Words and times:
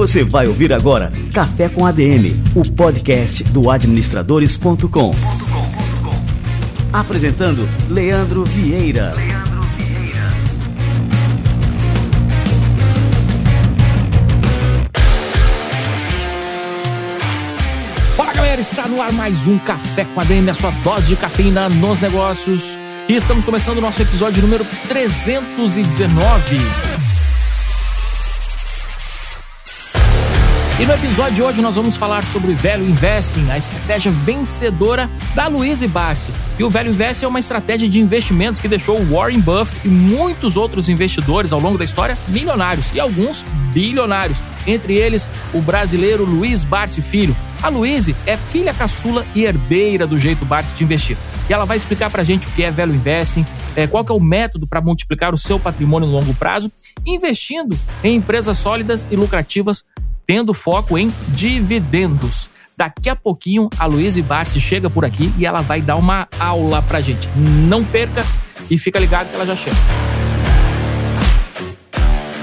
Você 0.00 0.24
vai 0.24 0.46
ouvir 0.48 0.72
agora 0.72 1.12
Café 1.30 1.68
com 1.68 1.84
ADM, 1.84 2.42
o 2.54 2.64
podcast 2.72 3.44
do 3.44 3.70
administradores.com. 3.70 5.14
Apresentando 6.90 7.68
Leandro 7.88 8.42
Vieira. 8.42 9.12
Fala 18.16 18.32
galera, 18.32 18.60
está 18.62 18.88
no 18.88 19.02
ar 19.02 19.12
mais 19.12 19.46
um 19.46 19.58
Café 19.58 20.06
com 20.14 20.20
ADM, 20.20 20.48
a 20.48 20.54
sua 20.54 20.70
dose 20.82 21.08
de 21.08 21.16
cafeína 21.16 21.68
nos 21.68 22.00
negócios. 22.00 22.78
E 23.10 23.16
estamos 23.16 23.42
começando 23.42 23.78
o 23.78 23.80
nosso 23.80 24.00
episódio 24.00 24.40
número 24.40 24.64
319. 24.86 26.58
E 30.78 30.86
no 30.86 30.92
episódio 30.94 31.34
de 31.34 31.42
hoje 31.42 31.60
nós 31.60 31.74
vamos 31.74 31.96
falar 31.96 32.24
sobre 32.24 32.52
o 32.52 32.56
Velho 32.56 32.88
Investing, 32.88 33.50
a 33.50 33.58
estratégia 33.58 34.12
vencedora 34.12 35.10
da 35.34 35.48
Louise 35.48 35.88
Barsi. 35.88 36.30
E 36.56 36.62
o 36.62 36.70
Velho 36.70 36.92
Investing 36.92 37.24
é 37.24 37.28
uma 37.28 37.40
estratégia 37.40 37.88
de 37.88 38.00
investimentos 38.00 38.60
que 38.60 38.68
deixou 38.68 39.04
Warren 39.06 39.40
Buffett 39.40 39.80
e 39.84 39.88
muitos 39.88 40.56
outros 40.56 40.88
investidores 40.88 41.52
ao 41.52 41.58
longo 41.58 41.76
da 41.76 41.84
história 41.84 42.16
milionários 42.28 42.92
e 42.94 43.00
alguns 43.00 43.44
bilionários. 43.72 44.40
Entre 44.68 44.94
eles, 44.94 45.28
o 45.52 45.60
brasileiro 45.60 46.24
Luiz 46.24 46.62
Barsi 46.62 47.02
Filho. 47.02 47.36
A 47.60 47.68
Luíse 47.68 48.14
é 48.24 48.36
filha 48.36 48.72
caçula 48.72 49.26
e 49.34 49.44
herdeira 49.44 50.06
do 50.06 50.16
jeito 50.16 50.44
Barsi 50.44 50.72
de 50.74 50.84
investir. 50.84 51.16
E 51.48 51.52
ela 51.52 51.64
vai 51.64 51.76
explicar 51.76 52.10
pra 52.10 52.22
gente 52.22 52.48
o 52.48 52.50
que 52.52 52.62
é 52.62 52.70
Velho 52.70 52.94
Investing, 52.94 53.44
é, 53.74 53.86
qual 53.86 54.04
é 54.08 54.12
o 54.12 54.20
método 54.20 54.66
para 54.66 54.80
multiplicar 54.80 55.34
o 55.34 55.36
seu 55.36 55.58
patrimônio 55.58 56.08
no 56.08 56.14
longo 56.14 56.34
prazo, 56.34 56.70
investindo 57.06 57.78
em 58.02 58.16
empresas 58.16 58.58
sólidas 58.58 59.06
e 59.10 59.16
lucrativas 59.16 59.84
tendo 60.26 60.54
foco 60.54 60.96
em 60.96 61.12
dividendos. 61.28 62.48
Daqui 62.76 63.10
a 63.10 63.16
pouquinho 63.16 63.68
a 63.78 63.84
Luísa 63.84 64.22
Barsi 64.22 64.60
chega 64.60 64.88
por 64.88 65.04
aqui 65.04 65.32
e 65.36 65.44
ela 65.44 65.60
vai 65.60 65.82
dar 65.82 65.96
uma 65.96 66.28
aula 66.38 66.80
pra 66.82 67.00
gente. 67.00 67.28
Não 67.36 67.84
perca 67.84 68.24
e 68.70 68.78
fica 68.78 68.98
ligado 68.98 69.28
que 69.28 69.34
ela 69.34 69.44
já 69.44 69.56
chega. 69.56 69.76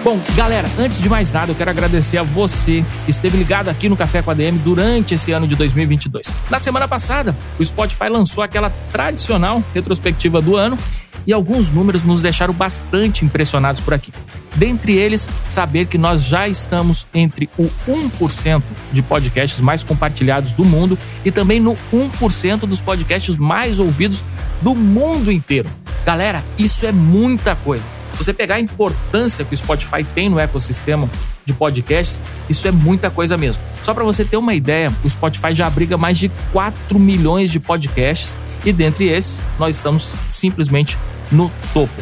Bom, 0.07 0.21
galera, 0.37 0.69
antes 0.79 1.01
de 1.01 1.09
mais 1.09 1.33
nada, 1.33 1.51
eu 1.51 1.55
quero 1.55 1.69
agradecer 1.69 2.17
a 2.17 2.23
você 2.23 2.81
que 3.03 3.11
esteve 3.11 3.37
ligado 3.37 3.67
aqui 3.67 3.89
no 3.89 3.97
Café 3.97 4.21
com 4.21 4.31
a 4.31 4.33
DM 4.33 4.57
durante 4.59 5.15
esse 5.15 5.33
ano 5.33 5.45
de 5.45 5.53
2022. 5.53 6.31
Na 6.49 6.59
semana 6.59 6.87
passada, 6.87 7.35
o 7.59 7.65
Spotify 7.65 8.07
lançou 8.07 8.41
aquela 8.41 8.69
tradicional 8.89 9.61
retrospectiva 9.73 10.41
do 10.41 10.55
ano 10.55 10.77
e 11.25 11.33
alguns 11.33 11.71
números 11.71 12.03
nos 12.03 12.21
deixaram 12.21 12.53
bastante 12.53 13.25
impressionados 13.25 13.81
por 13.81 13.93
aqui. 13.93 14.13
Dentre 14.55 14.95
eles, 14.95 15.29
saber 15.45 15.87
que 15.87 15.97
nós 15.97 16.23
já 16.23 16.47
estamos 16.47 17.05
entre 17.13 17.49
o 17.57 17.69
1% 17.85 18.63
de 18.93 19.03
podcasts 19.03 19.59
mais 19.59 19.83
compartilhados 19.83 20.53
do 20.53 20.63
mundo 20.63 20.97
e 21.25 21.31
também 21.31 21.59
no 21.59 21.77
1% 21.91 22.59
dos 22.59 22.79
podcasts 22.79 23.35
mais 23.35 23.77
ouvidos 23.77 24.23
do 24.61 24.73
mundo 24.73 25.29
inteiro. 25.33 25.69
Galera, 26.05 26.45
isso 26.57 26.85
é 26.85 26.93
muita 26.93 27.57
coisa. 27.57 27.96
Você 28.17 28.33
pegar 28.33 28.55
a 28.55 28.59
importância 28.59 29.45
que 29.45 29.53
o 29.53 29.57
Spotify 29.57 30.03
tem 30.03 30.27
no 30.29 30.39
ecossistema 30.39 31.09
de 31.45 31.53
podcasts, 31.53 32.21
isso 32.49 32.67
é 32.67 32.71
muita 32.71 33.09
coisa 33.09 33.37
mesmo. 33.37 33.63
Só 33.81 33.93
para 33.93 34.03
você 34.03 34.25
ter 34.25 34.37
uma 34.37 34.53
ideia, 34.53 34.93
o 35.03 35.09
Spotify 35.09 35.53
já 35.53 35.67
abriga 35.67 35.97
mais 35.97 36.17
de 36.17 36.29
4 36.51 36.99
milhões 36.99 37.51
de 37.51 37.59
podcasts 37.59 38.37
e 38.65 38.73
dentre 38.73 39.07
esses 39.07 39.41
nós 39.57 39.75
estamos 39.75 40.15
simplesmente 40.29 40.97
no 41.31 41.51
topo. 41.73 41.93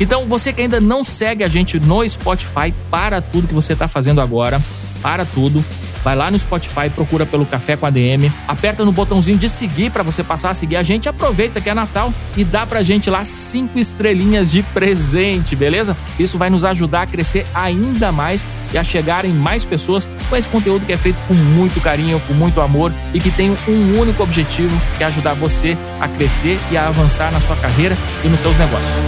Então, 0.00 0.26
você 0.26 0.52
que 0.52 0.62
ainda 0.62 0.80
não 0.80 1.04
segue 1.04 1.44
a 1.44 1.48
gente 1.48 1.78
no 1.78 2.06
Spotify, 2.08 2.72
para 2.90 3.20
tudo 3.20 3.48
que 3.48 3.54
você 3.54 3.72
está 3.72 3.86
fazendo 3.86 4.20
agora, 4.20 4.60
para 5.00 5.24
tudo. 5.24 5.64
Vai 6.04 6.14
lá 6.14 6.30
no 6.30 6.38
Spotify, 6.38 6.90
procura 6.94 7.24
pelo 7.24 7.46
Café 7.46 7.76
com 7.76 7.86
ADM, 7.86 8.30
aperta 8.46 8.84
no 8.84 8.92
botãozinho 8.92 9.38
de 9.38 9.48
seguir 9.48 9.90
para 9.90 10.02
você 10.02 10.22
passar 10.22 10.50
a 10.50 10.54
seguir 10.54 10.76
a 10.76 10.82
gente. 10.82 11.08
Aproveita 11.08 11.62
que 11.62 11.70
é 11.70 11.74
Natal 11.74 12.12
e 12.36 12.44
dá 12.44 12.66
pra 12.66 12.82
gente 12.82 13.08
lá 13.08 13.24
cinco 13.24 13.78
estrelinhas 13.78 14.50
de 14.50 14.62
presente, 14.62 15.56
beleza? 15.56 15.96
Isso 16.18 16.36
vai 16.36 16.50
nos 16.50 16.64
ajudar 16.64 17.02
a 17.02 17.06
crescer 17.06 17.46
ainda 17.54 18.12
mais 18.12 18.46
e 18.72 18.76
a 18.76 18.84
chegarem 18.84 19.32
mais 19.32 19.64
pessoas 19.64 20.06
com 20.28 20.36
esse 20.36 20.48
conteúdo 20.48 20.84
que 20.84 20.92
é 20.92 20.98
feito 20.98 21.16
com 21.26 21.34
muito 21.34 21.80
carinho, 21.80 22.20
com 22.28 22.34
muito 22.34 22.60
amor 22.60 22.92
e 23.14 23.20
que 23.20 23.30
tem 23.30 23.56
um 23.66 23.98
único 23.98 24.22
objetivo, 24.22 24.78
que 24.98 25.04
é 25.04 25.06
ajudar 25.06 25.34
você 25.34 25.76
a 26.00 26.06
crescer 26.06 26.58
e 26.70 26.76
a 26.76 26.88
avançar 26.88 27.32
na 27.32 27.40
sua 27.40 27.56
carreira 27.56 27.96
e 28.22 28.28
nos 28.28 28.40
seus 28.40 28.58
negócios. 28.58 29.02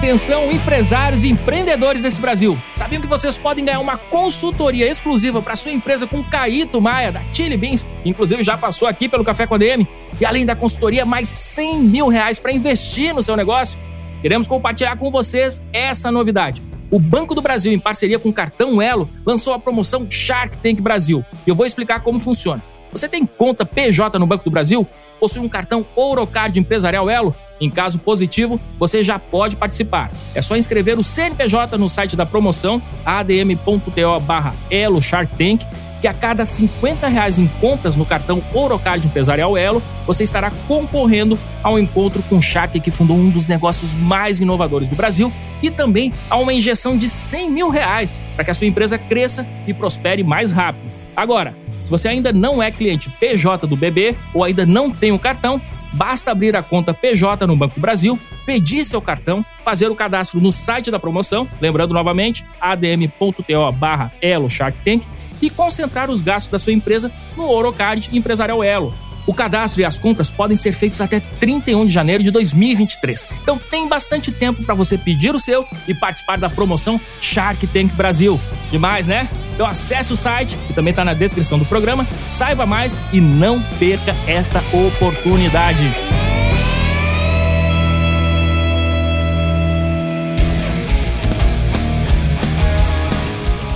Atenção, 0.00 0.50
empresários 0.50 1.24
e 1.24 1.28
empreendedores 1.28 2.00
desse 2.00 2.18
Brasil. 2.18 2.58
Sabiam 2.74 3.02
que 3.02 3.06
vocês 3.06 3.36
podem 3.36 3.66
ganhar 3.66 3.80
uma 3.80 3.98
consultoria 3.98 4.88
exclusiva 4.88 5.42
para 5.42 5.54
sua 5.54 5.72
empresa 5.72 6.06
com 6.06 6.24
Caíto 6.24 6.80
Maia, 6.80 7.12
da 7.12 7.20
Chili 7.30 7.54
Beans, 7.58 7.86
que 8.02 8.08
inclusive 8.08 8.42
já 8.42 8.56
passou 8.56 8.88
aqui 8.88 9.10
pelo 9.10 9.22
Café 9.22 9.46
com 9.46 9.56
a 9.56 9.58
DM, 9.58 9.86
e 10.18 10.24
além 10.24 10.46
da 10.46 10.56
consultoria, 10.56 11.04
mais 11.04 11.28
100 11.28 11.80
mil 11.80 12.08
reais 12.08 12.38
para 12.38 12.50
investir 12.50 13.14
no 13.14 13.22
seu 13.22 13.36
negócio? 13.36 13.78
Queremos 14.22 14.48
compartilhar 14.48 14.96
com 14.96 15.10
vocês 15.10 15.60
essa 15.70 16.10
novidade. 16.10 16.62
O 16.90 16.98
Banco 16.98 17.34
do 17.34 17.42
Brasil, 17.42 17.70
em 17.70 17.78
parceria 17.78 18.18
com 18.18 18.30
o 18.30 18.32
Cartão 18.32 18.80
Elo, 18.80 19.06
lançou 19.26 19.52
a 19.52 19.58
promoção 19.58 20.10
Shark 20.10 20.56
Tank 20.56 20.80
Brasil. 20.80 21.22
Eu 21.46 21.54
vou 21.54 21.66
explicar 21.66 22.00
como 22.00 22.18
funciona. 22.18 22.62
Você 22.90 23.06
tem 23.06 23.26
conta 23.26 23.66
PJ 23.66 24.18
no 24.18 24.26
Banco 24.26 24.44
do 24.44 24.50
Brasil? 24.50 24.86
Possui 25.20 25.42
um 25.42 25.48
cartão 25.48 25.86
Ourocard 25.94 26.58
Empresarial 26.58 27.08
Elo? 27.10 27.34
Em 27.60 27.68
caso 27.68 27.98
positivo, 27.98 28.58
você 28.78 29.02
já 29.02 29.18
pode 29.18 29.54
participar. 29.54 30.10
É 30.34 30.40
só 30.40 30.56
inscrever 30.56 30.98
o 30.98 31.02
CNPJ 31.04 31.76
no 31.76 31.90
site 31.90 32.16
da 32.16 32.24
promoção 32.24 32.82
adm.to 33.04 34.20
barra 34.20 34.54
Elo 34.70 35.00
Shark 35.02 35.36
Tank 35.36 35.64
que 36.00 36.08
a 36.08 36.12
cada 36.12 36.44
50 36.44 37.06
reais 37.08 37.38
em 37.38 37.46
compras 37.60 37.96
no 37.96 38.06
cartão 38.06 38.42
Ourocard 38.52 39.06
Empresarial 39.06 39.56
Elo, 39.56 39.82
você 40.06 40.24
estará 40.24 40.50
concorrendo 40.66 41.38
ao 41.62 41.78
encontro 41.78 42.22
com 42.28 42.38
o 42.38 42.42
Shark, 42.42 42.80
que 42.80 42.90
fundou 42.90 43.16
um 43.16 43.28
dos 43.28 43.46
negócios 43.46 43.94
mais 43.94 44.40
inovadores 44.40 44.88
do 44.88 44.96
Brasil, 44.96 45.32
e 45.62 45.70
também 45.70 46.12
a 46.30 46.38
uma 46.38 46.54
injeção 46.54 46.96
de 46.96 47.08
100 47.08 47.50
mil 47.50 47.68
reais 47.68 48.16
para 48.34 48.44
que 48.44 48.50
a 48.50 48.54
sua 48.54 48.66
empresa 48.66 48.96
cresça 48.96 49.46
e 49.66 49.74
prospere 49.74 50.24
mais 50.24 50.50
rápido. 50.50 50.88
Agora, 51.14 51.54
se 51.84 51.90
você 51.90 52.08
ainda 52.08 52.32
não 52.32 52.62
é 52.62 52.70
cliente 52.70 53.10
PJ 53.10 53.66
do 53.66 53.76
BB 53.76 54.16
ou 54.32 54.42
ainda 54.42 54.64
não 54.64 54.90
tem 54.90 55.12
o 55.12 55.18
cartão, 55.18 55.60
basta 55.92 56.30
abrir 56.30 56.56
a 56.56 56.62
conta 56.62 56.94
PJ 56.94 57.46
no 57.46 57.56
Banco 57.56 57.78
Brasil, 57.78 58.18
pedir 58.46 58.84
seu 58.84 59.02
cartão, 59.02 59.44
fazer 59.62 59.88
o 59.90 59.94
cadastro 59.94 60.40
no 60.40 60.50
site 60.50 60.90
da 60.90 60.98
promoção, 60.98 61.46
lembrando 61.60 61.92
novamente, 61.92 62.44
adm.to 62.60 63.72
barra 63.72 64.10
Elo 64.22 64.48
Shark 64.48 64.78
Tank, 64.84 65.02
e 65.40 65.50
concentrar 65.50 66.10
os 66.10 66.20
gastos 66.20 66.50
da 66.50 66.58
sua 66.58 66.72
empresa 66.72 67.12
no 67.36 67.48
Orocard 67.48 68.08
Empresarial 68.12 68.62
Elo. 68.62 68.94
O 69.26 69.34
cadastro 69.34 69.80
e 69.80 69.84
as 69.84 69.98
compras 69.98 70.30
podem 70.30 70.56
ser 70.56 70.72
feitos 70.72 71.00
até 71.00 71.20
31 71.20 71.86
de 71.86 71.92
janeiro 71.92 72.22
de 72.22 72.30
2023. 72.30 73.26
Então 73.42 73.60
tem 73.70 73.88
bastante 73.88 74.32
tempo 74.32 74.64
para 74.64 74.74
você 74.74 74.96
pedir 74.96 75.34
o 75.34 75.38
seu 75.38 75.66
e 75.86 75.94
participar 75.94 76.36
da 76.36 76.48
promoção 76.48 77.00
Shark 77.20 77.66
Tank 77.68 77.92
Brasil. 77.94 78.40
Demais, 78.70 79.06
né? 79.06 79.28
Então 79.54 79.66
acesse 79.66 80.12
o 80.12 80.16
site, 80.16 80.56
que 80.66 80.72
também 80.72 80.90
está 80.90 81.04
na 81.04 81.14
descrição 81.14 81.58
do 81.58 81.66
programa, 81.66 82.08
saiba 82.26 82.64
mais 82.66 82.98
e 83.12 83.20
não 83.20 83.62
perca 83.78 84.16
esta 84.26 84.62
oportunidade. 84.72 85.84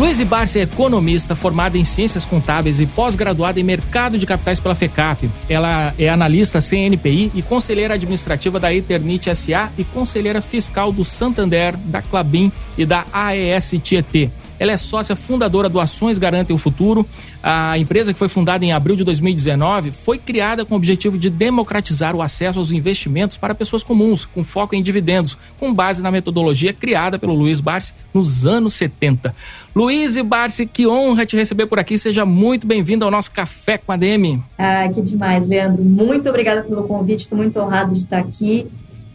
Luiz 0.04 0.22
Barça 0.22 0.58
é 0.58 0.62
economista 0.62 1.34
formada 1.34 1.78
em 1.78 1.82
Ciências 1.82 2.26
Contábeis 2.26 2.78
e 2.78 2.84
pós-graduada 2.84 3.58
em 3.58 3.62
Mercado 3.62 4.18
de 4.18 4.26
Capitais 4.26 4.60
pela 4.60 4.74
FECAP. 4.74 5.30
Ela 5.48 5.94
é 5.98 6.10
analista 6.10 6.60
CNPI 6.60 7.32
e 7.34 7.40
conselheira 7.40 7.94
administrativa 7.94 8.60
da 8.60 8.72
Eternit 8.72 9.34
SA 9.34 9.72
e 9.78 9.82
conselheira 9.82 10.42
fiscal 10.42 10.92
do 10.92 11.02
Santander, 11.04 11.74
da 11.86 12.02
Clabin 12.02 12.52
e 12.76 12.84
da 12.84 13.06
AES 13.14 13.76
Tietê. 13.82 14.30
Ela 14.58 14.72
é 14.72 14.76
sócia 14.76 15.16
fundadora 15.16 15.68
do 15.68 15.80
Ações 15.80 16.18
Garantem 16.18 16.54
o 16.54 16.58
Futuro. 16.58 17.06
A 17.42 17.76
empresa, 17.78 18.12
que 18.12 18.18
foi 18.18 18.28
fundada 18.28 18.64
em 18.64 18.72
abril 18.72 18.96
de 18.96 19.04
2019, 19.04 19.92
foi 19.92 20.18
criada 20.18 20.64
com 20.64 20.74
o 20.74 20.76
objetivo 20.76 21.18
de 21.18 21.28
democratizar 21.28 22.14
o 22.14 22.22
acesso 22.22 22.58
aos 22.58 22.72
investimentos 22.72 23.36
para 23.36 23.54
pessoas 23.54 23.82
comuns, 23.82 24.24
com 24.24 24.44
foco 24.44 24.74
em 24.74 24.82
dividendos, 24.82 25.36
com 25.58 25.72
base 25.72 26.02
na 26.02 26.10
metodologia 26.10 26.72
criada 26.72 27.18
pelo 27.18 27.34
Luiz 27.34 27.60
Barsi 27.60 27.94
nos 28.12 28.46
anos 28.46 28.74
70. 28.74 29.34
Luiz 29.74 30.16
e 30.16 30.22
Barsi, 30.22 30.66
que 30.66 30.86
honra 30.86 31.26
te 31.26 31.36
receber 31.36 31.66
por 31.66 31.78
aqui. 31.78 31.98
Seja 31.98 32.24
muito 32.24 32.66
bem-vindo 32.66 33.04
ao 33.04 33.10
nosso 33.10 33.30
Café 33.32 33.78
com 33.78 33.92
a 33.92 33.96
DM. 33.96 34.42
Ah, 34.56 34.88
que 34.92 35.02
demais, 35.02 35.48
Leandro. 35.48 35.82
Muito 35.82 36.28
obrigada 36.28 36.62
pelo 36.62 36.84
convite. 36.84 37.20
Estou 37.20 37.36
muito 37.36 37.58
honrado 37.58 37.92
de 37.92 37.98
estar 37.98 38.18
aqui. 38.18 38.66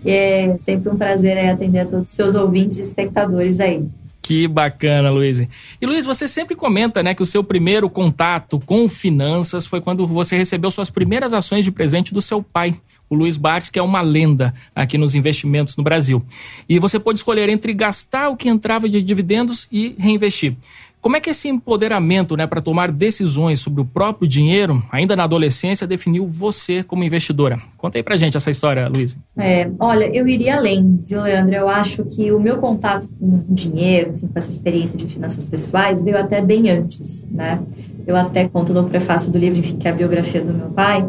É 0.05 0.55
sempre 0.59 0.89
um 0.89 0.97
prazer 0.97 1.35
é, 1.35 1.49
atender 1.49 1.79
a 1.79 1.85
todos 1.85 2.07
os 2.07 2.13
seus 2.13 2.35
ouvintes 2.35 2.77
e 2.77 2.81
espectadores 2.81 3.59
aí. 3.59 3.83
Que 4.29 4.47
bacana, 4.47 5.09
Luiz. 5.09 5.39
E 5.81 5.87
Luiz, 5.87 6.05
você 6.05 6.27
sempre 6.27 6.55
comenta, 6.55 7.01
né, 7.01 7.15
que 7.15 7.23
o 7.23 7.25
seu 7.25 7.43
primeiro 7.43 7.89
contato 7.89 8.59
com 8.63 8.87
finanças 8.87 9.65
foi 9.65 9.81
quando 9.81 10.05
você 10.05 10.37
recebeu 10.37 10.69
suas 10.69 10.87
primeiras 10.87 11.33
ações 11.33 11.65
de 11.65 11.71
presente 11.71 12.13
do 12.13 12.21
seu 12.21 12.43
pai, 12.43 12.79
o 13.09 13.15
Luiz 13.15 13.37
Bartz, 13.37 13.71
que 13.71 13.79
é 13.79 13.81
uma 13.81 14.01
lenda 14.01 14.53
aqui 14.75 14.99
nos 14.99 15.15
investimentos 15.15 15.75
no 15.75 15.83
Brasil. 15.83 16.23
E 16.69 16.77
você 16.77 16.99
pôde 16.99 17.17
escolher 17.17 17.49
entre 17.49 17.73
gastar 17.73 18.29
o 18.29 18.37
que 18.37 18.47
entrava 18.47 18.87
de 18.87 19.01
dividendos 19.01 19.67
e 19.71 19.95
reinvestir. 19.97 20.55
Como 21.01 21.15
é 21.15 21.21
que 21.21 21.29
esse 21.29 21.47
empoderamento 21.47 22.35
né, 22.35 22.45
para 22.45 22.61
tomar 22.61 22.91
decisões 22.91 23.61
sobre 23.61 23.79
o 23.79 23.85
próprio 23.85 24.27
dinheiro, 24.27 24.83
ainda 24.91 25.15
na 25.15 25.23
adolescência, 25.23 25.87
definiu 25.87 26.27
você 26.27 26.83
como 26.83 27.05
investidora? 27.05 27.57
Conta 27.77 27.97
aí 27.97 28.03
pra 28.03 28.17
gente 28.17 28.35
essa 28.35 28.49
história, 28.49 28.85
Luiz. 28.89 29.17
É, 29.37 29.69
olha, 29.79 30.13
eu 30.13 30.27
iria 30.27 30.57
além, 30.57 30.99
viu, 31.01 31.21
Leandro? 31.21 31.55
Eu 31.55 31.69
acho 31.69 32.03
que 32.03 32.33
o 32.33 32.39
meu 32.39 32.57
contato 32.57 33.07
com 33.17 33.45
dinheiro, 33.47 34.11
enfim, 34.11 34.27
com 34.27 34.37
essa 34.37 34.49
experiência 34.49 34.97
de 34.97 35.07
finanças 35.07 35.47
pessoais, 35.47 36.03
veio 36.03 36.17
até 36.17 36.41
bem 36.41 36.69
antes, 36.69 37.25
né? 37.31 37.61
Eu 38.05 38.17
até 38.17 38.49
conto 38.49 38.73
no 38.73 38.83
prefácio 38.83 39.31
do 39.31 39.37
livro, 39.37 39.57
enfim, 39.57 39.77
que 39.77 39.87
é 39.87 39.91
a 39.91 39.93
biografia 39.93 40.41
do 40.41 40.53
meu 40.53 40.69
pai, 40.71 41.07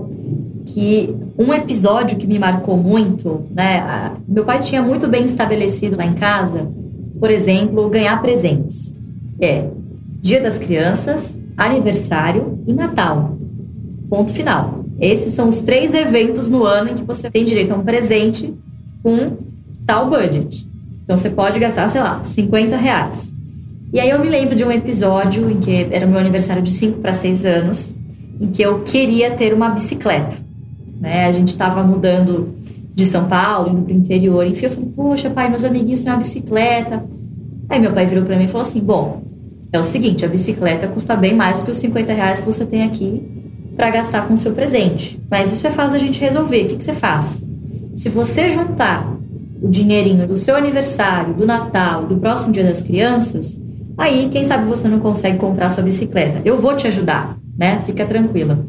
que 0.67 1.13
um 1.37 1.53
episódio 1.53 2.17
que 2.17 2.29
me 2.29 2.39
marcou 2.39 2.77
muito, 2.77 3.45
né? 3.51 4.15
Meu 4.29 4.45
pai 4.45 4.61
tinha 4.61 4.83
muito 4.83 5.09
bem 5.09 5.25
estabelecido 5.25 5.97
lá 5.97 6.07
em 6.07 6.15
casa, 6.15 6.71
por 7.19 7.29
exemplo, 7.29 7.89
ganhar 7.89 8.23
presentes. 8.23 8.95
É, 9.41 9.69
Dia 10.21 10.41
das 10.41 10.59
Crianças, 10.59 11.41
aniversário 11.57 12.59
e 12.67 12.73
Natal. 12.73 13.39
Ponto 14.09 14.33
final. 14.33 14.85
Esses 15.01 15.33
são 15.33 15.49
os 15.49 15.63
três 15.63 15.95
eventos 15.95 16.51
no 16.51 16.65
ano 16.65 16.91
em 16.91 16.95
que 16.95 17.05
você 17.05 17.31
tem 17.31 17.45
direito 17.45 17.73
a 17.73 17.77
um 17.77 17.83
presente 17.83 18.55
com 19.03 19.39
tal 19.87 20.11
budget. 20.11 20.69
Então 21.05 21.17
você 21.17 21.31
pode 21.31 21.59
gastar, 21.59 21.89
sei 21.89 22.03
lá, 22.03 22.23
50 22.23 22.77
reais. 22.77 23.33
E 23.93 23.99
aí 23.99 24.11
eu 24.11 24.21
me 24.21 24.29
lembro 24.29 24.55
de 24.55 24.63
um 24.63 24.71
episódio 24.71 25.51
em 25.51 25.59
que 25.59 25.89
era 25.91 26.07
meu 26.07 26.19
aniversário 26.19 26.63
de 26.63 26.71
5 26.71 27.01
para 27.01 27.15
6 27.15 27.45
anos, 27.45 27.97
em 28.41 28.49
que 28.49 28.63
eu 28.63 28.83
queria 28.83 29.31
ter 29.31 29.55
uma 29.55 29.71
bicicleta. 29.71 30.37
Né? 31.01 31.27
A 31.27 31.33
gente 31.33 31.49
estava 31.49 31.83
mudando 31.83 32.55
de 32.95 33.07
São 33.07 33.27
Paulo, 33.27 33.71
indo 33.71 33.83
para 33.83 33.95
o 33.95 33.97
interior. 33.97 34.47
Enfim, 34.47 34.67
eu 34.67 34.71
falei, 34.71 34.89
poxa, 34.95 35.31
pai, 35.31 35.49
meus 35.49 35.65
amiguinhos 35.65 36.01
têm 36.01 36.13
uma 36.13 36.19
bicicleta. 36.19 37.05
Aí 37.69 37.81
meu 37.81 37.93
pai 37.93 38.05
virou 38.05 38.25
para 38.25 38.37
mim 38.37 38.45
e 38.45 38.49
falou 38.49 38.63
assim: 38.63 38.81
bom, 38.81 39.23
é 39.73 39.79
o 39.79 39.85
seguinte, 39.85 40.25
a 40.25 40.29
bicicleta 40.29 40.89
custa 40.89 41.15
bem 41.17 41.35
mais 41.35 41.63
que 41.63 41.71
os 41.71 41.77
50 41.77 42.13
reais 42.13 42.41
que 42.41 42.47
você 42.47 42.67
tem 42.67 42.83
aqui 42.83 43.23
para 43.77 43.91
gastar 43.91 44.27
com 44.27 44.35
o 44.35 44.39
seu 44.39 44.53
presente. 44.53 45.21
Mas 45.31 45.53
isso 45.53 45.67
é 45.67 45.71
fácil 45.71 45.97
a 45.97 46.01
gente 46.01 46.21
resolver. 46.21 46.65
O 46.65 46.69
que, 46.69 46.77
que 46.77 46.85
você 46.85 46.93
faz? 46.93 47.45
Se 47.95 48.09
você 48.09 48.51
juntar 48.51 49.17
o 49.63 49.69
dinheirinho 49.69 50.27
do 50.27 50.37
seu 50.37 50.57
aniversário, 50.57 51.35
do 51.35 51.47
Natal, 51.47 52.07
do 52.07 52.17
próximo 52.17 52.53
Dia 52.53 52.65
das 52.65 52.83
Crianças, 52.83 53.61
aí 53.97 54.29
quem 54.31 54.45
sabe 54.45 54.67
você 54.67 54.89
não 54.89 54.99
consegue 54.99 55.39
comprar 55.39 55.71
sua 55.71 55.85
bicicleta. 55.85 56.43
Eu 56.45 56.59
vou 56.59 56.75
te 56.75 56.89
ajudar, 56.89 57.39
né? 57.57 57.79
Fica 57.87 58.05
tranquila. 58.05 58.67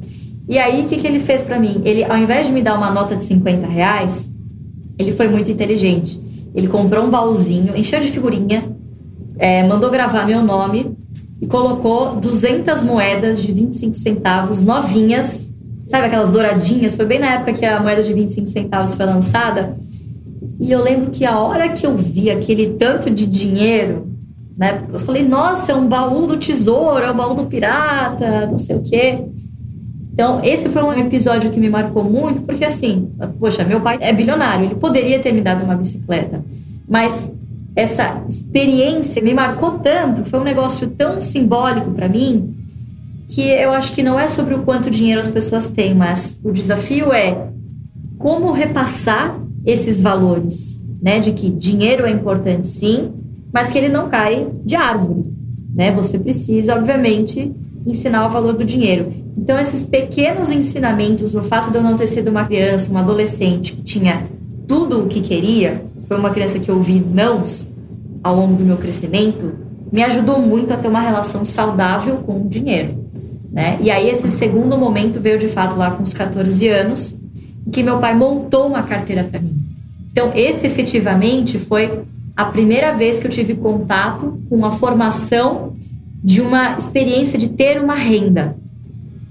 E 0.47 0.59
aí 0.59 0.83
o 0.83 0.85
que, 0.85 0.97
que 0.97 1.07
ele 1.07 1.19
fez 1.19 1.41
para 1.41 1.59
mim? 1.59 1.81
Ele, 1.83 2.03
ao 2.03 2.17
invés 2.17 2.47
de 2.47 2.53
me 2.53 2.61
dar 2.61 2.75
uma 2.77 2.91
nota 2.91 3.15
de 3.15 3.23
50 3.23 3.67
reais, 3.67 4.31
ele 4.99 5.11
foi 5.11 5.27
muito 5.27 5.49
inteligente. 5.49 6.21
Ele 6.53 6.67
comprou 6.67 7.05
um 7.05 7.09
baúzinho, 7.09 7.75
encheu 7.75 7.99
de 7.99 8.09
figurinha, 8.09 8.75
é, 9.41 9.63
mandou 9.63 9.89
gravar 9.89 10.23
meu 10.23 10.43
nome 10.43 10.95
e 11.41 11.47
colocou 11.47 12.15
200 12.17 12.83
moedas 12.83 13.41
de 13.41 13.51
25 13.51 13.95
centavos 13.95 14.61
novinhas, 14.61 15.51
sabe 15.87 16.05
aquelas 16.05 16.29
douradinhas? 16.31 16.93
Foi 16.93 17.07
bem 17.07 17.17
na 17.17 17.25
época 17.33 17.53
que 17.53 17.65
a 17.65 17.79
moeda 17.79 18.03
de 18.03 18.13
25 18.13 18.47
centavos 18.47 18.93
foi 18.93 19.03
lançada. 19.03 19.75
E 20.59 20.71
eu 20.71 20.83
lembro 20.83 21.09
que 21.09 21.25
a 21.25 21.39
hora 21.39 21.69
que 21.69 21.87
eu 21.87 21.97
vi 21.97 22.29
aquele 22.29 22.75
tanto 22.75 23.09
de 23.09 23.25
dinheiro, 23.25 24.11
né? 24.55 24.83
Eu 24.93 24.99
falei, 24.99 25.23
nossa, 25.27 25.71
é 25.71 25.75
um 25.75 25.87
baú 25.87 26.27
do 26.27 26.37
tesouro, 26.37 27.03
é 27.03 27.11
um 27.11 27.17
baú 27.17 27.33
do 27.33 27.47
pirata, 27.47 28.45
não 28.45 28.59
sei 28.59 28.75
o 28.75 28.83
quê. 28.83 29.25
Então, 30.13 30.39
esse 30.43 30.69
foi 30.69 30.83
um 30.83 30.93
episódio 30.93 31.49
que 31.49 31.59
me 31.59 31.67
marcou 31.67 32.03
muito, 32.03 32.41
porque 32.41 32.63
assim, 32.63 33.09
poxa, 33.39 33.63
meu 33.63 33.81
pai 33.81 33.97
é 34.01 34.13
bilionário, 34.13 34.65
ele 34.65 34.75
poderia 34.75 35.17
ter 35.17 35.31
me 35.31 35.41
dado 35.41 35.63
uma 35.63 35.75
bicicleta, 35.75 36.45
mas 36.87 37.27
essa 37.75 38.23
experiência 38.27 39.21
me 39.21 39.33
marcou 39.33 39.79
tanto, 39.79 40.25
foi 40.25 40.39
um 40.39 40.43
negócio 40.43 40.87
tão 40.89 41.21
simbólico 41.21 41.91
para 41.91 42.09
mim, 42.09 42.55
que 43.29 43.41
eu 43.41 43.71
acho 43.71 43.93
que 43.93 44.03
não 44.03 44.19
é 44.19 44.27
sobre 44.27 44.53
o 44.53 44.63
quanto 44.63 44.89
dinheiro 44.89 45.19
as 45.19 45.27
pessoas 45.27 45.69
têm, 45.69 45.93
mas 45.93 46.39
o 46.43 46.51
desafio 46.51 47.13
é 47.13 47.47
como 48.17 48.51
repassar 48.51 49.39
esses 49.65 50.01
valores, 50.01 50.81
né, 51.01 51.19
de 51.19 51.31
que 51.31 51.49
dinheiro 51.49 52.05
é 52.05 52.11
importante 52.11 52.67
sim, 52.67 53.11
mas 53.53 53.69
que 53.69 53.77
ele 53.77 53.89
não 53.89 54.09
cai 54.09 54.47
de 54.63 54.75
árvore, 54.75 55.25
né? 55.73 55.91
Você 55.91 56.19
precisa, 56.19 56.75
obviamente, 56.75 57.51
ensinar 57.85 58.27
o 58.27 58.29
valor 58.29 58.53
do 58.53 58.63
dinheiro. 58.63 59.11
Então, 59.37 59.57
esses 59.59 59.83
pequenos 59.83 60.51
ensinamentos, 60.51 61.35
o 61.35 61.43
fato 61.43 61.71
de 61.71 61.77
eu 61.77 61.83
não 61.83 61.95
ter 61.95 62.07
sido 62.07 62.29
uma 62.29 62.45
criança, 62.45 62.91
uma 62.91 63.01
adolescente 63.01 63.73
que 63.73 63.81
tinha 63.81 64.27
tudo 64.67 65.03
o 65.03 65.07
que 65.07 65.21
queria, 65.21 65.83
foi 66.11 66.19
uma 66.19 66.31
criança 66.31 66.59
que 66.59 66.69
ouvi 66.69 66.99
nãos 66.99 67.71
ao 68.21 68.35
longo 68.35 68.57
do 68.57 68.65
meu 68.65 68.75
crescimento, 68.75 69.53
me 69.89 70.03
ajudou 70.03 70.41
muito 70.41 70.73
a 70.73 70.75
ter 70.75 70.89
uma 70.89 70.99
relação 70.99 71.45
saudável 71.45 72.17
com 72.17 72.41
o 72.41 72.49
dinheiro. 72.49 73.05
Né? 73.49 73.79
E 73.81 73.89
aí, 73.89 74.09
esse 74.09 74.29
segundo 74.29 74.77
momento 74.77 75.21
veio 75.21 75.39
de 75.39 75.47
fato 75.47 75.77
lá 75.77 75.91
com 75.91 76.03
os 76.03 76.13
14 76.13 76.67
anos, 76.67 77.17
em 77.65 77.71
que 77.71 77.81
meu 77.81 77.97
pai 77.99 78.13
montou 78.13 78.67
uma 78.67 78.83
carteira 78.83 79.23
para 79.23 79.39
mim. 79.39 79.55
Então, 80.11 80.33
esse 80.35 80.67
efetivamente 80.67 81.57
foi 81.57 82.01
a 82.35 82.43
primeira 82.43 82.91
vez 82.91 83.17
que 83.17 83.27
eu 83.27 83.31
tive 83.31 83.55
contato 83.55 84.37
com 84.49 84.65
a 84.65 84.71
formação 84.71 85.77
de 86.21 86.41
uma 86.41 86.75
experiência 86.75 87.39
de 87.39 87.47
ter 87.47 87.81
uma 87.81 87.95
renda. 87.95 88.57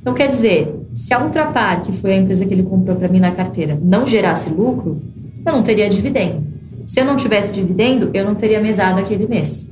Então, 0.00 0.14
quer 0.14 0.28
dizer, 0.28 0.74
se 0.94 1.12
a 1.12 1.22
Ultrapar, 1.22 1.82
que 1.82 1.92
foi 1.92 2.14
a 2.14 2.16
empresa 2.16 2.46
que 2.46 2.54
ele 2.54 2.62
comprou 2.62 2.96
para 2.96 3.08
mim 3.08 3.20
na 3.20 3.32
carteira, 3.32 3.78
não 3.82 4.06
gerasse 4.06 4.48
lucro, 4.48 5.02
eu 5.44 5.52
não 5.52 5.62
teria 5.62 5.86
dividendo. 5.86 6.49
Se 6.90 6.98
eu 6.98 7.04
não 7.04 7.14
tivesse 7.14 7.52
dividendo, 7.52 8.10
eu 8.12 8.24
não 8.24 8.34
teria 8.34 8.58
mesada 8.58 9.00
aquele 9.00 9.24
mês. 9.24 9.70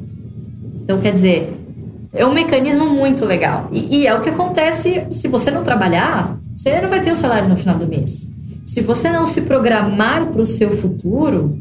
Então, 0.85 1.01
quer 1.01 1.13
dizer, 1.13 1.53
é 2.15 2.25
um 2.25 2.33
mecanismo 2.33 2.89
muito 2.89 3.25
legal. 3.25 3.69
E, 3.73 4.03
e, 4.03 4.07
é 4.07 4.15
o 4.15 4.21
que 4.21 4.29
acontece 4.29 5.05
se 5.11 5.27
você 5.27 5.51
não 5.51 5.65
trabalhar, 5.65 6.39
você 6.57 6.81
não 6.81 6.89
vai 6.89 7.03
ter 7.03 7.11
o 7.11 7.17
salário 7.17 7.49
no 7.49 7.57
final 7.57 7.77
do 7.77 7.89
mês. 7.89 8.31
Se 8.65 8.83
você 8.83 9.11
não 9.11 9.27
se 9.27 9.41
programar 9.41 10.27
para 10.27 10.41
o 10.41 10.47
seu 10.47 10.71
futuro, 10.77 11.59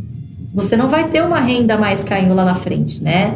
você 0.53 0.77
não 0.77 0.89
vai 0.89 1.09
ter 1.09 1.23
uma 1.23 1.39
renda 1.39 1.75
mais 1.75 2.03
caindo 2.03 2.35
lá 2.35 2.45
na 2.45 2.53
frente, 2.53 3.03
né? 3.03 3.33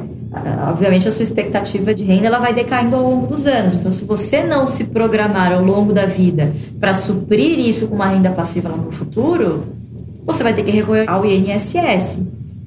Obviamente 0.70 1.08
a 1.08 1.12
sua 1.12 1.24
expectativa 1.24 1.92
de 1.92 2.04
renda 2.04 2.28
ela 2.28 2.38
vai 2.38 2.54
decaindo 2.54 2.96
ao 2.96 3.02
longo 3.02 3.26
dos 3.26 3.48
anos. 3.48 3.74
Então, 3.74 3.92
se 3.92 4.06
você 4.06 4.44
não 4.44 4.68
se 4.68 4.84
programar 4.84 5.52
ao 5.52 5.64
longo 5.64 5.92
da 5.92 6.06
vida 6.06 6.54
para 6.80 6.94
suprir 6.94 7.58
isso 7.58 7.88
com 7.88 7.96
uma 7.96 8.06
renda 8.06 8.30
passiva 8.30 8.70
lá 8.70 8.78
no 8.78 8.92
futuro, 8.92 9.81
você 10.26 10.44
vai 10.44 10.54
ter 10.54 10.64
que 10.64 10.72
recorrer 10.72 11.10
ao 11.10 11.26
INSS. 11.26 12.20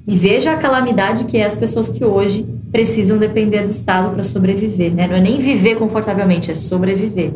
E 0.06 0.16
veja 0.16 0.52
a 0.52 0.56
calamidade 0.56 1.24
que 1.24 1.38
é 1.38 1.46
as 1.46 1.54
pessoas 1.54 1.88
que 1.88 2.04
hoje 2.04 2.46
precisam 2.70 3.16
depender 3.16 3.62
do 3.62 3.70
Estado 3.70 4.12
para 4.12 4.22
sobreviver, 4.22 4.92
né? 4.92 5.06
Não 5.06 5.14
é 5.14 5.20
nem 5.20 5.38
viver 5.38 5.76
confortavelmente, 5.76 6.50
é 6.50 6.54
sobreviver. 6.54 7.32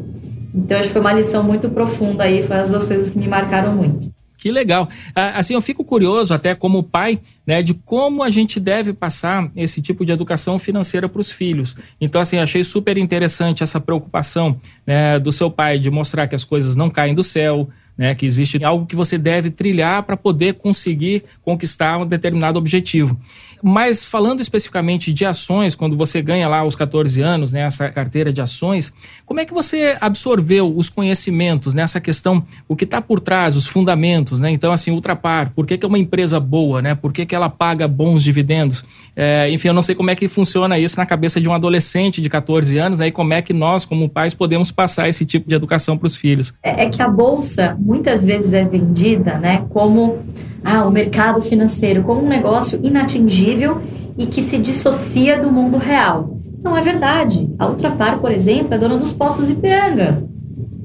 Então, 0.54 0.78
acho 0.78 0.88
que 0.88 0.92
foi 0.92 1.00
uma 1.00 1.12
lição 1.12 1.42
muito 1.42 1.70
profunda 1.70 2.25
aí, 2.25 2.42
foi 2.42 2.56
as 2.56 2.70
duas 2.70 2.84
coisas 2.84 3.08
que 3.08 3.18
me 3.18 3.28
marcaram 3.28 3.75
muito. 3.75 4.12
Que 4.37 4.52
legal. 4.52 4.88
Assim, 5.34 5.54
eu 5.54 5.60
fico 5.60 5.84
curioso, 5.84 6.32
até 6.32 6.54
como 6.54 6.82
pai, 6.82 7.18
né, 7.44 7.60
de 7.60 7.75
como 7.75 8.22
a 8.22 8.30
gente 8.30 8.60
deve 8.60 8.92
passar 8.92 9.50
esse 9.56 9.82
tipo 9.82 10.04
de 10.04 10.12
educação 10.12 10.60
financeira 10.60 11.08
para 11.08 11.20
os 11.20 11.32
filhos. 11.32 11.75
Então, 12.00 12.20
assim, 12.20 12.38
achei 12.38 12.62
super 12.62 12.96
interessante 12.98 13.64
essa 13.64 13.80
preocupação 13.80 14.60
né, 14.87 15.18
do 15.18 15.32
seu 15.32 15.50
pai 15.50 15.76
de 15.76 15.90
mostrar 15.90 16.28
que 16.28 16.37
as 16.37 16.44
coisas 16.44 16.76
não 16.76 16.88
caem 16.88 17.14
do 17.14 17.22
céu, 17.22 17.68
né, 17.99 18.14
que 18.14 18.25
existe 18.25 18.62
algo 18.64 18.87
que 18.87 18.95
você 18.95 19.19
deve 19.19 19.50
trilhar 19.50 20.05
para 20.05 20.17
poder 20.17 20.55
conseguir 20.55 21.25
conquistar 21.43 21.99
um 21.99 22.07
determinado 22.07 22.57
objetivo. 22.59 23.19
Mas 23.61 24.05
falando 24.05 24.40
especificamente 24.40 25.12
de 25.12 25.25
ações, 25.25 25.75
quando 25.75 25.97
você 25.97 26.23
ganha 26.23 26.49
lá 26.49 26.59
aos 26.59 26.76
14 26.76 27.21
anos, 27.21 27.52
né, 27.52 27.62
essa 27.62 27.90
carteira 27.90 28.33
de 28.33 28.40
ações, 28.40 28.93
como 29.26 29.40
é 29.40 29.45
que 29.45 29.52
você 29.52 29.97
absorveu 30.00 30.73
os 30.76 30.88
conhecimentos 30.88 31.75
nessa 31.75 32.00
questão, 32.00 32.45
o 32.69 32.76
que 32.76 32.85
está 32.85 33.00
por 33.00 33.19
trás, 33.19 33.57
os 33.57 33.67
fundamentos, 33.67 34.40
né? 34.40 34.50
Então, 34.50 34.73
assim, 34.73 34.90
Ultrapar, 34.93 35.52
por 35.55 35.67
que, 35.67 35.76
que 35.76 35.85
é 35.85 35.88
uma 35.88 35.99
empresa 35.99 36.38
boa, 36.38 36.81
né? 36.81 36.95
Por 36.95 37.12
que, 37.12 37.26
que 37.26 37.35
ela 37.35 37.49
paga 37.49 37.88
bons 37.88 38.23
dividendos? 38.23 38.85
É, 39.17 39.50
enfim, 39.50 39.69
eu 39.69 39.75
não 39.75 39.83
sei 39.83 39.95
como 39.95 40.11
é 40.11 40.14
que 40.14 40.28
funciona 40.28 40.78
isso 40.78 40.97
na 40.97 41.07
cabeça 41.07 41.40
de 41.40 41.49
um 41.49 41.55
adolescente 41.55 42.21
de 42.21 42.28
14 42.28 42.78
anos, 42.78 43.00
aí 43.00 43.09
né, 43.09 43.12
como 43.12 43.35
é 43.35 43.43
que 43.43 43.52
nós, 43.52 43.85
como 43.85 44.09
pais, 44.09 44.35
podemos 44.35 44.71
passar 44.71 45.09
esse 45.09 45.26
tipo 45.26 45.49
de 45.49 45.55
educação 45.55 45.99
para 45.99 46.07
os 46.07 46.14
filhos. 46.14 46.55
É, 46.62 46.85
é 46.85 46.88
que 46.88 47.02
a 47.02 47.09
bolsa 47.09 47.76
muitas 47.88 48.26
vezes 48.26 48.52
é 48.52 48.62
vendida, 48.64 49.38
né, 49.38 49.64
como 49.71 50.18
ah, 50.62 50.87
o 50.87 50.90
mercado 50.90 51.40
financeiro, 51.40 52.02
como 52.02 52.23
um 52.23 52.28
negócio 52.28 52.78
inatingível 52.83 53.80
e 54.18 54.26
que 54.26 54.42
se 54.42 54.59
dissocia 54.59 55.40
do 55.40 55.50
mundo 55.50 55.78
real. 55.78 56.37
Não 56.62 56.76
é 56.76 56.83
verdade. 56.83 57.49
A 57.59 57.66
Ultrapar, 57.66 58.18
por 58.18 58.30
exemplo, 58.30 58.75
é 58.75 58.78
dona 58.78 58.99
dos 58.99 59.12
postos 59.12 59.49
Ipiranga. 59.49 60.23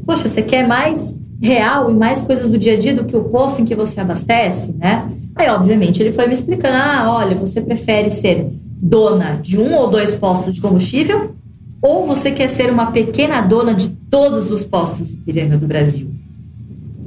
Poxa, 0.06 0.30
você 0.30 0.42
quer 0.42 0.66
mais 0.66 1.18
real 1.42 1.92
e 1.92 1.94
mais 1.94 2.22
coisas 2.22 2.50
do 2.50 2.58
dia 2.58 2.76
a 2.76 2.78
dia 2.78 2.94
do 2.94 3.04
que 3.04 3.18
o 3.18 3.26
posto 3.26 3.62
em 3.62 3.66
que 3.66 3.76
você 3.76 4.00
abastece, 4.00 4.74
né? 4.80 5.10
Aí, 5.36 5.50
obviamente, 5.50 6.02
ele 6.02 6.14
foi 6.14 6.26
me 6.28 6.34
explicando: 6.34 6.78
ah, 6.78 7.18
olha, 7.18 7.36
você 7.36 7.60
prefere 7.60 8.10
ser 8.10 8.48
dona 8.82 9.40
de 9.42 9.60
um 9.60 9.76
ou 9.76 9.90
dois 9.90 10.16
postos 10.16 10.54
de 10.56 10.62
combustível, 10.62 11.36
ou 11.82 12.06
você 12.06 12.32
quer 12.32 12.48
ser 12.48 12.72
uma 12.72 12.92
pequena 12.92 13.42
dona 13.42 13.74
de 13.74 13.90
todos 13.90 14.52
os 14.52 14.64
postos 14.64 15.12
Ipiranga 15.12 15.58
do 15.58 15.68
Brasil. 15.68 16.13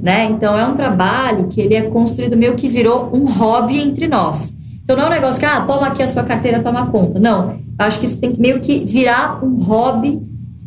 Né? 0.07 0.23
Então 0.23 0.57
é 0.57 0.65
um 0.65 0.73
trabalho 0.73 1.49
que 1.49 1.59
ele 1.59 1.75
é 1.75 1.81
construído 1.81 2.37
meio 2.37 2.55
que 2.55 2.69
virou 2.69 3.09
um 3.13 3.25
hobby 3.25 3.77
entre 3.77 4.07
nós. 4.07 4.55
Então 4.81 4.95
não 4.95 5.03
é 5.03 5.07
um 5.07 5.09
negócio 5.09 5.37
que, 5.37 5.45
ah, 5.45 5.59
toma 5.59 5.87
aqui 5.87 6.01
a 6.01 6.07
sua 6.07 6.23
carteira, 6.23 6.61
toma 6.61 6.89
conta. 6.89 7.19
Não, 7.19 7.57
acho 7.77 7.99
que 7.99 8.05
isso 8.05 8.21
tem 8.21 8.31
que 8.31 8.39
meio 8.39 8.61
que 8.61 8.85
virar 8.85 9.43
um 9.43 9.61
hobby 9.61 10.21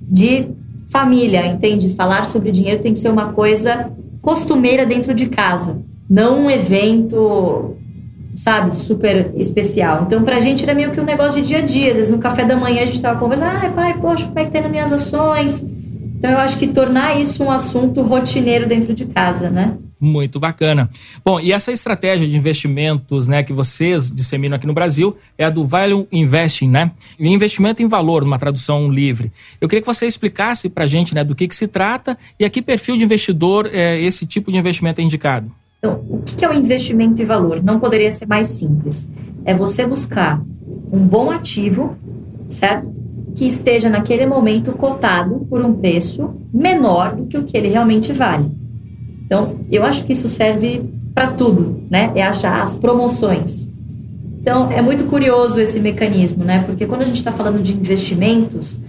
de 0.07 0.47
família, 0.91 1.47
entende? 1.47 1.89
Falar 1.89 2.27
sobre 2.27 2.51
dinheiro 2.51 2.83
tem 2.83 2.93
que 2.93 2.99
ser 2.99 3.09
uma 3.09 3.33
coisa 3.33 3.91
costumeira 4.21 4.85
dentro 4.85 5.15
de 5.15 5.25
casa, 5.31 5.79
não 6.07 6.45
um 6.45 6.51
evento, 6.51 7.77
sabe, 8.35 8.75
super 8.75 9.33
especial. 9.37 10.03
Então, 10.07 10.23
pra 10.23 10.39
gente 10.39 10.65
era 10.65 10.75
meio 10.75 10.91
que 10.91 11.01
um 11.01 11.05
negócio 11.05 11.41
de 11.41 11.49
dia 11.49 11.59
a 11.61 11.63
dia. 11.63 11.93
Às 11.93 11.97
vezes 11.97 12.13
no 12.13 12.19
café 12.19 12.45
da 12.45 12.59
manhã 12.59 12.83
a 12.83 12.87
gente 12.87 13.01
tava 13.01 13.19
conversando, 13.19 13.53
ai, 13.57 13.73
pai, 13.73 13.99
poxa, 13.99 14.27
como 14.27 14.39
é 14.39 14.45
que 14.45 14.51
tá 14.51 14.61
nas 14.61 14.71
minhas 14.71 14.93
ações? 14.93 15.65
Então, 16.21 16.33
eu 16.33 16.39
acho 16.39 16.59
que 16.59 16.67
tornar 16.67 17.19
isso 17.19 17.43
um 17.43 17.51
assunto 17.51 18.03
rotineiro 18.03 18.69
dentro 18.69 18.93
de 18.93 19.07
casa, 19.07 19.49
né? 19.49 19.79
Muito 19.99 20.39
bacana. 20.39 20.91
Bom, 21.25 21.41
e 21.41 21.51
essa 21.51 21.73
estratégia 21.73 22.29
de 22.29 22.37
investimentos 22.37 23.27
né, 23.27 23.43
que 23.43 23.55
vocês 23.55 24.11
disseminam 24.11 24.55
aqui 24.55 24.67
no 24.67 24.75
Brasil 24.75 25.17
é 25.39 25.47
a 25.47 25.51
do 25.51 25.65
Value 25.65 26.07
Investing, 26.13 26.69
né? 26.69 26.93
Investimento 27.19 27.83
em 27.83 27.89
valor, 27.89 28.23
numa 28.23 28.39
tradução 28.39 28.91
livre. 28.93 29.33
Eu 29.63 29.67
queria 29.67 29.81
que 29.81 29.87
você 29.87 30.07
explicasse 30.07 30.69
para 30.69 30.85
a 30.85 30.87
gente 30.87 31.15
né, 31.15 31.25
do 31.25 31.35
que, 31.35 31.49
que 31.49 31.57
se 31.57 31.67
trata 31.67 32.19
e 32.39 32.45
a 32.45 32.51
que 32.51 32.61
perfil 32.61 32.99
de 32.99 33.05
investidor 33.05 33.71
é, 33.73 33.99
esse 33.99 34.27
tipo 34.27 34.53
de 34.53 34.59
investimento 34.59 35.01
é 35.01 35.05
indicado. 35.05 35.51
Então, 35.79 36.05
o 36.07 36.23
que 36.23 36.45
é 36.45 36.51
o 36.51 36.53
investimento 36.53 37.23
em 37.23 37.25
valor? 37.25 37.63
Não 37.63 37.81
poderia 37.81 38.13
ser 38.13 38.27
mais 38.27 38.49
simples. 38.49 39.09
É 39.43 39.55
você 39.55 39.87
buscar 39.87 40.39
um 40.93 40.99
bom 40.99 41.31
ativo, 41.31 41.97
certo? 42.51 43.00
Que 43.35 43.47
esteja 43.47 43.89
naquele 43.89 44.27
momento 44.27 44.73
cotado 44.73 45.47
por 45.49 45.65
um 45.65 45.75
preço 45.75 46.31
menor 46.53 47.15
do 47.15 47.27
que 47.27 47.39
o 47.39 47.45
que 47.45 47.57
ele 47.57 47.69
realmente 47.69 48.13
vale. 48.13 48.51
Então, 49.25 49.61
eu 49.71 49.85
acho 49.85 50.05
que 50.05 50.13
isso 50.13 50.29
serve 50.29 50.91
para 51.15 51.29
tudo, 51.29 51.83
né? 51.91 52.13
É 52.15 52.23
achar 52.23 52.63
as 52.63 52.75
promoções. 52.75 53.71
Então, 54.41 54.71
é 54.73 54.81
muito 54.81 55.05
curioso 55.05 55.61
esse 55.61 55.81
mecanismo, 55.81 56.45
né? 56.45 56.65
Porque 56.65 56.87
quando 56.87 57.03
a 57.03 57.05
gente 57.05 57.19
está 57.19 57.31
falando 57.31 57.63
de 57.63 57.75
investimentos, 57.75 58.81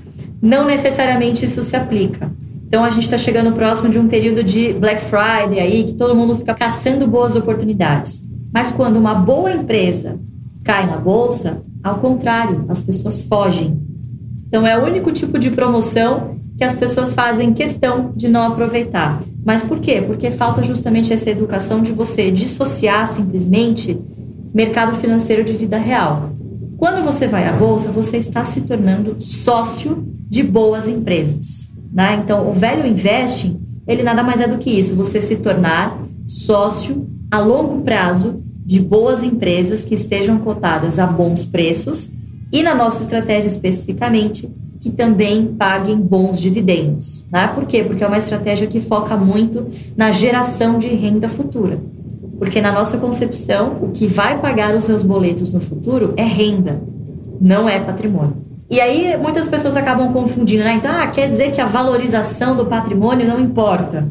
não 0.42 0.66
necessariamente 0.66 1.46
isso 1.46 1.62
se 1.64 1.76
aplica. 1.76 2.32
Então, 2.68 2.86
a 2.86 2.90
gente 2.90 3.04
está 3.04 3.18
chegando 3.18 3.54
próximo 3.54 3.90
de 3.90 4.00
um 4.00 4.08
período 4.08 4.44
de 4.44 4.72
Black 4.74 5.02
Friday 5.02 5.60
aí, 5.60 5.84
que 5.84 5.94
todo 5.94 6.16
mundo 6.16 6.36
fica 6.36 6.54
caçando 6.54 7.06
boas 7.06 7.36
oportunidades. 7.36 8.26
Mas 8.54 8.72
quando 8.72 8.98
uma 8.98 9.14
boa 9.14 9.52
empresa 9.52 10.20
cai 10.64 10.88
na 10.88 10.98
bolsa, 10.98 11.62
ao 11.84 12.00
contrário, 12.00 12.66
as 12.70 12.82
pessoas 12.82 13.22
fogem. 13.22 13.81
Então, 14.52 14.68
é 14.68 14.78
o 14.78 14.84
único 14.86 15.14
tipo 15.14 15.40
de 15.40 15.50
promoção 15.50 16.36
que 16.58 16.64
as 16.66 16.76
pessoas 16.76 17.14
fazem 17.14 17.54
questão 17.54 18.12
de 18.14 18.28
não 18.28 18.44
aproveitar. 18.44 19.22
Mas 19.46 19.64
por 19.64 19.80
quê? 19.80 20.02
Porque 20.02 20.30
falta 20.30 20.62
justamente 20.62 21.14
essa 21.14 21.30
educação 21.30 21.82
de 21.82 21.94
você 21.94 22.30
dissociar 22.30 23.08
simplesmente 23.08 23.98
mercado 24.54 24.94
financeiro 24.94 25.42
de 25.42 25.54
vida 25.54 25.78
real. 25.78 26.32
Quando 26.76 27.02
você 27.02 27.30
vai 27.30 27.48
à 27.48 27.54
bolsa, 27.54 27.94
você 27.94 28.18
está 28.18 28.44
se 28.44 28.60
tornando 28.60 29.16
sócio 29.20 30.06
de 30.28 30.44
boas 30.44 30.86
empresas. 30.86 31.72
Né? 31.90 32.20
Então, 32.22 32.52
o 32.52 32.54
velho 32.54 32.86
investing, 32.86 33.58
ele 33.88 34.04
nada 34.04 34.22
mais 34.22 34.42
é 34.42 34.50
do 34.50 34.58
que 34.58 34.70
isso, 34.70 34.98
você 34.98 35.22
se 35.22 35.38
tornar 35.38 35.98
sócio 36.28 37.08
a 37.32 37.40
longo 37.40 37.84
prazo 37.84 38.44
de 38.66 38.82
boas 38.82 39.24
empresas 39.24 39.86
que 39.86 39.96
estejam 39.96 40.40
cotadas 40.40 41.00
a 41.00 41.08
bons 41.08 41.46
preços 41.46 42.12
e, 42.52 42.62
na 42.62 42.76
nossa 42.76 43.04
estratégia 43.04 43.48
especificamente, 43.48 44.52
que 44.80 44.90
também 44.90 45.46
paguem 45.46 45.96
bons 45.96 46.40
dividendos. 46.40 47.26
Né? 47.32 47.48
Por 47.48 47.66
quê? 47.66 47.84
Porque 47.84 48.04
é 48.04 48.08
uma 48.08 48.18
estratégia 48.18 48.66
que 48.66 48.82
foca 48.82 49.16
muito 49.16 49.68
na 49.96 50.12
geração 50.12 50.80
de 50.80 50.88
renda 50.88 51.30
futura. 51.30 51.80
Porque 52.40 52.60
na 52.60 52.72
nossa 52.72 52.98
concepção, 52.98 53.78
o 53.84 53.90
que 53.90 54.08
vai 54.08 54.40
pagar 54.40 54.76
os 54.76 54.84
seus 54.84 55.04
boletos 55.04 55.54
no 55.54 55.62
futuro 55.62 56.16
é 56.18 56.24
renda, 56.24 56.82
não 57.40 57.70
é 57.70 57.80
patrimônio. 57.80 58.38
E 58.72 58.82
aí 58.82 59.16
muitas 59.18 59.48
pessoas 59.48 59.76
acabam 59.76 60.12
confundindo, 60.12 60.64
né? 60.64 60.74
Então, 60.74 60.92
ah, 60.92 61.06
quer 61.06 61.30
dizer 61.30 61.52
que 61.52 61.62
a 61.62 61.68
valorização 61.68 62.56
do 62.56 62.66
patrimônio 62.66 63.28
não 63.28 63.40
importa. 63.40 64.08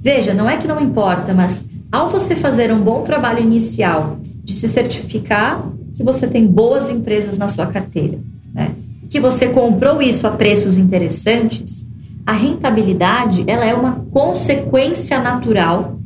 Veja, 0.00 0.32
não 0.32 0.48
é 0.48 0.56
que 0.56 0.66
não 0.66 0.80
importa, 0.80 1.34
mas 1.34 1.66
ao 1.92 2.08
você 2.08 2.34
fazer 2.34 2.72
um 2.72 2.80
bom 2.80 3.02
trabalho 3.02 3.40
inicial 3.40 4.18
de 4.42 4.54
se 4.54 4.68
certificar 4.68 5.68
que 5.94 6.02
você 6.02 6.26
tem 6.26 6.46
boas 6.46 6.90
empresas 6.90 7.38
na 7.38 7.48
sua 7.48 7.66
carteira, 7.66 8.18
né? 8.52 8.72
que 9.08 9.20
você 9.20 9.48
comprou 9.48 10.02
isso 10.02 10.26
a 10.26 10.30
preços 10.30 10.76
interessantes, 10.76 11.86
a 12.26 12.32
rentabilidade 12.32 13.44
ela 13.46 13.64
é 13.64 13.74
uma 13.74 14.04
consequência 14.10 15.20
natural 15.20 15.98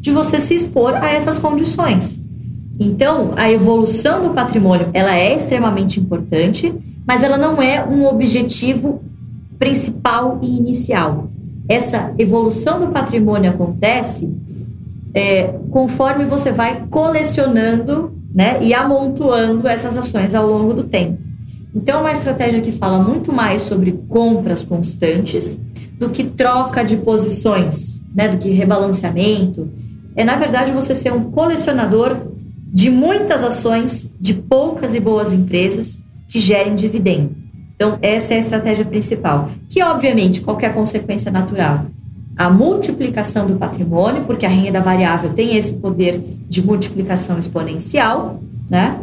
de 0.00 0.10
você 0.10 0.38
se 0.40 0.54
expor 0.54 0.94
a 0.94 1.10
essas 1.10 1.38
condições. 1.38 2.22
Então, 2.78 3.32
a 3.36 3.50
evolução 3.50 4.22
do 4.22 4.30
patrimônio 4.30 4.90
ela 4.92 5.14
é 5.14 5.34
extremamente 5.34 6.00
importante, 6.00 6.74
mas 7.06 7.22
ela 7.22 7.36
não 7.36 7.60
é 7.60 7.84
um 7.84 8.06
objetivo 8.06 9.02
principal 9.58 10.38
e 10.42 10.56
inicial. 10.56 11.30
Essa 11.68 12.12
evolução 12.18 12.80
do 12.80 12.88
patrimônio 12.88 13.50
acontece 13.50 14.30
é, 15.14 15.54
conforme 15.70 16.24
você 16.24 16.50
vai 16.50 16.86
colecionando 16.90 18.12
né, 18.34 18.58
e 18.60 18.74
amontoando 18.74 19.68
essas 19.68 19.96
ações 19.96 20.34
ao 20.34 20.46
longo 20.46 20.74
do 20.74 20.84
tempo. 20.84 21.18
Então, 21.74 21.98
é 21.98 22.00
uma 22.00 22.12
estratégia 22.12 22.60
que 22.60 22.72
fala 22.72 22.98
muito 22.98 23.32
mais 23.32 23.62
sobre 23.62 23.92
compras 24.08 24.62
constantes 24.62 25.58
do 25.98 26.10
que 26.10 26.24
troca 26.24 26.84
de 26.84 26.96
posições, 26.96 28.02
né, 28.14 28.28
do 28.28 28.38
que 28.38 28.50
rebalanceamento. 28.50 29.70
É, 30.16 30.24
na 30.24 30.36
verdade, 30.36 30.72
você 30.72 30.94
ser 30.94 31.12
um 31.12 31.30
colecionador 31.30 32.16
de 32.72 32.90
muitas 32.90 33.42
ações 33.42 34.10
de 34.20 34.34
poucas 34.34 34.94
e 34.94 35.00
boas 35.00 35.32
empresas 35.32 36.02
que 36.28 36.40
gerem 36.40 36.74
dividendo. 36.74 37.34
Então, 37.74 37.98
essa 38.02 38.34
é 38.34 38.36
a 38.36 38.40
estratégia 38.40 38.84
principal, 38.84 39.50
que 39.68 39.82
obviamente 39.82 40.40
qualquer 40.40 40.74
consequência 40.74 41.30
natural. 41.30 41.86
A 42.36 42.50
multiplicação 42.50 43.46
do 43.46 43.54
patrimônio, 43.56 44.24
porque 44.24 44.44
a 44.44 44.48
renda 44.48 44.80
variável 44.80 45.30
tem 45.30 45.56
esse 45.56 45.74
poder 45.74 46.20
de 46.48 46.64
multiplicação 46.64 47.38
exponencial, 47.38 48.40
né? 48.68 48.98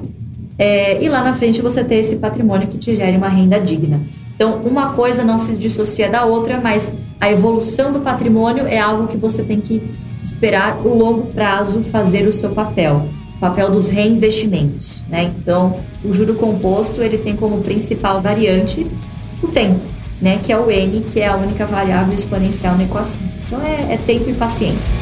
é, 0.62 1.04
e 1.04 1.10
lá 1.10 1.24
na 1.24 1.34
frente 1.34 1.60
você 1.60 1.84
ter 1.84 1.96
esse 1.96 2.18
patrimônio 2.18 2.68
que 2.68 2.78
te 2.78 2.96
gere 2.96 3.18
uma 3.18 3.28
renda 3.28 3.60
digna. 3.60 4.00
Então, 4.36 4.62
uma 4.64 4.94
coisa 4.94 5.24
não 5.24 5.40
se 5.40 5.56
dissocia 5.56 6.08
da 6.08 6.24
outra, 6.24 6.62
mas 6.62 6.94
a 7.20 7.32
evolução 7.32 7.92
do 7.92 8.02
patrimônio 8.02 8.68
é 8.68 8.80
algo 8.80 9.08
que 9.08 9.18
você 9.18 9.44
tem 9.44 9.60
que 9.60 9.82
esperar 10.22 10.86
o 10.86 10.96
longo 10.96 11.28
prazo 11.28 11.82
fazer 11.82 12.28
o 12.28 12.32
seu 12.32 12.52
papel, 12.52 13.08
o 13.38 13.40
papel 13.40 13.72
dos 13.72 13.90
reinvestimentos, 13.90 15.04
né? 15.10 15.32
Então, 15.36 15.80
o 16.06 16.14
juro 16.14 16.36
composto 16.36 17.02
ele 17.02 17.18
tem 17.18 17.36
como 17.36 17.64
principal 17.64 18.22
variante 18.22 18.86
o 19.42 19.48
tempo, 19.48 19.80
né? 20.22 20.38
Que 20.38 20.52
é 20.52 20.58
o 20.58 20.70
n, 20.70 21.02
que 21.02 21.20
é 21.20 21.28
a 21.28 21.36
única 21.36 21.66
variável 21.66 22.14
exponencial 22.14 22.76
na 22.76 22.84
equação. 22.84 23.22
Então, 23.48 23.62
é, 23.62 23.94
é 23.94 23.98
tempo 23.98 24.30
e 24.30 24.34
paciência. 24.34 24.98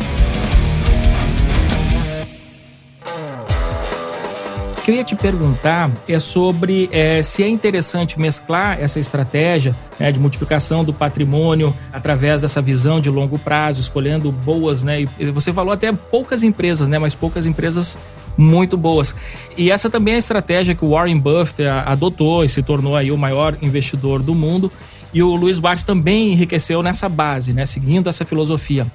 que 4.89 4.93
eu 4.93 4.97
ia 4.97 5.03
te 5.03 5.15
perguntar 5.15 5.91
é 6.07 6.17
sobre 6.17 6.89
é, 6.91 7.21
se 7.21 7.43
é 7.43 7.47
interessante 7.47 8.19
mesclar 8.19 8.79
essa 8.81 8.99
estratégia 8.99 9.75
né, 9.99 10.11
de 10.11 10.19
multiplicação 10.19 10.83
do 10.83 10.91
patrimônio 10.91 11.75
através 11.93 12.41
dessa 12.41 12.59
visão 12.59 12.99
de 12.99 13.07
longo 13.07 13.37
prazo, 13.37 13.81
escolhendo 13.81 14.31
boas, 14.31 14.83
né? 14.83 15.05
Você 15.31 15.53
falou 15.53 15.71
até 15.71 15.91
poucas 15.91 16.41
empresas, 16.41 16.87
né? 16.87 16.97
Mas 16.97 17.13
poucas 17.13 17.45
empresas 17.45 17.99
muito 18.35 18.75
boas. 18.75 19.13
E 19.55 19.69
essa 19.69 19.91
também 19.91 20.13
é 20.13 20.15
a 20.15 20.19
estratégia 20.19 20.73
que 20.73 20.83
o 20.83 20.89
Warren 20.89 21.19
Buffett 21.19 21.67
adotou 21.85 22.43
e 22.43 22.49
se 22.49 22.63
tornou 22.63 22.95
aí 22.95 23.11
o 23.11 23.17
maior 23.17 23.57
investidor 23.61 24.23
do 24.23 24.33
mundo. 24.33 24.71
E 25.13 25.23
o 25.23 25.35
Luiz 25.35 25.59
Bartes 25.59 25.83
também 25.83 26.31
enriqueceu 26.33 26.83
nessa 26.83 27.09
base, 27.09 27.53
né, 27.53 27.65
seguindo 27.65 28.07
essa 28.07 28.25
filosofia. 28.25 28.85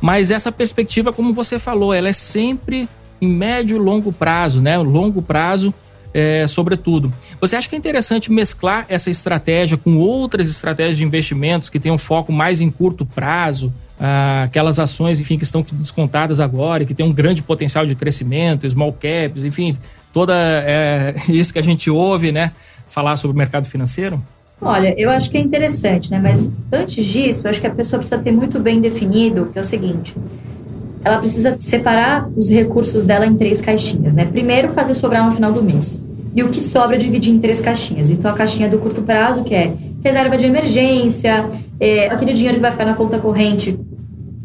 Mas 0.00 0.30
essa 0.30 0.52
perspectiva, 0.52 1.12
como 1.12 1.32
você 1.32 1.58
falou, 1.58 1.94
ela 1.94 2.08
é 2.08 2.12
sempre 2.12 2.88
em 3.20 3.28
médio 3.28 3.76
e 3.76 3.78
longo 3.78 4.12
prazo, 4.12 4.60
né? 4.60 4.76
Longo 4.78 5.22
prazo, 5.22 5.72
é, 6.12 6.44
sobretudo. 6.48 7.12
Você 7.40 7.54
acha 7.54 7.68
que 7.68 7.76
é 7.76 7.78
interessante 7.78 8.30
mesclar 8.32 8.84
essa 8.88 9.10
estratégia 9.10 9.78
com 9.78 9.96
outras 9.96 10.48
estratégias 10.48 10.98
de 10.98 11.04
investimentos 11.04 11.70
que 11.70 11.78
tenham 11.78 11.96
foco 11.96 12.32
mais 12.32 12.60
em 12.60 12.68
curto 12.68 13.06
prazo, 13.06 13.72
ah, 13.98 14.42
aquelas 14.44 14.80
ações, 14.80 15.20
enfim, 15.20 15.38
que 15.38 15.44
estão 15.44 15.64
descontadas 15.72 16.40
agora, 16.40 16.84
que 16.84 16.94
têm 16.94 17.06
um 17.06 17.12
grande 17.12 17.42
potencial 17.42 17.86
de 17.86 17.94
crescimento, 17.94 18.68
small 18.68 18.92
caps, 18.92 19.44
enfim, 19.44 19.78
toda 20.12 20.34
é, 20.36 21.14
isso 21.30 21.52
que 21.52 21.60
a 21.60 21.62
gente 21.62 21.88
ouve, 21.88 22.32
né? 22.32 22.52
Falar 22.88 23.16
sobre 23.16 23.34
o 23.34 23.38
mercado 23.38 23.66
financeiro? 23.66 24.20
Olha, 24.62 24.94
eu 24.96 25.10
acho 25.10 25.28
que 25.28 25.36
é 25.36 25.40
interessante, 25.40 26.10
né? 26.10 26.20
Mas 26.22 26.48
antes 26.72 27.04
disso, 27.04 27.46
eu 27.46 27.50
acho 27.50 27.60
que 27.60 27.66
a 27.66 27.74
pessoa 27.74 27.98
precisa 27.98 28.20
ter 28.20 28.30
muito 28.30 28.60
bem 28.60 28.80
definido 28.80 29.46
que 29.52 29.58
é 29.58 29.60
o 29.60 29.64
seguinte: 29.64 30.14
ela 31.04 31.18
precisa 31.18 31.56
separar 31.58 32.30
os 32.36 32.48
recursos 32.48 33.04
dela 33.04 33.26
em 33.26 33.34
três 33.34 33.60
caixinhas, 33.60 34.14
né? 34.14 34.24
Primeiro, 34.24 34.68
fazer 34.68 34.94
sobrar 34.94 35.24
no 35.24 35.32
final 35.32 35.52
do 35.52 35.62
mês. 35.62 36.00
e 36.34 36.42
o 36.42 36.48
que 36.48 36.60
sobra 36.62 36.96
dividir 36.96 37.34
em 37.34 37.38
três 37.38 37.60
caixinhas. 37.60 38.08
Então, 38.08 38.30
a 38.30 38.34
caixinha 38.34 38.66
do 38.68 38.78
curto 38.78 39.02
prazo, 39.02 39.44
que 39.44 39.54
é 39.54 39.74
reserva 40.02 40.36
de 40.36 40.46
emergência, 40.46 41.46
é, 41.78 42.06
aquele 42.06 42.32
dinheiro 42.32 42.56
que 42.56 42.62
vai 42.62 42.70
ficar 42.70 42.86
na 42.86 42.94
conta 42.94 43.18
corrente, 43.18 43.78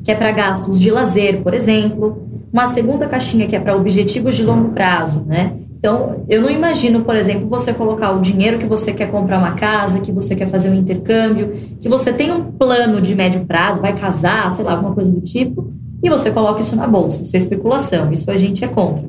que 0.03 0.11
é 0.11 0.15
para 0.15 0.31
gastos 0.31 0.81
de 0.81 0.91
lazer, 0.91 1.41
por 1.41 1.53
exemplo. 1.53 2.27
Uma 2.51 2.65
segunda 2.65 3.07
caixinha 3.07 3.47
que 3.47 3.55
é 3.55 3.59
para 3.59 3.75
objetivos 3.75 4.35
de 4.35 4.43
longo 4.43 4.69
prazo, 4.73 5.23
né? 5.25 5.53
Então, 5.79 6.25
eu 6.27 6.41
não 6.41 6.49
imagino, 6.49 7.01
por 7.01 7.15
exemplo, 7.15 7.47
você 7.47 7.71
colocar 7.71 8.11
o 8.11 8.19
dinheiro 8.19 8.57
que 8.57 8.65
você 8.65 8.91
quer 8.91 9.11
comprar 9.11 9.37
uma 9.37 9.51
casa, 9.51 9.99
que 9.99 10.11
você 10.11 10.35
quer 10.35 10.47
fazer 10.47 10.69
um 10.69 10.73
intercâmbio, 10.73 11.53
que 11.79 11.87
você 11.87 12.11
tem 12.11 12.31
um 12.31 12.51
plano 12.51 12.99
de 12.99 13.13
médio 13.15 13.45
prazo, 13.45 13.79
vai 13.79 13.95
casar, 13.95 14.51
sei 14.51 14.65
lá, 14.65 14.71
alguma 14.71 14.93
coisa 14.93 15.11
do 15.11 15.21
tipo, 15.21 15.71
e 16.01 16.09
você 16.09 16.31
coloca 16.31 16.61
isso 16.61 16.75
na 16.75 16.87
bolsa. 16.87 17.21
Isso 17.21 17.35
é 17.35 17.37
especulação, 17.37 18.11
isso 18.11 18.29
a 18.31 18.35
gente 18.35 18.63
é 18.63 18.67
contra. 18.67 19.05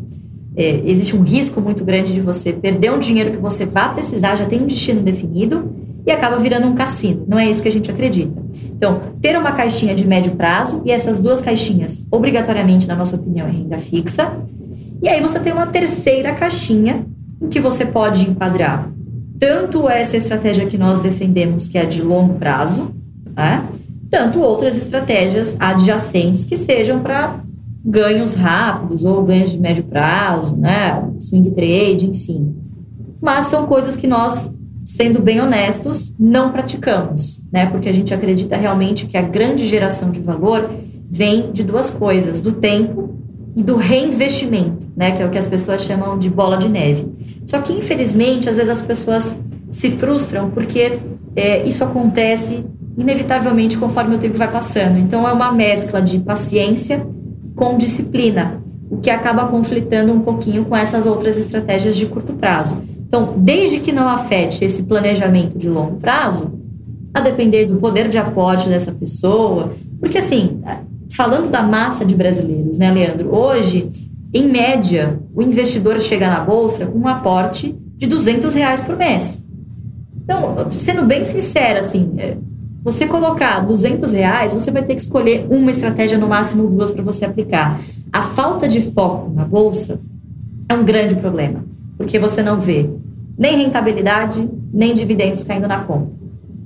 É, 0.55 0.83
existe 0.85 1.17
um 1.17 1.23
risco 1.23 1.61
muito 1.61 1.85
grande 1.85 2.13
de 2.13 2.21
você 2.21 2.53
perder 2.53 2.93
um 2.93 2.99
dinheiro 2.99 3.31
que 3.31 3.39
você 3.39 3.65
vai 3.65 3.93
precisar, 3.95 4.37
já 4.37 4.45
tem 4.45 4.63
um 4.63 4.67
destino 4.67 5.01
definido, 5.01 5.73
e 6.07 6.11
acaba 6.11 6.39
virando 6.39 6.67
um 6.67 6.75
cassino. 6.75 7.25
Não 7.27 7.39
é 7.39 7.49
isso 7.49 7.63
que 7.63 7.69
a 7.69 7.73
gente 7.73 7.91
acredita. 7.91 8.33
Então, 8.65 9.01
ter 9.21 9.39
uma 9.39 9.53
caixinha 9.53 9.95
de 9.95 10.07
médio 10.07 10.33
prazo, 10.37 10.83
e 10.85 10.91
essas 10.91 11.21
duas 11.21 11.41
caixinhas, 11.41 12.07
obrigatoriamente, 12.11 12.87
na 12.87 12.97
nossa 12.97 13.17
opinião, 13.17 13.47
é 13.47 13.51
renda 13.51 13.79
fixa 13.79 14.33
e 15.03 15.09
aí 15.09 15.21
você 15.21 15.39
tem 15.41 15.53
uma 15.53 15.67
terceira 15.67 16.33
caixinha 16.35 17.07
em 17.41 17.49
que 17.49 17.61
você 17.61 17.87
pode 17.87 18.29
enquadrar 18.29 18.91
tanto 19.39 19.89
essa 19.89 20.17
estratégia 20.17 20.67
que 20.67 20.77
nós 20.77 21.01
defendemos, 21.01 21.69
que 21.69 21.79
é 21.79 21.85
de 21.85 22.03
longo 22.03 22.35
prazo, 22.35 22.93
né? 23.37 23.69
tanto 24.11 24.41
outras 24.41 24.77
estratégias 24.77 25.57
adjacentes 25.61 26.45
que 26.45 26.57
sejam 26.57 27.01
para 27.01 27.41
ganhos 27.85 28.35
rápidos 28.35 29.05
ou 29.05 29.23
ganhos 29.23 29.53
de 29.53 29.61
médio 29.61 29.85
prazo, 29.85 30.57
né? 30.57 31.09
swing 31.19 31.51
trade, 31.53 32.11
enfim. 32.11 32.57
Mas 33.21 33.47
são 33.47 33.67
coisas 33.67 33.97
que 33.97 34.07
nós, 34.07 34.51
sendo 34.85 35.23
bem 35.23 35.41
honestos, 35.41 36.13
não 36.19 36.51
praticamos, 36.51 37.45
né? 37.53 37.67
porque 37.67 37.89
a 37.89 37.93
gente 37.93 38.13
acredita 38.13 38.57
realmente 38.57 39.07
que 39.07 39.17
a 39.17 39.23
grande 39.23 39.65
geração 39.67 40.11
de 40.11 40.21
valor 40.21 40.69
vem 41.09 41.53
de 41.53 41.63
duas 41.63 41.91
coisas: 41.91 42.41
do 42.41 42.53
tempo 42.53 43.15
e 43.57 43.63
do 43.63 43.77
reinvestimento, 43.77 44.87
né, 44.97 45.13
que 45.13 45.23
é 45.23 45.27
o 45.27 45.31
que 45.31 45.39
as 45.39 45.47
pessoas 45.47 45.83
chamam 45.83 46.19
de 46.19 46.31
bola 46.31 46.57
de 46.57 46.69
neve. 46.69 47.09
Só 47.47 47.61
que, 47.61 47.73
infelizmente, 47.73 48.49
às 48.49 48.57
vezes 48.57 48.71
as 48.71 48.81
pessoas 48.81 49.39
se 49.71 49.91
frustram 49.93 50.51
porque 50.51 51.01
é, 51.35 51.67
isso 51.67 51.83
acontece 51.85 52.65
inevitavelmente 52.97 53.77
conforme 53.77 54.17
o 54.17 54.19
tempo 54.19 54.37
vai 54.37 54.51
passando. 54.51 54.99
Então, 54.99 55.27
é 55.27 55.33
uma 55.33 55.53
mescla 55.53 56.01
de 56.01 56.19
paciência 56.19 57.07
com 57.55 57.77
disciplina, 57.77 58.63
o 58.91 58.99
que 58.99 59.11
acaba 59.11 59.47
conflitando 59.47 60.13
um 60.13 60.21
pouquinho 60.21 60.65
com 60.65 60.77
essas 60.77 61.07
outras 61.07 61.39
estratégias 61.39 61.97
de 61.97 62.07
curto 62.07 62.33
prazo. 62.35 62.83
Então, 63.07 63.35
desde 63.37 63.81
que 63.81 63.91
não 63.91 64.09
afete 64.09 64.65
esse 64.65 64.85
planejamento 64.85 65.57
de 65.59 65.69
longo 65.69 65.97
prazo, 65.97 66.53
a 67.13 67.21
depender 67.21 67.67
do 67.67 67.77
poder 67.77 68.09
de 68.09 68.19
aporte 68.19 68.69
dessa 68.69 68.93
pessoa, 68.93 69.73
porque 70.01 70.19
assim, 70.19 70.61
falando 71.15 71.49
da 71.51 71.63
massa 71.63 72.05
de 72.05 72.15
brasileiros, 72.15 72.79
né, 72.79 72.91
Leandro? 72.91 73.35
Hoje, 73.35 73.91
em 74.33 74.47
média, 74.49 75.19
o 75.35 75.43
investidor 75.43 75.99
chega 76.01 76.29
na 76.29 76.41
bolsa 76.41 76.87
com 76.87 76.99
um 76.99 77.09
aporte 77.09 77.75
de 77.97 78.07
200 78.07 78.55
reais 78.55 78.81
por 78.81 78.97
mês. 78.97 79.45
Então, 80.23 80.71
sendo 80.71 81.05
bem 81.05 81.25
sincera, 81.25 81.81
assim, 81.81 82.13
é, 82.19 82.37
você 82.85 83.07
colocar 83.07 83.61
200 83.61 84.13
reais, 84.13 84.53
você 84.53 84.71
vai 84.71 84.83
ter 84.83 84.95
que 84.95 85.01
escolher 85.01 85.47
uma 85.51 85.71
estratégia, 85.71 86.19
no 86.19 86.29
máximo 86.29 86.69
duas, 86.69 86.91
para 86.91 87.03
você 87.03 87.25
aplicar. 87.25 87.81
A 88.13 88.23
falta 88.23 88.69
de 88.69 88.81
foco 88.81 89.33
na 89.35 89.45
bolsa 89.45 90.01
é 90.69 90.75
um 90.75 90.85
grande 90.85 91.17
problema, 91.17 91.65
porque 91.97 92.19
você 92.19 92.43
não 92.43 92.61
vê 92.61 92.89
nem 93.37 93.57
rentabilidade, 93.57 94.49
nem 94.73 94.95
dividendos 94.95 95.45
caindo 95.45 95.67
na 95.67 95.81
conta. 95.81 96.17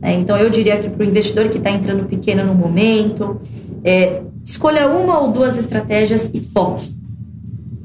É, 0.02 0.12
então, 0.12 0.37
eu 0.37 0.50
diria 0.50 0.78
que 0.78 0.90
para 0.90 1.04
o 1.04 1.08
investidor 1.08 1.49
que 1.49 1.58
está 1.58 1.70
entrando 1.70 2.04
pequeno 2.06 2.44
no 2.44 2.54
momento, 2.54 3.40
é, 3.85 4.23
Escolha 4.45 4.89
uma 4.89 5.21
ou 5.21 5.29
duas 5.29 5.57
estratégias 5.57 6.31
e 6.35 6.41
foque. 6.41 6.95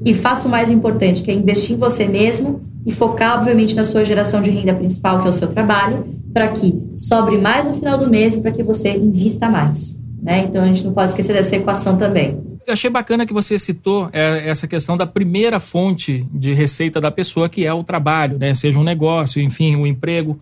E 0.04 0.14
faça 0.14 0.48
o 0.48 0.52
mais 0.52 0.72
importante, 0.72 1.24
que 1.24 1.30
é 1.30 1.34
investir 1.34 1.76
em 1.76 1.80
você 1.80 2.08
mesmo 2.08 2.62
e 2.86 2.92
focar, 2.92 3.38
obviamente, 3.38 3.76
na 3.76 3.84
sua 3.84 4.04
geração 4.04 4.42
de 4.42 4.50
renda 4.50 4.74
principal, 4.74 5.20
que 5.20 5.28
é 5.28 5.30
o 5.30 5.34
seu 5.34 5.48
trabalho, 5.48 6.06
para 6.34 6.48
que 6.48 6.82
sobre 6.98 7.38
mais 7.38 7.70
no 7.70 7.78
final 7.78 7.98
do 7.98 8.10
mês 8.10 8.36
e 8.36 8.42
para 8.42 8.52
que 8.52 8.64
você 8.64 8.92
invista 8.92 9.50
mais. 9.50 9.98
Né? 10.22 10.46
Então, 10.50 10.64
a 10.64 10.68
gente 10.68 10.84
não 10.84 10.94
pode 10.94 11.10
esquecer 11.10 11.34
dessa 11.34 11.56
equação 11.56 11.96
também. 11.96 12.40
Eu 12.66 12.74
achei 12.74 12.90
bacana 12.90 13.26
que 13.26 13.34
você 13.34 13.58
citou 13.58 14.10
é, 14.12 14.50
essa 14.50 14.68
questão 14.68 14.98
da 14.98 15.06
primeira 15.06 15.60
fonte 15.60 16.26
de 16.34 16.54
receita 16.54 17.00
da 17.00 17.12
pessoa, 17.12 17.48
que 17.48 17.66
é 17.66 17.74
o 17.74 17.84
trabalho, 17.84 18.38
né? 18.38 18.54
seja 18.54 18.80
um 18.80 18.84
negócio, 18.84 19.42
enfim, 19.42 19.76
um 19.76 19.86
emprego. 19.86 20.40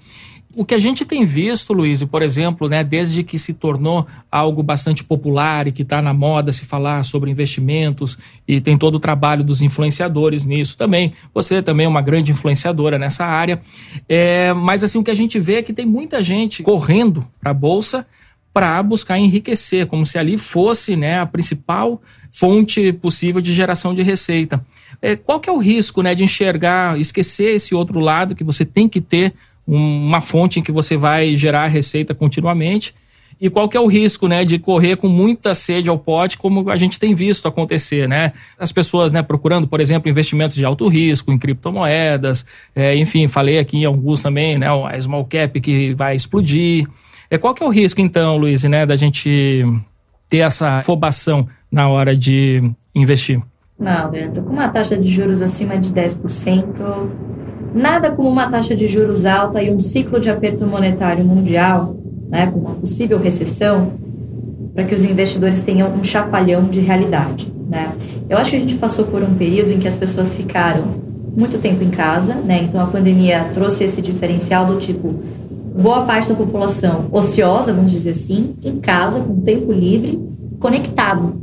O 0.57 0.63
que 0.63 0.73
a 0.73 0.79
gente 0.79 1.03
tem 1.03 1.25
visto, 1.25 1.73
Luiz, 1.73 2.01
por 2.03 2.21
exemplo, 2.21 2.69
né, 2.69 2.81
desde 2.81 3.23
que 3.23 3.37
se 3.37 3.53
tornou 3.53 4.07
algo 4.31 4.63
bastante 4.63 5.03
popular 5.03 5.67
e 5.67 5.71
que 5.71 5.81
está 5.81 6.01
na 6.01 6.13
moda 6.13 6.49
se 6.49 6.63
falar 6.63 7.03
sobre 7.03 7.29
investimentos 7.29 8.17
e 8.47 8.61
tem 8.61 8.77
todo 8.77 8.95
o 8.95 8.99
trabalho 8.99 9.43
dos 9.43 9.61
influenciadores 9.61 10.45
nisso 10.45 10.77
também. 10.77 11.11
Você 11.33 11.61
também 11.61 11.85
é 11.85 11.89
uma 11.89 12.01
grande 12.01 12.31
influenciadora 12.31 12.97
nessa 12.97 13.25
área. 13.25 13.61
É, 14.07 14.53
mas 14.53 14.81
assim, 14.81 14.97
o 14.97 15.03
que 15.03 15.11
a 15.11 15.15
gente 15.15 15.37
vê 15.41 15.55
é 15.55 15.61
que 15.61 15.73
tem 15.73 15.85
muita 15.85 16.23
gente 16.23 16.63
correndo 16.63 17.27
para 17.41 17.51
a 17.51 17.53
Bolsa 17.53 18.07
para 18.53 18.81
buscar 18.81 19.19
enriquecer, 19.19 19.85
como 19.85 20.05
se 20.05 20.17
ali 20.17 20.37
fosse 20.37 20.95
né, 20.95 21.19
a 21.19 21.25
principal 21.25 22.01
fonte 22.31 22.93
possível 22.93 23.41
de 23.41 23.53
geração 23.53 23.93
de 23.93 24.01
receita. 24.01 24.65
É, 25.01 25.17
qual 25.17 25.41
que 25.41 25.49
é 25.49 25.51
o 25.51 25.57
risco 25.57 26.01
né, 26.01 26.15
de 26.15 26.23
enxergar, 26.23 26.97
esquecer 26.97 27.55
esse 27.55 27.75
outro 27.75 27.99
lado 27.99 28.33
que 28.33 28.43
você 28.45 28.63
tem 28.63 28.87
que 28.87 29.01
ter 29.01 29.33
uma 29.67 30.21
fonte 30.21 30.59
em 30.59 30.63
que 30.63 30.71
você 30.71 30.95
vai 30.95 31.35
gerar 31.35 31.67
receita 31.67 32.13
continuamente. 32.13 32.93
E 33.39 33.49
qual 33.49 33.67
que 33.67 33.75
é 33.75 33.79
o 33.79 33.87
risco, 33.87 34.27
né, 34.27 34.45
de 34.45 34.57
correr 34.57 34.95
com 34.95 35.09
muita 35.09 35.53
sede 35.53 35.89
ao 35.89 35.99
pote, 35.99 36.37
como 36.37 36.69
a 36.69 36.77
gente 36.77 36.97
tem 36.97 37.13
visto 37.13 37.47
acontecer, 37.47 38.07
né? 38.07 38.31
As 38.57 38.71
pessoas, 38.71 39.11
né, 39.11 39.21
procurando, 39.21 39.67
por 39.67 39.81
exemplo, 39.81 40.09
investimentos 40.09 40.55
de 40.55 40.63
alto 40.63 40.87
risco 40.87 41.31
em 41.31 41.37
criptomoedas, 41.37 42.45
é, 42.73 42.95
enfim, 42.95 43.27
falei 43.27 43.59
aqui 43.59 43.79
em 43.79 43.85
alguns 43.85 44.21
também, 44.21 44.57
né, 44.57 44.67
a 44.69 45.01
small 45.01 45.25
cap 45.25 45.59
que 45.59 45.93
vai 45.95 46.15
explodir. 46.15 46.87
É, 47.29 47.37
qual 47.37 47.53
que 47.53 47.61
é 47.61 47.65
o 47.65 47.69
risco, 47.69 47.99
então, 47.99 48.37
Luiz, 48.37 48.63
né, 48.63 48.85
da 48.85 48.95
gente 48.95 49.65
ter 50.29 50.37
essa 50.37 50.79
afobação 50.79 51.47
na 51.69 51.89
hora 51.89 52.15
de 52.15 52.63
investir? 52.93 53.41
Não, 53.77 54.11
Leandro, 54.11 54.43
com 54.43 54.53
uma 54.53 54.69
taxa 54.69 54.97
de 54.97 55.09
juros 55.09 55.41
acima 55.41 55.77
de 55.77 55.91
10%, 55.91 57.09
Nada 57.75 58.09
como 58.11 58.29
uma 58.29 58.49
taxa 58.49 58.73
de 58.73 58.87
juros 58.87 59.25
alta 59.25 59.61
e 59.61 59.69
um 59.69 59.77
ciclo 59.77 60.17
de 60.17 60.29
aperto 60.29 60.65
monetário 60.65 61.25
mundial, 61.25 61.97
né, 62.29 62.47
com 62.47 62.57
uma 62.57 62.75
possível 62.75 63.19
recessão, 63.19 63.91
para 64.73 64.85
que 64.85 64.95
os 64.95 65.03
investidores 65.03 65.61
tenham 65.61 65.93
um 65.93 66.01
chapalhão 66.01 66.69
de 66.69 66.79
realidade. 66.79 67.51
Né? 67.69 67.93
Eu 68.29 68.37
acho 68.37 68.51
que 68.51 68.55
a 68.55 68.59
gente 68.59 68.75
passou 68.75 69.07
por 69.07 69.21
um 69.21 69.35
período 69.35 69.71
em 69.71 69.77
que 69.77 69.89
as 69.89 69.95
pessoas 69.95 70.33
ficaram 70.33 71.03
muito 71.35 71.57
tempo 71.57 71.83
em 71.83 71.89
casa, 71.89 72.35
né? 72.35 72.63
então 72.63 72.79
a 72.79 72.87
pandemia 72.87 73.49
trouxe 73.53 73.83
esse 73.83 74.01
diferencial 74.01 74.65
do 74.65 74.77
tipo 74.77 75.13
boa 75.75 76.05
parte 76.05 76.29
da 76.29 76.35
população 76.35 77.09
ociosa, 77.11 77.73
vamos 77.73 77.91
dizer 77.91 78.11
assim, 78.11 78.55
em 78.63 78.79
casa, 78.79 79.19
com 79.19 79.41
tempo 79.41 79.73
livre, 79.73 80.17
conectado, 80.59 81.35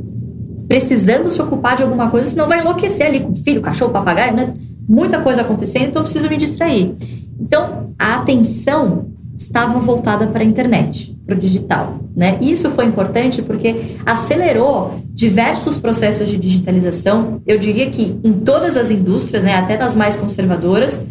precisando 0.67 1.29
se 1.29 1.39
ocupar 1.39 1.77
de 1.77 1.83
alguma 1.83 2.09
coisa, 2.09 2.27
senão 2.31 2.47
vai 2.47 2.59
enlouquecer 2.59 3.05
ali 3.05 3.19
com 3.19 3.35
filho, 3.35 3.61
cachorro, 3.61 3.91
papagaio, 3.91 4.35
né? 4.35 4.55
Muita 4.87 5.21
coisa 5.21 5.41
acontecendo, 5.41 5.85
então 5.87 6.01
eu 6.01 6.03
preciso 6.03 6.29
me 6.29 6.37
distrair. 6.37 6.95
Então, 7.39 7.93
a 7.97 8.15
atenção 8.15 9.07
estava 9.37 9.79
voltada 9.79 10.27
para 10.27 10.41
a 10.41 10.45
internet, 10.45 11.17
para 11.25 11.35
o 11.35 11.39
digital. 11.39 11.99
Né? 12.15 12.37
Isso 12.41 12.69
foi 12.71 12.85
importante 12.85 13.41
porque 13.41 13.97
acelerou 14.05 15.01
diversos 15.09 15.77
processos 15.77 16.29
de 16.29 16.37
digitalização. 16.37 17.41
Eu 17.45 17.57
diria 17.57 17.89
que 17.89 18.19
em 18.23 18.33
todas 18.33 18.77
as 18.77 18.91
indústrias, 18.91 19.43
né, 19.43 19.55
até 19.55 19.77
nas 19.77 19.95
mais 19.95 20.15
conservadoras, 20.15 21.03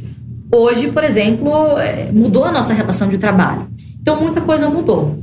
hoje, 0.53 0.91
por 0.91 1.03
exemplo, 1.03 1.79
é, 1.79 2.11
mudou 2.13 2.45
a 2.45 2.53
nossa 2.53 2.73
relação 2.73 3.09
de 3.09 3.19
trabalho. 3.19 3.69
Então, 4.01 4.21
muita 4.21 4.41
coisa 4.41 4.69
mudou. 4.69 5.19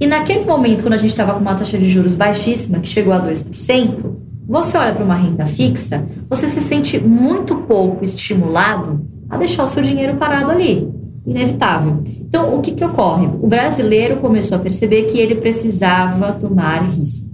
E 0.00 0.06
naquele 0.06 0.44
momento, 0.44 0.82
quando 0.82 0.94
a 0.94 0.98
gente 0.98 1.10
estava 1.10 1.34
com 1.34 1.40
uma 1.40 1.54
taxa 1.54 1.78
de 1.78 1.88
juros 1.88 2.14
baixíssima, 2.14 2.80
que 2.80 2.88
chegou 2.88 3.12
a 3.12 3.20
2%, 3.20 4.13
você 4.46 4.76
olha 4.76 4.94
para 4.94 5.04
uma 5.04 5.14
renda 5.14 5.46
fixa, 5.46 6.04
você 6.28 6.48
se 6.48 6.60
sente 6.60 6.98
muito 7.00 7.56
pouco 7.62 8.04
estimulado 8.04 9.06
a 9.28 9.38
deixar 9.38 9.64
o 9.64 9.66
seu 9.66 9.82
dinheiro 9.82 10.16
parado 10.16 10.50
ali. 10.50 10.88
Inevitável. 11.26 12.02
Então, 12.20 12.54
o 12.54 12.60
que, 12.60 12.72
que 12.72 12.84
ocorre? 12.84 13.26
O 13.40 13.46
brasileiro 13.46 14.18
começou 14.18 14.58
a 14.58 14.60
perceber 14.60 15.04
que 15.04 15.18
ele 15.18 15.36
precisava 15.36 16.32
tomar 16.32 16.82
risco. 16.90 17.26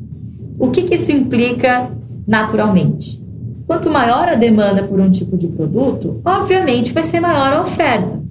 O 0.58 0.70
que, 0.70 0.82
que 0.82 0.94
isso 0.94 1.10
implica 1.10 1.90
naturalmente? 2.26 3.20
Quanto 3.66 3.90
maior 3.90 4.28
a 4.28 4.36
demanda 4.36 4.84
por 4.84 5.00
um 5.00 5.10
tipo 5.10 5.36
de 5.36 5.48
produto, 5.48 6.20
obviamente 6.24 6.92
vai 6.92 7.02
ser 7.02 7.18
maior 7.18 7.52
a 7.52 7.62
oferta. 7.62 8.22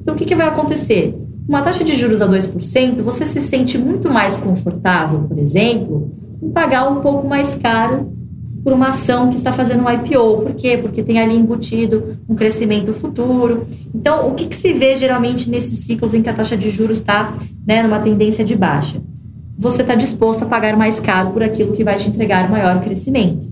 Então, 0.00 0.14
o 0.14 0.16
que, 0.16 0.24
que 0.24 0.36
vai 0.36 0.46
acontecer? 0.46 1.18
Uma 1.48 1.62
taxa 1.62 1.82
de 1.82 1.96
juros 1.96 2.22
a 2.22 2.28
2%, 2.28 3.02
você 3.02 3.24
se 3.24 3.40
sente 3.40 3.76
muito 3.76 4.08
mais 4.08 4.36
confortável, 4.36 5.22
por 5.22 5.38
exemplo, 5.38 6.12
em 6.40 6.50
pagar 6.50 6.88
um 6.88 7.00
pouco 7.00 7.26
mais 7.26 7.56
caro 7.56 8.19
por 8.62 8.72
uma 8.72 8.88
ação 8.88 9.30
que 9.30 9.36
está 9.36 9.52
fazendo 9.52 9.84
um 9.84 9.90
IPO. 9.90 10.42
Por 10.42 10.54
quê? 10.54 10.78
Porque 10.78 11.02
tem 11.02 11.18
ali 11.18 11.36
embutido 11.36 12.18
um 12.28 12.34
crescimento 12.34 12.92
futuro. 12.92 13.66
Então, 13.94 14.28
o 14.28 14.34
que, 14.34 14.46
que 14.46 14.56
se 14.56 14.72
vê 14.72 14.94
geralmente 14.96 15.48
nesses 15.50 15.84
ciclos 15.84 16.14
em 16.14 16.22
que 16.22 16.28
a 16.28 16.34
taxa 16.34 16.56
de 16.56 16.70
juros 16.70 16.98
está 16.98 17.36
né, 17.66 17.82
numa 17.82 17.98
tendência 17.98 18.44
de 18.44 18.56
baixa? 18.56 19.00
Você 19.58 19.82
está 19.82 19.94
disposto 19.94 20.42
a 20.42 20.46
pagar 20.46 20.76
mais 20.76 21.00
caro 21.00 21.30
por 21.30 21.42
aquilo 21.42 21.72
que 21.72 21.84
vai 21.84 21.96
te 21.96 22.08
entregar 22.08 22.50
maior 22.50 22.80
crescimento, 22.80 23.46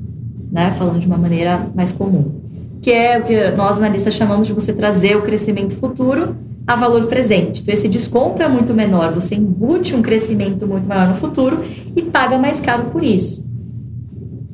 né? 0.51 0.73
Falando 0.73 1.01
de 1.01 1.07
uma 1.07 1.19
maneira 1.19 1.71
mais 1.75 1.93
comum. 1.93 2.41
Que 2.81 2.91
é 2.91 3.19
o 3.19 3.25
que 3.25 3.51
nós 3.51 3.79
analistas 3.79 4.15
chamamos 4.15 4.47
de 4.47 4.53
você 4.53 4.73
trazer 4.73 5.17
o 5.17 5.23
crescimento 5.23 5.75
futuro 5.77 6.35
a 6.67 6.77
valor 6.77 7.07
presente. 7.07 7.63
Então, 7.63 7.73
esse 7.73 7.89
desconto 7.89 8.43
é 8.43 8.49
muito 8.49 8.75
menor, 8.75 9.13
você 9.13 9.35
embute 9.35 9.97
um 9.97 10.03
crescimento 10.03 10.67
muito 10.67 10.87
maior 10.87 11.09
no 11.09 11.15
futuro 11.15 11.65
e 11.97 12.03
paga 12.03 12.39
mais 12.39 12.61
caro 12.61 12.85
por 12.91 13.03
isso. 13.03 13.48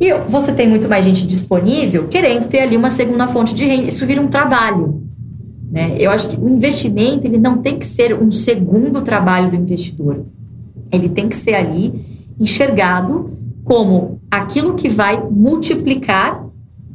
E 0.00 0.12
você 0.26 0.52
tem 0.52 0.68
muito 0.68 0.88
mais 0.88 1.04
gente 1.04 1.26
disponível 1.26 2.08
querendo 2.08 2.46
ter 2.46 2.60
ali 2.60 2.76
uma 2.76 2.90
segunda 2.90 3.28
fonte 3.28 3.54
de 3.54 3.64
renda. 3.64 3.88
Isso 3.88 4.04
vira 4.06 4.20
um 4.20 4.28
trabalho. 4.28 5.02
Né? 5.70 5.96
Eu 5.98 6.10
acho 6.10 6.28
que 6.28 6.36
o 6.36 6.48
investimento 6.48 7.26
ele 7.26 7.38
não 7.38 7.58
tem 7.58 7.78
que 7.78 7.86
ser 7.86 8.14
um 8.14 8.30
segundo 8.30 9.02
trabalho 9.02 9.50
do 9.50 9.56
investidor. 9.56 10.24
Ele 10.90 11.08
tem 11.08 11.28
que 11.28 11.36
ser 11.36 11.54
ali 11.54 12.26
enxergado 12.38 13.30
como 13.64 14.20
aquilo 14.30 14.74
que 14.74 14.88
vai 14.88 15.22
multiplicar 15.30 16.44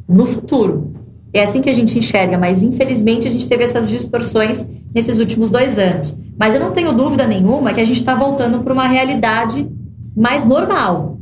no 0.08 0.26
futuro. 0.26 0.92
É 1.32 1.42
assim 1.42 1.60
que 1.60 1.70
a 1.70 1.72
gente 1.72 1.98
enxerga, 1.98 2.36
mas 2.36 2.62
infelizmente 2.62 3.26
a 3.26 3.30
gente 3.30 3.48
teve 3.48 3.64
essas 3.64 3.88
distorções 3.88 4.66
nesses 4.94 5.18
últimos 5.18 5.48
dois 5.48 5.78
anos. 5.78 6.18
Mas 6.38 6.54
eu 6.54 6.60
não 6.60 6.72
tenho 6.72 6.92
dúvida 6.92 7.26
nenhuma 7.26 7.72
que 7.72 7.80
a 7.80 7.84
gente 7.84 8.00
está 8.00 8.14
voltando 8.14 8.60
para 8.60 8.72
uma 8.72 8.86
realidade 8.86 9.68
mais 10.16 10.46
normal 10.46 11.19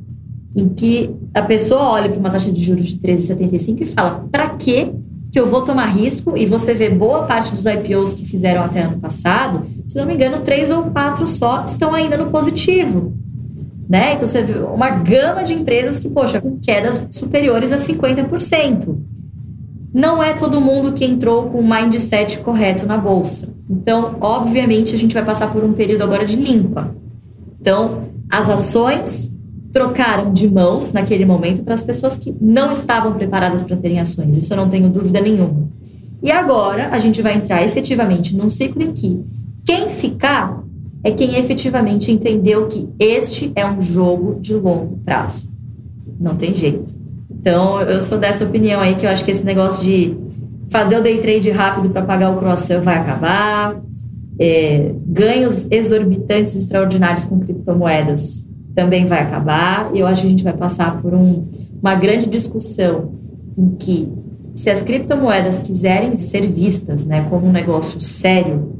em 0.56 0.68
que 0.68 1.10
a 1.34 1.42
pessoa 1.42 1.82
olha 1.92 2.08
para 2.08 2.18
uma 2.18 2.30
taxa 2.30 2.50
de 2.50 2.62
juros 2.62 2.86
de 2.88 2.98
13,75 2.98 3.80
e 3.80 3.86
fala: 3.86 4.26
para 4.30 4.50
que 4.50 4.92
que 5.30 5.38
eu 5.38 5.46
vou 5.46 5.62
tomar 5.62 5.86
risco? 5.86 6.36
E 6.36 6.46
você 6.46 6.72
vê 6.72 6.88
boa 6.88 7.24
parte 7.24 7.54
dos 7.54 7.66
IPOs 7.66 8.14
que 8.14 8.26
fizeram 8.26 8.62
até 8.62 8.82
ano 8.82 8.98
passado, 8.98 9.66
se 9.86 9.96
não 9.96 10.06
me 10.06 10.14
engano, 10.14 10.40
três 10.40 10.70
ou 10.70 10.84
quatro 10.84 11.26
só 11.26 11.64
estão 11.64 11.94
ainda 11.94 12.16
no 12.16 12.30
positivo. 12.30 13.14
Né? 13.88 14.14
Então 14.14 14.26
você 14.26 14.42
vê 14.42 14.58
uma 14.58 14.90
gama 14.90 15.42
de 15.42 15.54
empresas 15.54 15.98
que, 15.98 16.08
poxa, 16.08 16.40
com 16.40 16.58
quedas 16.58 17.06
superiores 17.10 17.72
a 17.72 17.76
50%. 17.76 18.96
Não 19.94 20.22
é 20.22 20.34
todo 20.34 20.60
mundo 20.60 20.92
que 20.92 21.04
entrou 21.04 21.44
com 21.44 21.60
o 21.60 21.68
mindset 21.68 22.38
correto 22.40 22.86
na 22.86 22.98
bolsa. 22.98 23.54
Então, 23.68 24.16
obviamente, 24.20 24.94
a 24.94 24.98
gente 24.98 25.14
vai 25.14 25.24
passar 25.24 25.50
por 25.50 25.64
um 25.64 25.72
período 25.72 26.02
agora 26.02 26.26
de 26.26 26.36
limpa. 26.36 26.94
Então, 27.58 28.08
as 28.30 28.50
ações 28.50 29.32
trocaram 29.78 30.32
de 30.32 30.50
mãos 30.50 30.92
naquele 30.92 31.24
momento 31.24 31.62
para 31.62 31.72
as 31.72 31.84
pessoas 31.84 32.16
que 32.16 32.34
não 32.40 32.72
estavam 32.72 33.14
preparadas 33.14 33.62
para 33.62 33.76
terem 33.76 34.00
ações. 34.00 34.36
Isso 34.36 34.52
eu 34.52 34.56
não 34.56 34.68
tenho 34.68 34.88
dúvida 34.88 35.20
nenhuma. 35.20 35.68
E 36.20 36.32
agora 36.32 36.88
a 36.90 36.98
gente 36.98 37.22
vai 37.22 37.36
entrar 37.36 37.62
efetivamente 37.62 38.36
num 38.36 38.50
ciclo 38.50 38.82
em 38.82 38.92
que 38.92 39.24
quem 39.64 39.88
ficar 39.88 40.64
é 41.04 41.12
quem 41.12 41.38
efetivamente 41.38 42.10
entendeu 42.10 42.66
que 42.66 42.88
este 42.98 43.52
é 43.54 43.64
um 43.64 43.80
jogo 43.80 44.40
de 44.40 44.52
longo 44.54 44.98
prazo. 45.04 45.48
Não 46.18 46.34
tem 46.34 46.52
jeito. 46.52 46.92
Então, 47.30 47.80
eu 47.82 48.00
sou 48.00 48.18
dessa 48.18 48.44
opinião 48.44 48.80
aí 48.80 48.96
que 48.96 49.06
eu 49.06 49.10
acho 49.10 49.24
que 49.24 49.30
esse 49.30 49.44
negócio 49.44 49.84
de 49.84 50.16
fazer 50.68 50.96
o 50.96 51.02
day 51.02 51.18
trade 51.18 51.50
rápido 51.50 51.90
para 51.90 52.02
pagar 52.02 52.30
o 52.30 52.36
croissant 52.36 52.82
vai 52.82 52.96
acabar. 52.96 53.80
É, 54.40 54.92
ganhos 55.06 55.68
exorbitantes, 55.70 56.56
extraordinários 56.56 57.24
com 57.24 57.38
criptomoedas 57.38 58.47
também 58.78 59.06
vai 59.06 59.22
acabar. 59.22 59.90
E 59.92 59.98
eu 59.98 60.06
acho 60.06 60.20
que 60.20 60.28
a 60.28 60.30
gente 60.30 60.44
vai 60.44 60.52
passar 60.52 61.02
por 61.02 61.12
um, 61.12 61.48
uma 61.82 61.96
grande 61.96 62.28
discussão 62.28 63.10
em 63.56 63.70
que, 63.70 64.08
se 64.54 64.70
as 64.70 64.82
criptomoedas 64.82 65.58
quiserem 65.58 66.16
ser 66.16 66.46
vistas 66.46 67.04
né, 67.04 67.26
como 67.28 67.48
um 67.48 67.50
negócio 67.50 68.00
sério, 68.00 68.72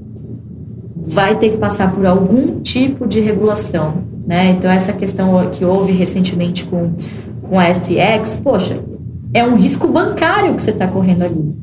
vai 0.95 1.37
ter 1.37 1.51
que 1.51 1.57
passar 1.57 1.93
por 1.93 2.07
algum 2.07 2.61
tipo 2.61 3.09
de 3.09 3.19
regulação. 3.19 4.05
Né? 4.25 4.51
Então, 4.51 4.71
essa 4.71 4.93
questão 4.93 5.51
que 5.51 5.65
houve 5.65 5.91
recentemente 5.91 6.65
com, 6.67 6.93
com 7.43 7.59
a 7.59 7.65
FTX, 7.75 8.37
poxa, 8.37 8.81
é 9.35 9.43
um 9.43 9.57
risco 9.57 9.89
bancário 9.89 10.55
que 10.55 10.63
você 10.63 10.71
está 10.71 10.87
correndo 10.87 11.25
ali. 11.25 11.57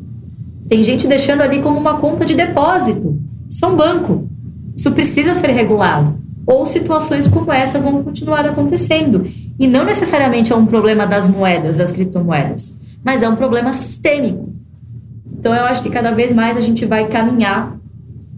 Tem 0.67 0.83
gente 0.83 1.07
deixando 1.07 1.39
ali 1.39 1.61
como 1.61 1.79
uma 1.79 1.99
conta 1.99 2.25
de 2.25 2.35
depósito. 2.35 3.17
É 3.63 3.65
um 3.65 3.77
banco. 3.77 4.27
Isso 4.77 4.91
precisa 4.91 5.33
ser 5.33 5.51
regulado 5.51 6.24
ou 6.45 6.65
situações 6.65 7.27
como 7.27 7.51
essa 7.51 7.79
vão 7.79 8.03
continuar 8.03 8.45
acontecendo. 8.45 9.25
E 9.57 9.67
não 9.67 9.83
necessariamente 9.85 10.51
é 10.51 10.55
um 10.55 10.65
problema 10.65 11.07
das 11.07 11.27
moedas, 11.27 11.77
das 11.77 11.91
criptomoedas, 11.91 12.75
mas 13.03 13.23
é 13.23 13.29
um 13.29 13.35
problema 13.35 13.73
sistêmico. 13.73 14.53
Então, 15.37 15.53
eu 15.53 15.63
acho 15.65 15.81
que 15.81 15.89
cada 15.89 16.11
vez 16.11 16.33
mais 16.33 16.57
a 16.57 16.61
gente 16.61 16.85
vai 16.85 17.07
caminhar 17.07 17.77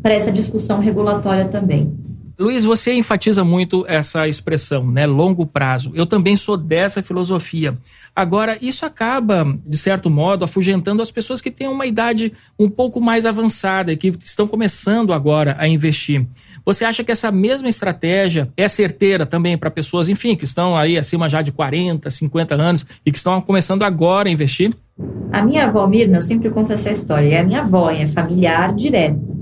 para 0.02 0.14
essa 0.14 0.32
discussão 0.32 0.80
regulatória 0.80 1.46
também. 1.46 1.94
Luiz, 2.40 2.64
você 2.64 2.94
enfatiza 2.94 3.44
muito 3.44 3.84
essa 3.88 4.28
expressão, 4.28 4.92
né? 4.92 5.08
Longo 5.08 5.44
prazo. 5.44 5.92
Eu 5.96 6.06
também 6.06 6.36
sou 6.36 6.56
dessa 6.56 7.02
filosofia. 7.02 7.76
Agora, 8.16 8.60
isso 8.62 8.86
acaba, 8.86 9.58
de 9.66 9.76
certo 9.76 10.08
modo, 10.08 10.46
afugentando 10.46 11.02
as 11.02 11.10
pessoas 11.10 11.42
que 11.42 11.50
têm 11.50 11.68
uma 11.68 11.88
idade 11.88 12.32
um 12.58 12.70
pouco 12.70 13.02
mais 13.02 13.26
avançada 13.26 13.92
e 13.92 13.98
que 13.98 14.10
estão 14.20 14.48
começando 14.48 15.14
agora 15.14 15.56
a 15.58 15.68
investir. 15.68 16.28
Você 16.64 16.86
acha 16.86 17.04
que 17.04 17.12
essa 17.12 17.32
mesma 17.32 17.70
estratégia 17.70 18.52
é 18.56 18.68
certeira 18.68 19.26
também 19.26 19.58
para 19.58 19.72
pessoas, 19.72 20.08
enfim, 20.08 20.36
que 20.36 20.44
estão 20.44 20.78
aí 20.78 20.96
acima 20.96 21.28
já 21.28 21.42
de 21.42 21.52
40, 21.52 22.08
50 22.08 22.54
anos 22.54 22.86
e 23.04 23.12
que 23.12 23.18
estão 23.18 23.42
começando 23.42 23.82
agora 23.82 24.30
a 24.30 24.32
investir? 24.32 24.76
A 25.32 25.42
minha 25.42 25.66
avó 25.66 25.88
Mirna, 25.88 26.18
eu 26.18 26.22
sempre 26.22 26.52
conto 26.52 26.72
essa 26.72 26.92
história, 26.92 27.34
é 27.34 27.40
a 27.40 27.44
minha 27.44 27.62
avó, 27.62 27.90
é 27.90 28.06
familiar 28.06 28.76
direta 28.76 29.37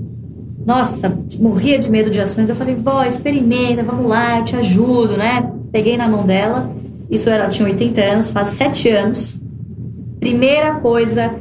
nossa, 0.66 1.16
morria 1.38 1.78
de 1.78 1.88
medo 1.88 2.10
de 2.10 2.18
ações. 2.18 2.50
Eu 2.50 2.56
falei, 2.56 2.74
vó, 2.74 3.04
experimenta, 3.04 3.84
vamos 3.84 4.04
lá, 4.06 4.40
eu 4.40 4.44
te 4.44 4.56
ajudo, 4.56 5.16
né? 5.16 5.48
Peguei 5.70 5.96
na 5.96 6.08
mão 6.08 6.26
dela. 6.26 6.74
Isso 7.08 7.30
ela 7.30 7.46
tinha 7.46 7.68
80 7.68 8.00
anos, 8.00 8.30
faz 8.32 8.48
7 8.48 8.88
anos. 8.90 9.40
Primeira 10.18 10.74
coisa 10.80 11.36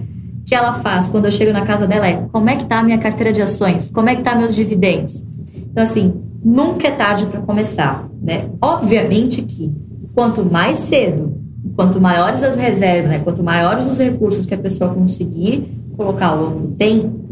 que 0.46 0.54
ela 0.54 0.74
faz 0.74 1.08
quando 1.08 1.26
eu 1.26 1.32
chego 1.32 1.52
na 1.52 1.64
casa 1.64 1.88
dela 1.88 2.08
é: 2.08 2.24
como 2.32 2.48
é 2.52 2.56
que 2.56 2.66
tá 2.66 2.80
a 2.80 2.84
minha 2.84 3.00
carteira 3.00 3.34
de 3.34 3.42
ações? 3.42 3.90
Como 3.90 4.08
é 4.08 4.16
que 4.16 4.22
tá 4.22 4.36
meus 4.36 4.54
dividendos? 4.54 5.26
Então, 5.56 5.84
assim, 5.84 6.14
nunca 6.44 6.88
é 6.88 6.92
tarde 6.92 7.26
para 7.26 7.42
começar, 7.42 8.08
né? 8.22 8.50
Obviamente 8.62 9.42
que 9.42 9.74
quanto 10.14 10.46
mais 10.46 10.78
cedo, 10.78 11.36
quanto 11.76 12.00
maiores 12.00 12.44
as 12.44 12.60
reservas, 12.60 13.10
né? 13.10 13.20
Quanto 13.20 13.42
maiores 13.42 13.88
os 13.88 13.98
recursos 13.98 14.46
que 14.46 14.54
a 14.54 14.58
pessoa 14.58 14.94
conseguir 14.94 15.68
colocar 15.98 16.28
ao 16.28 16.44
longo 16.44 16.60
do 16.60 16.76
tempo, 16.76 17.25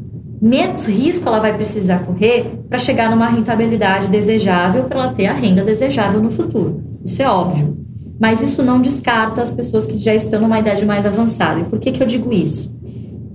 menos 0.43 0.87
risco 0.87 1.27
ela 1.27 1.39
vai 1.39 1.53
precisar 1.53 1.99
correr 1.99 2.59
para 2.67 2.77
chegar 2.77 3.09
numa 3.09 3.27
rentabilidade 3.27 4.09
desejável 4.09 4.83
para 4.83 4.99
ela 4.99 5.13
ter 5.13 5.27
a 5.27 5.33
renda 5.33 5.63
desejável 5.63 6.21
no 6.21 6.29
futuro. 6.29 6.83
Isso 7.05 7.21
é 7.21 7.29
óbvio. 7.29 7.77
Mas 8.19 8.41
isso 8.43 8.61
não 8.61 8.81
descarta 8.81 9.41
as 9.41 9.49
pessoas 9.49 9.85
que 9.85 9.97
já 9.97 10.13
estão 10.13 10.41
numa 10.41 10.59
idade 10.59 10.85
mais 10.85 11.05
avançada. 11.05 11.61
E 11.61 11.63
por 11.63 11.79
que, 11.79 11.91
que 11.91 12.03
eu 12.03 12.07
digo 12.07 12.33
isso? 12.33 12.75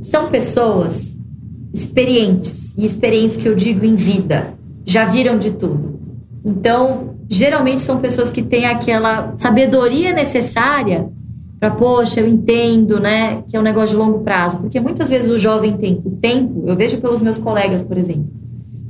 São 0.03 0.29
pessoas 0.31 1.17
experientes, 1.75 2.77
e 2.77 2.85
experientes 2.85 3.37
que 3.37 3.49
eu 3.49 3.55
digo 3.55 3.85
em 3.85 3.97
vida, 3.97 4.55
já 4.85 5.05
viram 5.05 5.39
de 5.39 5.51
tudo. 5.53 5.99
Então, 6.45 7.17
geralmente 7.29 7.83
são 7.83 7.99
pessoas 7.99 8.31
que 8.31 8.43
têm 8.43 8.67
aquela 8.67 9.35
sabedoria 9.37 10.13
necessária 10.13 11.09
para, 11.59 11.71
poxa, 11.71 12.21
eu 12.21 12.29
entendo, 12.29 13.01
né, 13.01 13.43
que 13.49 13.57
é 13.57 13.61
um 13.61 13.63
negócio 13.63 13.97
de 13.97 14.03
longo 14.03 14.21
prazo. 14.21 14.59
Porque 14.61 14.79
muitas 14.81 15.11
vezes 15.11 15.31
o 15.31 15.39
jovem 15.39 15.77
tem 15.77 16.01
o 16.05 16.11
tempo, 16.11 16.65
eu 16.67 16.77
vejo 16.77 16.99
pelos 16.99 17.21
meus 17.21 17.39
colegas, 17.39 17.83
por 17.83 17.99
exemplo. 17.99 18.31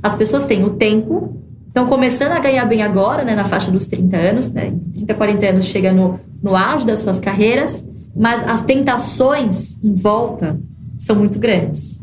As 0.03 0.15
pessoas 0.15 0.45
têm 0.45 0.63
o 0.63 0.71
tempo, 0.71 1.35
estão 1.67 1.87
começando 1.87 2.31
a 2.31 2.39
ganhar 2.39 2.65
bem 2.65 2.81
agora, 2.83 3.23
né, 3.23 3.35
na 3.35 3.45
faixa 3.45 3.71
dos 3.71 3.85
30 3.87 4.17
anos, 4.17 4.51
né, 4.51 4.73
30, 4.93 5.13
40 5.13 5.45
anos 5.47 5.65
chega 5.65 5.91
no, 5.91 6.19
no 6.41 6.55
auge 6.55 6.85
das 6.85 6.99
suas 6.99 7.19
carreiras, 7.19 7.83
mas 8.15 8.47
as 8.47 8.61
tentações 8.61 9.77
em 9.83 9.93
volta 9.93 10.59
são 10.97 11.15
muito 11.15 11.39
grandes. 11.39 11.99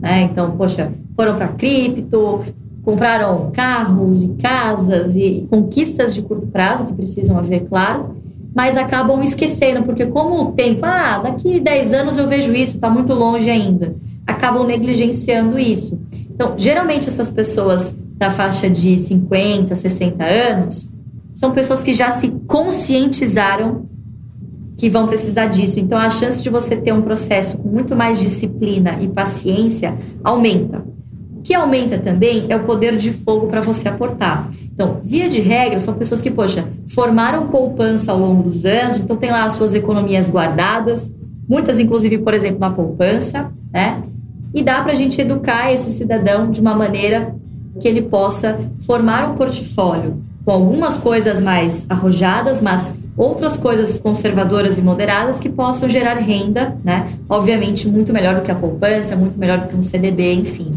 Né? 0.00 0.22
Então, 0.22 0.56
poxa, 0.56 0.92
foram 1.16 1.36
para 1.36 1.48
cripto, 1.48 2.44
compraram 2.84 3.50
carros 3.50 4.22
e 4.22 4.28
casas 4.34 5.16
e 5.16 5.46
conquistas 5.50 6.14
de 6.14 6.22
curto 6.22 6.46
prazo, 6.46 6.84
que 6.84 6.92
precisam 6.92 7.38
haver, 7.38 7.66
claro, 7.66 8.22
mas 8.54 8.76
acabam 8.76 9.20
esquecendo, 9.22 9.82
porque 9.82 10.06
como 10.06 10.40
o 10.40 10.52
tempo, 10.52 10.80
ah, 10.84 11.18
daqui 11.18 11.58
10 11.58 11.92
anos 11.92 12.16
eu 12.16 12.28
vejo 12.28 12.54
isso, 12.54 12.76
está 12.76 12.88
muito 12.88 13.12
longe 13.12 13.50
ainda, 13.50 13.96
acabam 14.26 14.64
negligenciando 14.66 15.58
isso. 15.58 15.98
Então, 16.30 16.54
geralmente 16.56 17.08
essas 17.08 17.30
pessoas 17.30 17.94
da 18.16 18.30
faixa 18.30 18.70
de 18.70 18.96
50, 18.96 19.74
60 19.74 20.24
anos 20.24 20.92
são 21.34 21.50
pessoas 21.50 21.82
que 21.82 21.92
já 21.92 22.10
se 22.10 22.28
conscientizaram 22.46 23.88
que 24.76 24.88
vão 24.88 25.06
precisar 25.06 25.46
disso. 25.46 25.80
Então, 25.80 25.98
a 25.98 26.10
chance 26.10 26.42
de 26.42 26.48
você 26.48 26.76
ter 26.76 26.92
um 26.92 27.02
processo 27.02 27.58
com 27.58 27.68
muito 27.68 27.96
mais 27.96 28.20
disciplina 28.20 28.98
e 29.00 29.08
paciência 29.08 29.96
aumenta. 30.22 30.84
Que 31.44 31.52
aumenta 31.54 31.98
também 31.98 32.46
é 32.48 32.56
o 32.56 32.64
poder 32.64 32.96
de 32.96 33.12
fogo 33.12 33.48
para 33.48 33.60
você 33.60 33.86
aportar. 33.86 34.48
Então, 34.72 35.00
via 35.04 35.28
de 35.28 35.40
regra, 35.40 35.78
são 35.78 35.92
pessoas 35.92 36.22
que, 36.22 36.30
poxa, 36.30 36.66
formaram 36.88 37.48
poupança 37.48 38.10
ao 38.10 38.18
longo 38.18 38.42
dos 38.42 38.64
anos, 38.64 38.96
então 38.96 39.14
tem 39.14 39.30
lá 39.30 39.44
as 39.44 39.52
suas 39.52 39.74
economias 39.74 40.30
guardadas, 40.30 41.12
muitas, 41.46 41.78
inclusive, 41.78 42.16
por 42.18 42.32
exemplo, 42.32 42.58
na 42.58 42.70
poupança, 42.70 43.52
né? 43.70 44.02
E 44.54 44.62
dá 44.62 44.80
para 44.80 44.92
a 44.92 44.94
gente 44.94 45.20
educar 45.20 45.70
esse 45.70 45.90
cidadão 45.90 46.50
de 46.50 46.62
uma 46.62 46.74
maneira 46.74 47.34
que 47.78 47.86
ele 47.86 48.00
possa 48.00 48.58
formar 48.80 49.30
um 49.30 49.34
portfólio 49.34 50.22
com 50.46 50.50
algumas 50.50 50.96
coisas 50.96 51.42
mais 51.42 51.86
arrojadas, 51.90 52.62
mas 52.62 52.94
outras 53.16 53.56
coisas 53.56 54.00
conservadoras 54.00 54.78
e 54.78 54.82
moderadas 54.82 55.38
que 55.38 55.50
possam 55.50 55.88
gerar 55.88 56.14
renda, 56.14 56.76
né? 56.82 57.18
Obviamente, 57.28 57.86
muito 57.86 58.12
melhor 58.14 58.34
do 58.34 58.42
que 58.42 58.50
a 58.50 58.54
poupança, 58.54 59.14
muito 59.14 59.38
melhor 59.38 59.58
do 59.58 59.68
que 59.68 59.76
um 59.76 59.82
CDB, 59.82 60.32
enfim. 60.32 60.70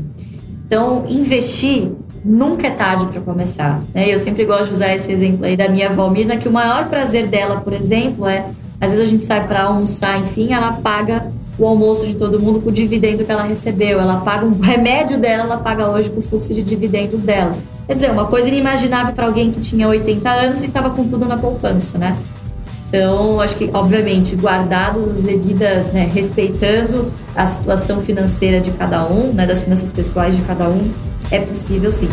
Então, 0.67 1.05
investir 1.07 1.91
nunca 2.25 2.67
é 2.67 2.71
tarde 2.71 3.05
para 3.05 3.21
começar. 3.21 3.81
Né? 3.93 4.13
Eu 4.13 4.19
sempre 4.19 4.43
gosto 4.43 4.65
de 4.65 4.73
usar 4.73 4.93
esse 4.93 5.09
exemplo 5.11 5.45
aí 5.45 5.55
da 5.55 5.69
minha 5.69 5.89
avó 5.89 6.09
Mirna, 6.09 6.35
que 6.35 6.49
o 6.49 6.51
maior 6.51 6.89
prazer 6.89 7.27
dela, 7.27 7.61
por 7.61 7.71
exemplo, 7.71 8.27
é 8.27 8.45
às 8.79 8.91
vezes 8.91 9.07
a 9.07 9.09
gente 9.09 9.23
sai 9.23 9.47
para 9.47 9.63
almoçar, 9.63 10.19
enfim, 10.19 10.53
ela 10.53 10.73
paga 10.73 11.31
o 11.57 11.65
almoço 11.65 12.05
de 12.05 12.15
todo 12.15 12.39
mundo 12.39 12.61
com 12.61 12.69
o 12.69 12.71
dividendo 12.71 13.23
que 13.25 13.31
ela 13.31 13.43
recebeu. 13.43 13.99
Ela 13.99 14.17
paga 14.17 14.45
um 14.45 14.51
remédio 14.59 15.17
dela, 15.17 15.43
ela 15.43 15.57
paga 15.57 15.89
hoje 15.89 16.09
com 16.09 16.19
o 16.19 16.21
fluxo 16.23 16.53
de 16.53 16.61
dividendos 16.61 17.23
dela. 17.23 17.53
Quer 17.87 17.93
dizer, 17.93 18.11
uma 18.11 18.25
coisa 18.25 18.49
inimaginável 18.49 19.13
para 19.13 19.25
alguém 19.25 19.51
que 19.51 19.61
tinha 19.61 19.87
80 19.87 20.29
anos 20.29 20.61
e 20.61 20.67
estava 20.67 20.89
com 20.89 21.07
tudo 21.07 21.25
na 21.25 21.37
poupança, 21.37 21.97
né? 21.97 22.17
Então, 22.87 23.41
acho 23.41 23.57
que, 23.57 23.69
obviamente, 23.73 24.35
guardadas 24.35 25.09
as 25.09 25.23
devidas, 25.23 25.91
né, 25.91 26.09
respeitando 26.11 27.11
a 27.35 27.45
situação 27.45 28.01
financeira 28.01 28.61
de 28.61 28.71
cada 28.71 29.05
um, 29.05 29.33
né, 29.33 29.45
das 29.45 29.61
finanças 29.61 29.91
pessoais 29.91 30.35
de 30.35 30.41
cada 30.43 30.69
um, 30.69 30.89
é 31.29 31.39
possível 31.39 31.91
sim. 31.91 32.09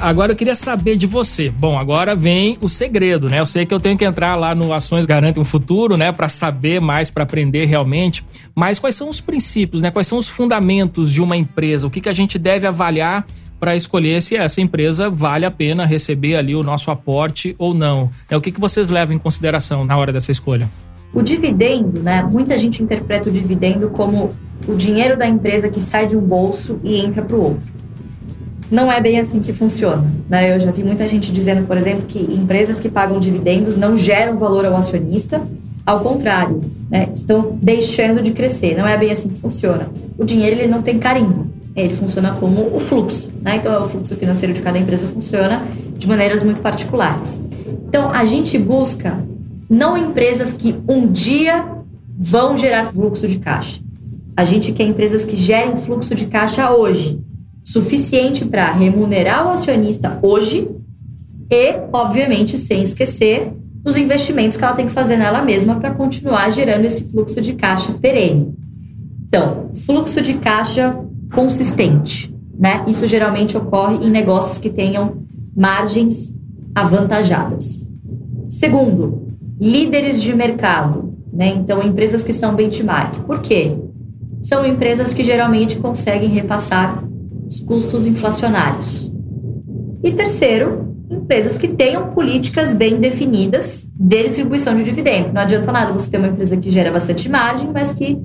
Agora 0.00 0.32
eu 0.32 0.36
queria 0.36 0.54
saber 0.54 0.96
de 0.96 1.06
você. 1.06 1.48
Bom, 1.48 1.78
agora 1.78 2.14
vem 2.14 2.58
o 2.60 2.68
segredo, 2.68 3.30
né? 3.30 3.40
Eu 3.40 3.46
sei 3.46 3.64
que 3.64 3.72
eu 3.72 3.80
tenho 3.80 3.96
que 3.96 4.04
entrar 4.04 4.34
lá 4.34 4.54
no 4.54 4.72
Ações 4.72 5.06
Garantem 5.06 5.40
um 5.40 5.44
Futuro, 5.44 5.96
né, 5.96 6.12
para 6.12 6.28
saber 6.28 6.80
mais, 6.80 7.08
para 7.08 7.22
aprender 7.22 7.64
realmente. 7.64 8.24
Mas 8.54 8.78
quais 8.78 8.94
são 8.94 9.08
os 9.08 9.20
princípios, 9.20 9.80
né? 9.80 9.90
Quais 9.90 10.06
são 10.06 10.18
os 10.18 10.28
fundamentos 10.28 11.10
de 11.10 11.22
uma 11.22 11.36
empresa? 11.36 11.86
O 11.86 11.90
que, 11.90 12.02
que 12.02 12.10
a 12.10 12.12
gente 12.12 12.38
deve 12.38 12.66
avaliar 12.66 13.24
para 13.58 13.74
escolher 13.74 14.20
se 14.20 14.36
essa 14.36 14.60
empresa 14.60 15.08
vale 15.08 15.46
a 15.46 15.50
pena 15.50 15.86
receber 15.86 16.36
ali 16.36 16.54
o 16.54 16.62
nosso 16.62 16.90
aporte 16.90 17.56
ou 17.58 17.72
não? 17.72 18.10
É 18.30 18.36
o 18.36 18.40
que, 18.40 18.52
que 18.52 18.60
vocês 18.60 18.90
levam 18.90 19.16
em 19.16 19.18
consideração 19.18 19.82
na 19.82 19.96
hora 19.96 20.12
dessa 20.12 20.30
escolha? 20.30 20.68
O 21.14 21.22
dividendo, 21.22 22.02
né? 22.02 22.22
Muita 22.22 22.58
gente 22.58 22.82
interpreta 22.82 23.30
o 23.30 23.32
dividendo 23.32 23.88
como 23.88 24.30
o 24.68 24.74
dinheiro 24.74 25.16
da 25.16 25.26
empresa 25.26 25.70
que 25.70 25.80
sai 25.80 26.06
de 26.06 26.16
um 26.16 26.20
bolso 26.20 26.78
e 26.84 27.00
entra 27.00 27.22
para 27.22 27.36
o 27.36 27.42
outro 27.42 27.75
não 28.70 28.90
é 28.90 29.00
bem 29.00 29.18
assim 29.18 29.40
que 29.40 29.52
funciona. 29.52 30.04
Né? 30.28 30.54
Eu 30.54 30.60
já 30.60 30.70
vi 30.70 30.82
muita 30.82 31.08
gente 31.08 31.32
dizendo, 31.32 31.66
por 31.66 31.76
exemplo, 31.76 32.04
que 32.06 32.18
empresas 32.18 32.80
que 32.80 32.88
pagam 32.88 33.18
dividendos 33.18 33.76
não 33.76 33.96
geram 33.96 34.36
valor 34.36 34.64
ao 34.64 34.76
acionista. 34.76 35.42
Ao 35.84 36.00
contrário, 36.00 36.60
né? 36.90 37.08
estão 37.14 37.56
deixando 37.62 38.20
de 38.20 38.32
crescer. 38.32 38.76
Não 38.76 38.86
é 38.86 38.96
bem 38.98 39.12
assim 39.12 39.28
que 39.28 39.38
funciona. 39.38 39.88
O 40.18 40.24
dinheiro 40.24 40.56
ele 40.60 40.66
não 40.66 40.82
tem 40.82 40.98
carimbo. 40.98 41.46
Ele 41.76 41.94
funciona 41.94 42.32
como 42.32 42.74
o 42.74 42.80
fluxo. 42.80 43.32
Né? 43.40 43.56
Então, 43.56 43.80
o 43.80 43.84
fluxo 43.84 44.16
financeiro 44.16 44.52
de 44.52 44.62
cada 44.62 44.78
empresa 44.78 45.06
funciona 45.06 45.62
de 45.96 46.08
maneiras 46.08 46.42
muito 46.42 46.60
particulares. 46.60 47.40
Então, 47.88 48.10
a 48.10 48.24
gente 48.24 48.58
busca 48.58 49.22
não 49.68 49.96
empresas 49.96 50.52
que 50.52 50.76
um 50.88 51.06
dia 51.06 51.64
vão 52.18 52.56
gerar 52.56 52.86
fluxo 52.86 53.28
de 53.28 53.38
caixa. 53.38 53.80
A 54.36 54.44
gente 54.44 54.72
quer 54.72 54.84
empresas 54.84 55.24
que 55.24 55.36
gerem 55.36 55.76
fluxo 55.76 56.14
de 56.14 56.26
caixa 56.26 56.70
hoje, 56.70 57.20
suficiente 57.66 58.44
para 58.44 58.72
remunerar 58.72 59.44
o 59.44 59.50
acionista 59.50 60.20
hoje 60.22 60.70
e, 61.50 61.74
obviamente, 61.92 62.56
sem 62.56 62.80
esquecer 62.80 63.52
dos 63.82 63.96
investimentos 63.96 64.56
que 64.56 64.64
ela 64.64 64.72
tem 64.72 64.86
que 64.86 64.92
fazer 64.92 65.16
nela 65.16 65.42
mesma 65.42 65.74
para 65.74 65.90
continuar 65.92 66.50
gerando 66.50 66.84
esse 66.84 67.08
fluxo 67.10 67.40
de 67.40 67.54
caixa 67.54 67.92
perene. 67.94 68.54
Então, 69.26 69.70
fluxo 69.84 70.22
de 70.22 70.34
caixa 70.34 70.96
consistente, 71.34 72.32
né? 72.56 72.84
Isso 72.86 73.06
geralmente 73.08 73.56
ocorre 73.56 74.06
em 74.06 74.10
negócios 74.10 74.58
que 74.58 74.70
tenham 74.70 75.24
margens 75.54 76.32
avantajadas. 76.72 77.88
Segundo, 78.48 79.34
líderes 79.60 80.22
de 80.22 80.34
mercado, 80.36 81.16
né? 81.32 81.48
Então, 81.48 81.82
empresas 81.82 82.22
que 82.22 82.32
são 82.32 82.54
benchmark. 82.54 83.24
Por 83.24 83.40
quê? 83.40 83.76
São 84.40 84.64
empresas 84.64 85.12
que 85.12 85.24
geralmente 85.24 85.78
conseguem 85.78 86.28
repassar 86.28 87.04
os 87.46 87.60
custos 87.60 88.06
inflacionários. 88.06 89.12
E 90.02 90.12
terceiro, 90.12 90.94
empresas 91.10 91.56
que 91.56 91.68
tenham 91.68 92.12
políticas 92.12 92.74
bem 92.74 92.98
definidas 92.98 93.88
de 93.98 94.22
distribuição 94.24 94.76
de 94.76 94.84
dividendo. 94.84 95.32
Não 95.32 95.40
adianta 95.40 95.70
nada 95.72 95.92
você 95.92 96.10
ter 96.10 96.18
uma 96.18 96.28
empresa 96.28 96.56
que 96.56 96.70
gera 96.70 96.90
bastante 96.90 97.28
margem, 97.28 97.70
mas 97.72 97.92
que 97.92 98.18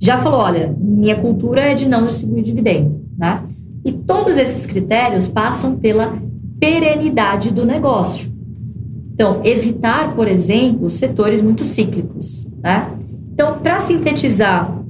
já 0.00 0.18
falou, 0.18 0.40
olha, 0.40 0.74
minha 0.78 1.16
cultura 1.16 1.60
é 1.60 1.74
de 1.74 1.88
não 1.88 2.06
distribuir 2.06 2.42
dividendo, 2.42 3.00
né? 3.16 3.44
E 3.84 3.92
todos 3.92 4.36
esses 4.36 4.66
critérios 4.66 5.28
passam 5.28 5.76
pela 5.76 6.18
perenidade 6.58 7.52
do 7.52 7.64
negócio. 7.64 8.32
Então, 9.14 9.40
evitar, 9.44 10.14
por 10.14 10.26
exemplo, 10.26 10.88
setores 10.88 11.40
muito 11.40 11.62
cíclicos, 11.62 12.46
né? 12.62 12.90
Então, 13.32 13.58
para 13.60 13.78
sintetizar 13.80 14.81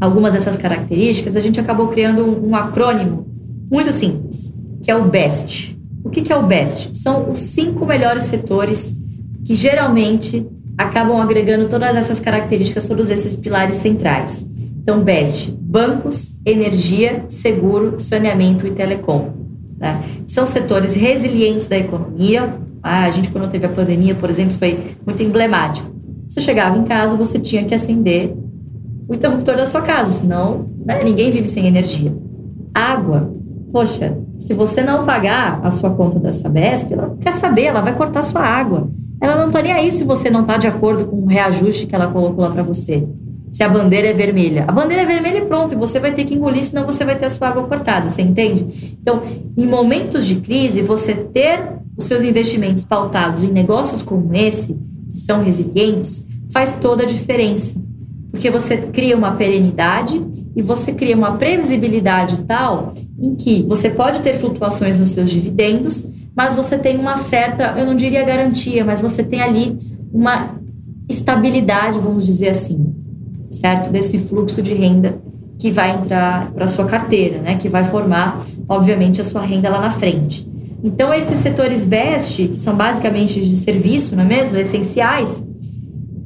algumas 0.00 0.32
dessas 0.32 0.56
características, 0.56 1.36
a 1.36 1.40
gente 1.40 1.60
acabou 1.60 1.88
criando 1.88 2.24
um, 2.24 2.50
um 2.50 2.56
acrônimo 2.56 3.26
muito 3.70 3.92
simples, 3.92 4.52
que 4.82 4.90
é 4.90 4.96
o 4.96 5.04
BEST. 5.04 5.78
O 6.02 6.08
que, 6.08 6.22
que 6.22 6.32
é 6.32 6.36
o 6.36 6.46
BEST? 6.46 6.96
São 6.96 7.30
os 7.30 7.38
cinco 7.38 7.84
melhores 7.84 8.24
setores 8.24 8.96
que 9.44 9.54
geralmente 9.54 10.46
acabam 10.76 11.20
agregando 11.20 11.68
todas 11.68 11.94
essas 11.94 12.18
características, 12.18 12.88
todos 12.88 13.10
esses 13.10 13.36
pilares 13.36 13.76
centrais. 13.76 14.48
Então, 14.82 15.04
BEST, 15.04 15.50
bancos, 15.60 16.34
energia, 16.44 17.26
seguro, 17.28 18.00
saneamento 18.00 18.66
e 18.66 18.70
telecom. 18.70 19.32
Né? 19.78 20.02
São 20.26 20.46
setores 20.46 20.94
resilientes 20.94 21.66
da 21.66 21.76
economia. 21.76 22.58
Ah, 22.82 23.04
a 23.04 23.10
gente, 23.10 23.30
quando 23.30 23.50
teve 23.50 23.66
a 23.66 23.68
pandemia, 23.68 24.14
por 24.14 24.30
exemplo, 24.30 24.54
foi 24.54 24.96
muito 25.04 25.22
emblemático. 25.22 25.94
Você 26.28 26.40
chegava 26.40 26.78
em 26.78 26.84
casa, 26.84 27.16
você 27.16 27.38
tinha 27.38 27.64
que 27.64 27.74
acender 27.74 28.34
o 29.10 29.14
interruptor 29.14 29.56
da 29.56 29.66
sua 29.66 29.82
casa, 29.82 30.12
senão 30.12 30.70
né, 30.86 31.02
ninguém 31.02 31.32
vive 31.32 31.48
sem 31.48 31.66
energia. 31.66 32.16
Água. 32.72 33.34
Poxa, 33.72 34.16
se 34.38 34.54
você 34.54 34.84
não 34.84 35.04
pagar 35.04 35.60
a 35.64 35.70
sua 35.72 35.90
conta 35.90 36.20
da 36.20 36.30
Sabesp, 36.30 36.92
ela 36.92 37.16
quer 37.20 37.32
saber, 37.32 37.64
ela 37.64 37.80
vai 37.80 37.94
cortar 37.96 38.22
sua 38.22 38.40
água. 38.40 38.88
Ela 39.20 39.34
não 39.36 39.48
está 39.48 39.60
nem 39.60 39.72
aí 39.72 39.90
se 39.90 40.04
você 40.04 40.30
não 40.30 40.42
está 40.42 40.56
de 40.56 40.68
acordo 40.68 41.06
com 41.06 41.16
o 41.16 41.26
reajuste 41.26 41.86
que 41.86 41.94
ela 41.94 42.06
colocou 42.06 42.44
lá 42.44 42.50
para 42.50 42.62
você. 42.62 43.06
Se 43.52 43.64
a 43.64 43.68
bandeira 43.68 44.06
é 44.06 44.12
vermelha. 44.12 44.64
A 44.68 44.72
bandeira 44.72 45.02
é 45.02 45.06
vermelha 45.06 45.38
e 45.38 45.44
pronto, 45.44 45.76
você 45.76 45.98
vai 45.98 46.12
ter 46.14 46.22
que 46.22 46.34
engolir, 46.34 46.62
senão 46.62 46.86
você 46.86 47.04
vai 47.04 47.18
ter 47.18 47.26
a 47.26 47.30
sua 47.30 47.48
água 47.48 47.64
cortada, 47.64 48.10
você 48.10 48.22
entende? 48.22 48.96
Então, 49.02 49.22
em 49.56 49.66
momentos 49.66 50.24
de 50.24 50.36
crise, 50.36 50.82
você 50.82 51.14
ter 51.14 51.80
os 51.96 52.04
seus 52.04 52.22
investimentos 52.22 52.84
pautados 52.84 53.42
em 53.42 53.50
negócios 53.50 54.02
como 54.02 54.32
esse, 54.34 54.74
que 55.12 55.18
são 55.18 55.42
resilientes, 55.42 56.24
faz 56.52 56.76
toda 56.76 57.02
a 57.02 57.06
diferença 57.06 57.79
porque 58.30 58.50
você 58.50 58.76
cria 58.76 59.16
uma 59.16 59.32
perenidade 59.32 60.24
e 60.54 60.62
você 60.62 60.92
cria 60.92 61.16
uma 61.16 61.36
previsibilidade 61.36 62.38
tal 62.44 62.94
em 63.18 63.34
que 63.34 63.62
você 63.62 63.90
pode 63.90 64.20
ter 64.20 64.36
flutuações 64.36 64.98
nos 64.98 65.10
seus 65.10 65.30
dividendos, 65.30 66.08
mas 66.34 66.54
você 66.54 66.78
tem 66.78 66.98
uma 66.98 67.16
certa, 67.16 67.74
eu 67.78 67.84
não 67.84 67.94
diria 67.94 68.24
garantia, 68.24 68.84
mas 68.84 69.00
você 69.00 69.22
tem 69.22 69.40
ali 69.40 69.76
uma 70.12 70.54
estabilidade, 71.08 71.98
vamos 71.98 72.24
dizer 72.24 72.50
assim, 72.50 72.94
certo? 73.50 73.90
Desse 73.90 74.18
fluxo 74.18 74.62
de 74.62 74.74
renda 74.74 75.20
que 75.58 75.70
vai 75.70 75.90
entrar 75.90 76.52
para 76.52 76.64
a 76.64 76.68
sua 76.68 76.86
carteira, 76.86 77.42
né? 77.42 77.56
Que 77.56 77.68
vai 77.68 77.84
formar, 77.84 78.44
obviamente, 78.68 79.20
a 79.20 79.24
sua 79.24 79.42
renda 79.42 79.68
lá 79.68 79.80
na 79.80 79.90
frente. 79.90 80.48
Então, 80.82 81.12
esses 81.12 81.38
setores 81.38 81.84
BEST, 81.84 82.48
que 82.48 82.60
são 82.60 82.74
basicamente 82.74 83.40
de 83.40 83.54
serviço, 83.56 84.16
não 84.16 84.24
é 84.24 84.26
mesmo? 84.26 84.56
Essenciais, 84.56 85.44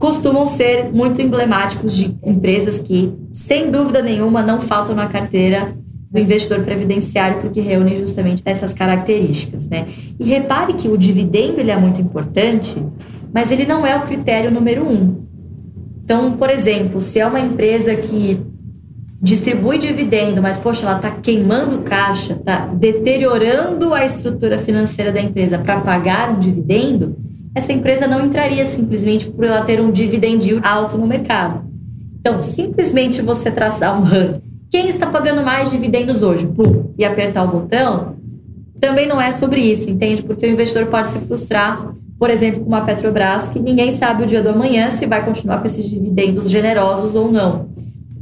costumam 0.04 0.46
ser 0.46 0.92
muito 0.92 1.22
emblemáticos 1.22 1.96
de 1.96 2.14
empresas 2.22 2.78
que, 2.78 3.10
sem 3.32 3.70
dúvida 3.70 4.02
nenhuma, 4.02 4.42
não 4.42 4.60
faltam 4.60 4.94
na 4.94 5.06
carteira 5.06 5.74
do 6.10 6.18
investidor 6.18 6.60
previdenciário 6.60 7.40
porque 7.40 7.58
reúnem 7.58 8.00
justamente 8.00 8.42
essas 8.44 8.74
características, 8.74 9.64
né? 9.64 9.86
E 10.20 10.24
repare 10.24 10.74
que 10.74 10.88
o 10.88 10.98
dividendo 10.98 11.58
ele 11.58 11.70
é 11.70 11.76
muito 11.78 12.02
importante, 12.02 12.84
mas 13.32 13.50
ele 13.50 13.64
não 13.64 13.86
é 13.86 13.96
o 13.96 14.02
critério 14.02 14.50
número 14.50 14.86
um. 14.86 15.24
Então, 16.04 16.32
por 16.32 16.50
exemplo, 16.50 17.00
se 17.00 17.18
é 17.18 17.26
uma 17.26 17.40
empresa 17.40 17.96
que 17.96 18.42
distribui 19.22 19.78
dividendo, 19.78 20.42
mas 20.42 20.58
poxa, 20.58 20.84
ela 20.84 20.96
está 20.96 21.12
queimando 21.12 21.78
caixa, 21.78 22.34
está 22.34 22.66
deteriorando 22.66 23.94
a 23.94 24.04
estrutura 24.04 24.58
financeira 24.58 25.10
da 25.10 25.22
empresa 25.22 25.58
para 25.58 25.80
pagar 25.80 26.28
um 26.28 26.38
dividendo, 26.38 27.16
essa 27.54 27.72
empresa 27.72 28.06
não 28.06 28.24
entraria 28.24 28.64
simplesmente 28.64 29.30
por 29.30 29.44
ela 29.44 29.62
ter 29.62 29.80
um 29.80 29.92
dividend 29.92 30.60
alto 30.62 30.98
no 30.98 31.06
mercado. 31.06 31.64
Então, 32.18 32.42
simplesmente 32.42 33.22
você 33.22 33.50
traçar 33.50 33.98
um 33.98 34.02
ranking, 34.02 34.42
quem 34.70 34.88
está 34.88 35.06
pagando 35.06 35.42
mais 35.42 35.70
dividendos 35.70 36.22
hoje, 36.22 36.46
pum, 36.46 36.92
e 36.98 37.04
apertar 37.04 37.44
o 37.44 37.48
botão, 37.48 38.16
também 38.80 39.06
não 39.06 39.20
é 39.20 39.30
sobre 39.30 39.60
isso, 39.60 39.88
entende? 39.88 40.22
Porque 40.22 40.44
o 40.44 40.50
investidor 40.50 40.86
pode 40.86 41.10
se 41.10 41.20
frustrar, 41.20 41.94
por 42.18 42.28
exemplo, 42.28 42.60
com 42.60 42.66
uma 42.66 42.84
Petrobras, 42.84 43.48
que 43.48 43.60
ninguém 43.60 43.92
sabe 43.92 44.24
o 44.24 44.26
dia 44.26 44.42
do 44.42 44.48
amanhã 44.48 44.90
se 44.90 45.06
vai 45.06 45.24
continuar 45.24 45.58
com 45.58 45.66
esses 45.66 45.88
dividendos 45.88 46.50
generosos 46.50 47.14
ou 47.14 47.30
não. 47.30 47.68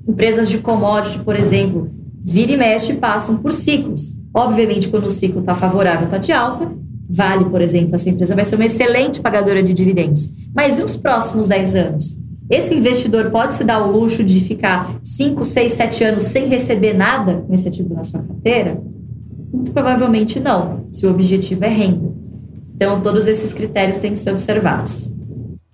Empresas 0.06 0.50
de 0.50 0.58
commodity, 0.58 1.20
por 1.20 1.36
exemplo, 1.36 1.90
vira 2.22 2.52
e 2.52 2.56
mexe 2.56 2.94
passam 2.94 3.38
por 3.38 3.50
ciclos. 3.52 4.14
Obviamente, 4.34 4.88
quando 4.88 5.06
o 5.06 5.10
ciclo 5.10 5.40
está 5.40 5.54
favorável, 5.54 6.04
está 6.04 6.18
de 6.18 6.32
alta. 6.32 6.70
Vale, 7.14 7.44
por 7.44 7.60
exemplo, 7.60 7.94
essa 7.94 8.08
empresa 8.08 8.34
vai 8.34 8.44
ser 8.44 8.54
uma 8.54 8.64
excelente 8.64 9.20
pagadora 9.20 9.62
de 9.62 9.74
dividendos. 9.74 10.32
Mas 10.54 10.78
e 10.78 10.82
os 10.82 10.96
próximos 10.96 11.46
10 11.46 11.76
anos? 11.76 12.18
Esse 12.48 12.74
investidor 12.74 13.30
pode 13.30 13.54
se 13.54 13.64
dar 13.64 13.86
o 13.86 13.90
luxo 13.90 14.24
de 14.24 14.40
ficar 14.40 14.98
5, 15.02 15.44
6, 15.44 15.72
7 15.72 16.04
anos 16.04 16.22
sem 16.24 16.48
receber 16.48 16.94
nada 16.94 17.44
com 17.46 17.54
esse 17.54 17.68
ativo 17.68 17.92
na 17.94 18.02
sua 18.02 18.22
carteira? 18.22 18.82
Muito 19.52 19.72
provavelmente 19.72 20.40
não, 20.40 20.86
se 20.90 21.06
o 21.06 21.10
objetivo 21.10 21.64
é 21.64 21.68
renda. 21.68 22.10
Então, 22.74 23.02
todos 23.02 23.26
esses 23.26 23.52
critérios 23.52 23.98
têm 23.98 24.12
que 24.12 24.18
ser 24.18 24.30
observados. 24.32 25.12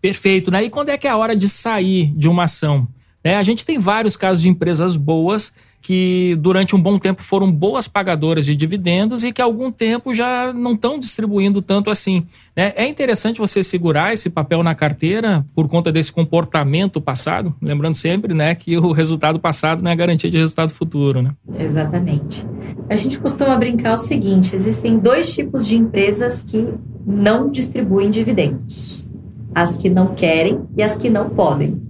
Perfeito, 0.01 0.51
né? 0.51 0.65
E 0.65 0.71
quando 0.71 0.89
é 0.89 0.99
que 0.99 1.07
é 1.07 1.11
a 1.11 1.17
hora 1.17 1.37
de 1.37 1.49
sair 1.49 2.13
de 2.17 2.29
uma 2.29 2.45
ação? 2.45 2.87
É, 3.23 3.37
a 3.37 3.43
gente 3.43 3.65
tem 3.65 3.79
vários 3.79 4.17
casos 4.17 4.43
de 4.43 4.49
empresas 4.49 4.97
boas 4.97 5.53
que 5.81 6.37
durante 6.41 6.75
um 6.75 6.81
bom 6.81 6.99
tempo 6.99 7.23
foram 7.23 7.51
boas 7.51 7.89
pagadoras 7.89 8.45
de 8.45 8.55
dividendos 8.55 9.25
e 9.25 9.33
que 9.33 9.41
há 9.41 9.45
algum 9.45 9.71
tempo 9.71 10.13
já 10.13 10.53
não 10.53 10.73
estão 10.73 10.99
distribuindo 10.99 11.63
tanto 11.63 11.91
assim. 11.91 12.27
Né? 12.57 12.73
É 12.77 12.87
interessante 12.87 13.39
você 13.39 13.63
segurar 13.63 14.13
esse 14.13 14.29
papel 14.29 14.63
na 14.63 14.75
carteira 14.75 15.45
por 15.55 15.69
conta 15.69 15.91
desse 15.93 16.13
comportamento 16.13 17.01
passado, 17.01 17.55
lembrando 17.63 17.95
sempre 17.95 18.35
né, 18.35 18.55
que 18.55 18.77
o 18.77 18.93
resultado 18.93 19.39
passado 19.39 19.83
não 19.83 19.91
é 19.91 19.97
garantia 19.97 20.31
de 20.31 20.39
resultado 20.39 20.71
futuro. 20.71 21.23
Né? 21.23 21.31
Exatamente. 21.59 22.47
A 22.89 22.97
gente 22.97 23.19
costuma 23.19 23.57
brincar 23.57 23.95
o 23.95 23.99
seguinte: 23.99 24.55
existem 24.55 24.99
dois 24.99 25.33
tipos 25.33 25.67
de 25.67 25.77
empresas 25.77 26.43
que 26.43 26.69
não 27.07 27.51
distribuem 27.51 28.11
dividendos: 28.11 29.07
as 29.55 29.77
que 29.77 29.89
não 29.89 30.15
querem 30.15 30.61
e 30.77 30.83
as 30.83 30.97
que 30.97 31.09
não 31.09 31.31
podem. 31.31 31.88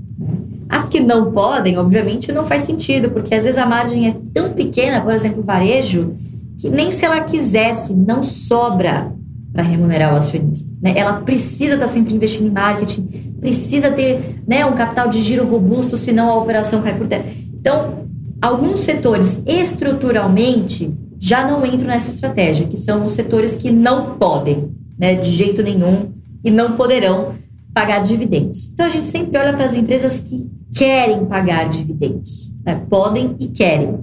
As 0.69 0.89
que 0.89 1.01
não 1.01 1.33
podem, 1.33 1.79
obviamente, 1.79 2.31
não 2.31 2.45
faz 2.45 2.63
sentido, 2.63 3.11
porque 3.11 3.35
às 3.35 3.45
vezes 3.45 3.59
a 3.59 3.67
margem 3.67 4.09
é 4.09 4.17
tão 4.35 4.53
pequena, 4.53 5.01
por 5.01 5.13
exemplo, 5.13 5.43
varejo, 5.43 6.15
que 6.59 6.69
nem 6.69 6.91
se 6.91 7.05
ela 7.05 7.21
quisesse, 7.21 7.95
não 7.95 8.23
sobra 8.23 9.13
para 9.53 9.63
remunerar 9.63 10.13
o 10.13 10.17
acionista. 10.17 10.71
Né? 10.81 10.93
Ela 10.97 11.21
precisa 11.21 11.75
estar 11.75 11.87
tá 11.87 11.93
sempre 11.93 12.15
investindo 12.15 12.49
em 12.49 12.51
marketing, 12.51 13.35
precisa 13.41 13.91
ter 13.91 14.43
né, 14.47 14.67
um 14.67 14.75
capital 14.75 15.09
de 15.09 15.23
giro 15.23 15.49
robusto, 15.49 15.97
senão 15.97 16.29
a 16.29 16.37
operação 16.37 16.83
cai 16.83 16.97
por 16.97 17.07
terra. 17.07 17.25
Então, 17.55 18.07
alguns 18.43 18.81
setores 18.81 19.43
estruturalmente 19.47 20.93
já 21.19 21.47
não 21.47 21.65
entram 21.65 21.89
nessa 21.89 22.11
estratégia, 22.11 22.67
que 22.67 22.77
são 22.77 23.05
os 23.05 23.13
setores 23.13 23.55
que 23.55 23.71
não 23.71 24.17
podem, 24.19 24.71
né, 24.99 25.15
de 25.15 25.31
jeito 25.31 25.63
nenhum, 25.63 26.13
e 26.45 26.51
não 26.51 26.73
poderão 26.73 27.35
pagar 27.79 28.01
dividendos. 28.01 28.71
Então 28.73 28.87
a 28.87 28.89
gente 28.89 29.07
sempre 29.07 29.39
olha 29.39 29.53
para 29.53 29.65
as 29.65 29.73
empresas 29.73 30.19
que 30.19 30.45
querem 30.75 31.25
pagar 31.27 31.69
dividendos, 31.69 32.51
né? 32.67 32.83
podem 32.91 33.37
e 33.39 33.47
querem. 33.47 34.01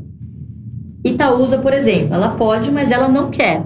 Itaúsa, 1.03 1.57
por 1.57 1.73
exemplo, 1.73 2.13
ela 2.13 2.29
pode, 2.29 2.71
mas 2.71 2.89
ela 2.89 3.09
não 3.09 3.29
quer. 3.29 3.65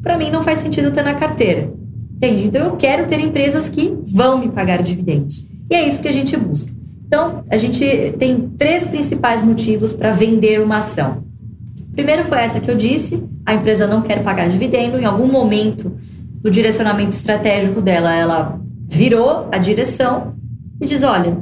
Para 0.00 0.16
mim 0.16 0.30
não 0.30 0.40
faz 0.40 0.60
sentido 0.60 0.90
ter 0.90 1.04
na 1.04 1.12
carteira. 1.12 1.70
Entende? 2.16 2.46
Então 2.46 2.64
eu 2.64 2.76
quero 2.76 3.06
ter 3.06 3.20
empresas 3.20 3.68
que 3.68 3.94
vão 4.04 4.38
me 4.38 4.48
pagar 4.48 4.82
dividendos. 4.82 5.46
E 5.70 5.74
é 5.74 5.86
isso 5.86 6.00
que 6.00 6.08
a 6.08 6.12
gente 6.12 6.34
busca. 6.38 6.72
Então, 7.06 7.44
a 7.50 7.58
gente 7.58 8.14
tem 8.18 8.48
três 8.56 8.86
principais 8.86 9.42
motivos 9.42 9.92
para 9.92 10.12
vender 10.12 10.62
uma 10.62 10.78
ação. 10.78 11.24
Primeiro 11.92 12.24
foi 12.24 12.38
essa 12.38 12.58
que 12.58 12.70
eu 12.70 12.76
disse, 12.76 13.22
a 13.44 13.52
empresa 13.52 13.86
não 13.86 14.00
quer 14.00 14.22
pagar 14.22 14.48
dividendo, 14.48 14.96
em 14.96 15.04
algum 15.04 15.26
momento 15.26 15.92
do 16.40 16.50
direcionamento 16.50 17.10
estratégico 17.10 17.82
dela, 17.82 18.14
ela 18.14 18.60
virou 18.90 19.48
a 19.52 19.56
direção 19.56 20.34
e 20.80 20.84
diz: 20.84 21.02
olha, 21.02 21.38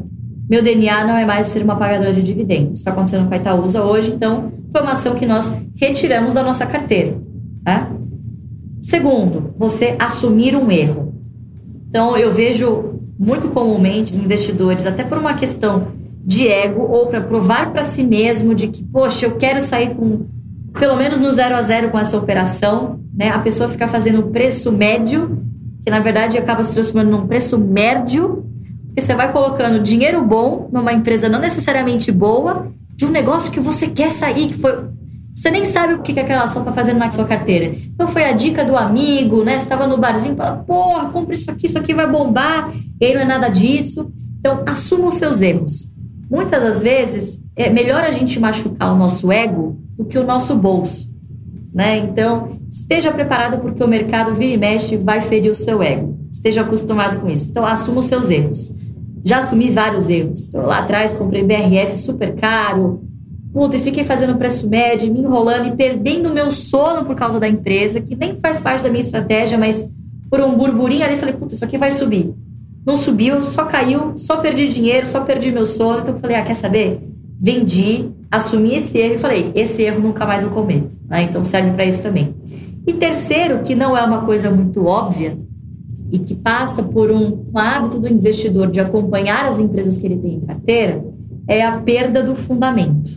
meu 0.48 0.62
DNA 0.62 1.06
não 1.06 1.16
é 1.16 1.24
mais 1.24 1.48
ser 1.48 1.62
uma 1.62 1.76
pagadora 1.76 2.12
de 2.12 2.22
dividendos. 2.22 2.80
Está 2.80 2.92
acontecendo 2.92 3.26
com 3.26 3.34
a 3.34 3.36
Itaúsa 3.36 3.82
hoje, 3.82 4.12
então 4.12 4.52
foi 4.70 4.82
uma 4.82 4.92
ação 4.92 5.14
que 5.14 5.26
nós 5.26 5.52
retiramos 5.74 6.34
da 6.34 6.42
nossa 6.42 6.66
carteira. 6.66 7.18
Tá? 7.64 7.90
Segundo, 8.82 9.54
você 9.56 9.96
assumir 9.98 10.54
um 10.54 10.70
erro. 10.70 11.14
Então, 11.88 12.16
eu 12.16 12.32
vejo 12.32 13.00
muito 13.18 13.48
comumente 13.48 14.12
os 14.12 14.18
investidores, 14.18 14.86
até 14.86 15.02
por 15.02 15.18
uma 15.18 15.34
questão 15.34 15.88
de 16.24 16.46
ego 16.46 16.82
ou 16.82 17.06
para 17.06 17.22
provar 17.22 17.72
para 17.72 17.82
si 17.82 18.04
mesmo 18.04 18.54
de 18.54 18.68
que, 18.68 18.84
poxa, 18.84 19.26
eu 19.26 19.36
quero 19.36 19.60
sair 19.60 19.94
com 19.94 20.26
pelo 20.78 20.96
menos 20.96 21.18
no 21.18 21.32
zero 21.32 21.56
a 21.56 21.62
zero 21.62 21.88
com 21.90 21.98
essa 21.98 22.16
operação, 22.16 23.00
né? 23.14 23.30
A 23.30 23.38
pessoa 23.38 23.68
fica 23.68 23.88
fazendo 23.88 24.24
preço 24.24 24.70
médio 24.70 25.42
que 25.84 25.90
na 25.90 26.00
verdade 26.00 26.36
acaba 26.36 26.62
se 26.62 26.74
transformando 26.74 27.10
num 27.10 27.26
preço 27.26 27.58
médio, 27.58 28.44
porque 28.86 29.00
você 29.00 29.14
vai 29.14 29.32
colocando 29.32 29.82
dinheiro 29.82 30.22
bom 30.24 30.68
numa 30.72 30.92
empresa 30.92 31.28
não 31.28 31.38
necessariamente 31.38 32.10
boa, 32.10 32.70
de 32.96 33.06
um 33.06 33.10
negócio 33.10 33.52
que 33.52 33.60
você 33.60 33.88
quer 33.88 34.10
sair, 34.10 34.48
que 34.48 34.54
foi. 34.54 34.86
Você 35.34 35.52
nem 35.52 35.64
sabe 35.64 35.94
o 35.94 36.02
que, 36.02 36.12
que 36.12 36.18
aquela 36.18 36.44
ação 36.44 36.62
está 36.62 36.72
fazendo 36.72 36.98
na 36.98 37.10
sua 37.10 37.24
carteira. 37.24 37.76
Então 37.94 38.08
foi 38.08 38.24
a 38.24 38.32
dica 38.32 38.64
do 38.64 38.76
amigo, 38.76 39.44
né? 39.44 39.56
Você 39.56 39.64
estava 39.64 39.86
no 39.86 39.96
barzinho 39.96 40.34
e 40.34 40.36
fala, 40.36 40.56
porra, 40.56 41.10
compra 41.10 41.32
isso 41.32 41.48
aqui, 41.48 41.66
isso 41.66 41.78
aqui 41.78 41.94
vai 41.94 42.10
bombar, 42.10 42.72
e 43.00 43.06
aí 43.06 43.14
não 43.14 43.20
é 43.20 43.24
nada 43.24 43.48
disso. 43.48 44.10
Então, 44.40 44.64
assuma 44.66 45.06
os 45.06 45.14
seus 45.14 45.40
erros. 45.40 45.92
Muitas 46.28 46.60
das 46.60 46.82
vezes, 46.82 47.40
é 47.56 47.70
melhor 47.70 48.02
a 48.02 48.10
gente 48.10 48.38
machucar 48.38 48.92
o 48.92 48.96
nosso 48.96 49.30
ego 49.30 49.78
do 49.96 50.04
que 50.04 50.18
o 50.18 50.24
nosso 50.24 50.54
bolso. 50.56 51.08
Né? 51.78 51.98
Então, 51.98 52.58
esteja 52.68 53.12
preparado 53.12 53.60
porque 53.60 53.84
o 53.84 53.86
mercado 53.86 54.34
vira 54.34 54.52
e 54.52 54.56
mexe 54.56 54.96
vai 54.96 55.20
ferir 55.20 55.48
o 55.48 55.54
seu 55.54 55.80
ego. 55.80 56.18
Esteja 56.28 56.62
acostumado 56.62 57.20
com 57.20 57.28
isso. 57.28 57.48
Então, 57.50 57.64
assuma 57.64 58.00
os 58.00 58.06
seus 58.06 58.30
erros. 58.30 58.74
Já 59.24 59.38
assumi 59.38 59.70
vários 59.70 60.10
erros. 60.10 60.48
Então, 60.48 60.62
lá 60.62 60.78
atrás 60.78 61.12
comprei 61.12 61.44
BRF 61.44 61.94
super 61.94 62.34
caro, 62.34 63.00
puta, 63.52 63.76
e 63.76 63.80
fiquei 63.80 64.02
fazendo 64.02 64.36
preço 64.36 64.68
médio, 64.68 65.12
me 65.12 65.20
enrolando 65.20 65.68
e 65.68 65.76
perdendo 65.76 66.34
meu 66.34 66.50
sono 66.50 67.04
por 67.04 67.14
causa 67.14 67.38
da 67.38 67.48
empresa, 67.48 68.00
que 68.00 68.16
nem 68.16 68.34
faz 68.34 68.58
parte 68.58 68.82
da 68.82 68.90
minha 68.90 69.00
estratégia, 69.00 69.56
mas 69.56 69.88
por 70.28 70.40
um 70.40 70.56
burburinho 70.56 71.04
ali, 71.04 71.14
falei, 71.14 71.36
puta, 71.36 71.54
isso 71.54 71.64
aqui 71.64 71.78
vai 71.78 71.92
subir. 71.92 72.34
Não 72.84 72.96
subiu, 72.96 73.40
só 73.40 73.64
caiu, 73.66 74.14
só 74.16 74.38
perdi 74.38 74.66
dinheiro, 74.66 75.06
só 75.06 75.20
perdi 75.20 75.52
meu 75.52 75.64
sono. 75.64 76.00
Então, 76.00 76.14
eu 76.14 76.20
falei, 76.20 76.36
ah, 76.38 76.42
quer 76.42 76.54
saber? 76.54 77.08
Vendi, 77.40 78.10
assumi 78.30 78.76
esse 78.76 78.98
erro 78.98 79.14
e 79.14 79.18
falei: 79.18 79.52
esse 79.54 79.82
erro 79.82 80.00
nunca 80.00 80.26
mais 80.26 80.42
vou 80.42 80.52
comer. 80.52 80.86
Né? 81.08 81.22
Então 81.22 81.44
serve 81.44 81.72
para 81.72 81.84
isso 81.84 82.02
também. 82.02 82.34
E 82.86 82.92
terceiro, 82.94 83.62
que 83.62 83.74
não 83.74 83.96
é 83.96 84.02
uma 84.02 84.24
coisa 84.24 84.50
muito 84.50 84.86
óbvia 84.86 85.38
e 86.10 86.18
que 86.18 86.34
passa 86.34 86.82
por 86.82 87.10
um, 87.10 87.44
um 87.52 87.58
hábito 87.58 87.98
do 87.98 88.08
investidor 88.08 88.70
de 88.70 88.80
acompanhar 88.80 89.44
as 89.44 89.60
empresas 89.60 89.98
que 89.98 90.06
ele 90.06 90.16
tem 90.16 90.34
em 90.34 90.40
carteira, 90.40 91.04
é 91.46 91.64
a 91.64 91.72
perda 91.78 92.22
do 92.22 92.34
fundamento. 92.34 93.10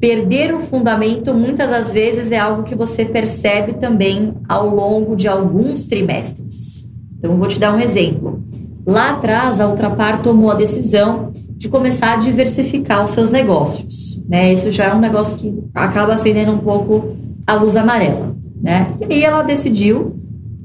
Perder 0.00 0.52
o 0.52 0.58
fundamento 0.58 1.32
muitas 1.32 1.70
das 1.70 1.92
vezes 1.92 2.32
é 2.32 2.38
algo 2.38 2.64
que 2.64 2.74
você 2.74 3.04
percebe 3.04 3.74
também 3.74 4.34
ao 4.48 4.68
longo 4.68 5.14
de 5.14 5.28
alguns 5.28 5.86
trimestres. 5.86 6.88
Então, 7.16 7.32
eu 7.32 7.38
vou 7.38 7.48
te 7.48 7.58
dar 7.58 7.74
um 7.74 7.80
exemplo. 7.80 8.42
Lá 8.86 9.12
atrás, 9.12 9.60
a 9.60 9.68
Ultrapar 9.68 10.20
tomou 10.20 10.50
a 10.50 10.54
decisão 10.54 11.32
de 11.56 11.68
começar 11.68 12.14
a 12.14 12.16
diversificar 12.16 13.04
os 13.04 13.12
seus 13.12 13.30
negócios. 13.30 14.22
Né? 14.28 14.52
Isso 14.52 14.70
já 14.72 14.84
é 14.84 14.94
um 14.94 15.00
negócio 15.00 15.36
que 15.36 15.54
acaba 15.74 16.14
acendendo 16.14 16.52
um 16.52 16.58
pouco 16.58 17.16
a 17.46 17.54
luz 17.54 17.76
amarela. 17.76 18.34
Né? 18.60 18.94
E 19.08 19.14
aí 19.14 19.24
ela 19.24 19.42
decidiu 19.42 20.18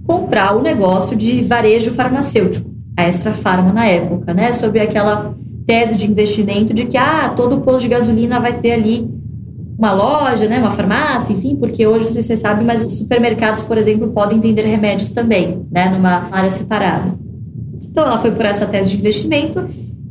comprar 0.06 0.56
o 0.56 0.62
negócio 0.62 1.15
de 1.15 1.41
varejo 1.43 1.91
farmacêutico, 1.91 2.69
a 2.97 3.04
Extra 3.04 3.34
Farma 3.34 3.71
na 3.71 3.86
época, 3.86 4.34
né? 4.34 4.52
Sobre 4.52 4.80
aquela 4.80 5.36
tese 5.67 5.95
de 5.95 6.10
investimento 6.10 6.73
de 6.73 6.86
que 6.86 6.97
ah, 6.97 7.30
todo 7.38 7.62
posto 7.62 7.82
de 7.82 7.89
gasolina 7.89 8.39
vai 8.39 8.58
ter 8.58 8.71
ali 8.71 9.08
uma 9.78 9.93
loja, 9.93 10.47
né, 10.47 10.60
uma 10.60 10.71
farmácia, 10.71 11.32
enfim, 11.32 11.56
porque 11.56 11.88
hoje, 11.88 12.08
se 12.08 12.21
você 12.21 12.36
sabe, 12.36 12.65
mas 12.65 12.84
os 12.84 12.97
supermercados, 12.97 13.62
por 13.62 13.78
exemplo, 13.78 14.10
podem 14.10 14.38
vender 14.38 14.63
remédios 14.63 15.12
também, 15.12 15.65
né, 15.71 15.88
numa 15.89 16.28
área 16.32 16.49
separada. 16.49 17.13
Então 17.84 18.06
ela 18.06 18.17
foi 18.17 18.32
por 18.32 18.43
essa 18.43 18.65
tese 18.65 18.89
de 18.89 18.97
investimento 18.97 19.65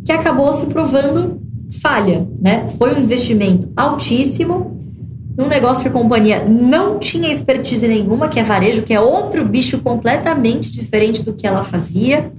que 0.09 0.13
acabou 0.13 0.51
se 0.55 0.69
provando 0.69 1.39
falha, 1.83 2.27
né? 2.41 2.67
Foi 2.79 2.95
um 2.95 3.01
investimento 3.01 3.71
altíssimo 3.77 4.79
num 5.37 5.47
negócio 5.47 5.83
que 5.83 5.89
a 5.91 5.93
companhia 5.93 6.43
não 6.49 6.99
tinha 6.99 7.31
expertise 7.31 7.87
nenhuma, 7.87 8.27
que 8.27 8.41
é 8.41 8.43
varejo, 8.43 8.85
que 8.85 8.95
é 8.95 8.99
outro 8.99 9.45
bicho 9.45 9.81
completamente 9.81 10.73
diferente 10.73 11.23
do 11.23 11.35
que 11.35 11.47
ela 11.47 11.63
fazia. 11.63 12.33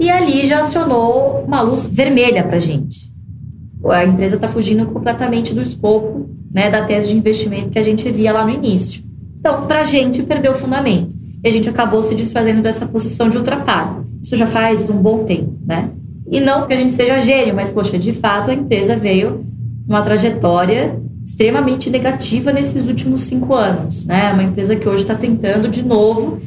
E 0.00 0.10
ali 0.10 0.44
já 0.44 0.58
acionou 0.58 1.44
uma 1.46 1.60
luz 1.60 1.86
vermelha 1.86 2.42
para 2.42 2.58
gente. 2.58 3.14
A 3.88 4.04
empresa 4.04 4.34
está 4.34 4.48
fugindo 4.48 4.84
completamente 4.86 5.54
do 5.54 5.62
escopo 5.62 6.28
né, 6.52 6.70
da 6.70 6.82
tese 6.82 7.06
de 7.06 7.16
investimento 7.16 7.70
que 7.70 7.78
a 7.78 7.84
gente 7.84 8.10
via 8.10 8.32
lá 8.32 8.44
no 8.44 8.50
início. 8.50 9.00
Então, 9.38 9.64
para 9.68 9.82
a 9.82 9.84
gente, 9.84 10.24
perdeu 10.24 10.50
o 10.50 10.56
fundamento. 10.56 11.14
E 11.44 11.48
a 11.48 11.52
gente 11.52 11.68
acabou 11.68 12.02
se 12.02 12.16
desfazendo 12.16 12.62
dessa 12.62 12.84
posição 12.84 13.28
de 13.28 13.36
ultrapar. 13.36 14.02
Isso 14.20 14.34
já 14.34 14.48
faz 14.48 14.90
um 14.90 14.96
bom 14.96 15.22
tempo, 15.22 15.56
né? 15.64 15.92
E 16.30 16.40
não 16.40 16.66
que 16.66 16.72
a 16.72 16.76
gente 16.76 16.92
seja 16.92 17.20
gênio, 17.20 17.54
mas, 17.54 17.70
poxa, 17.70 17.98
de 17.98 18.12
fato 18.12 18.50
a 18.50 18.54
empresa 18.54 18.96
veio 18.96 19.46
numa 19.86 20.02
trajetória 20.02 21.00
extremamente 21.24 21.88
negativa 21.90 22.52
nesses 22.52 22.86
últimos 22.86 23.22
cinco 23.22 23.54
anos. 23.54 24.04
Né? 24.04 24.32
Uma 24.32 24.42
empresa 24.42 24.76
que 24.76 24.88
hoje 24.88 25.04
está 25.04 25.14
tentando, 25.14 25.68
de 25.68 25.84
novo, 25.84 26.40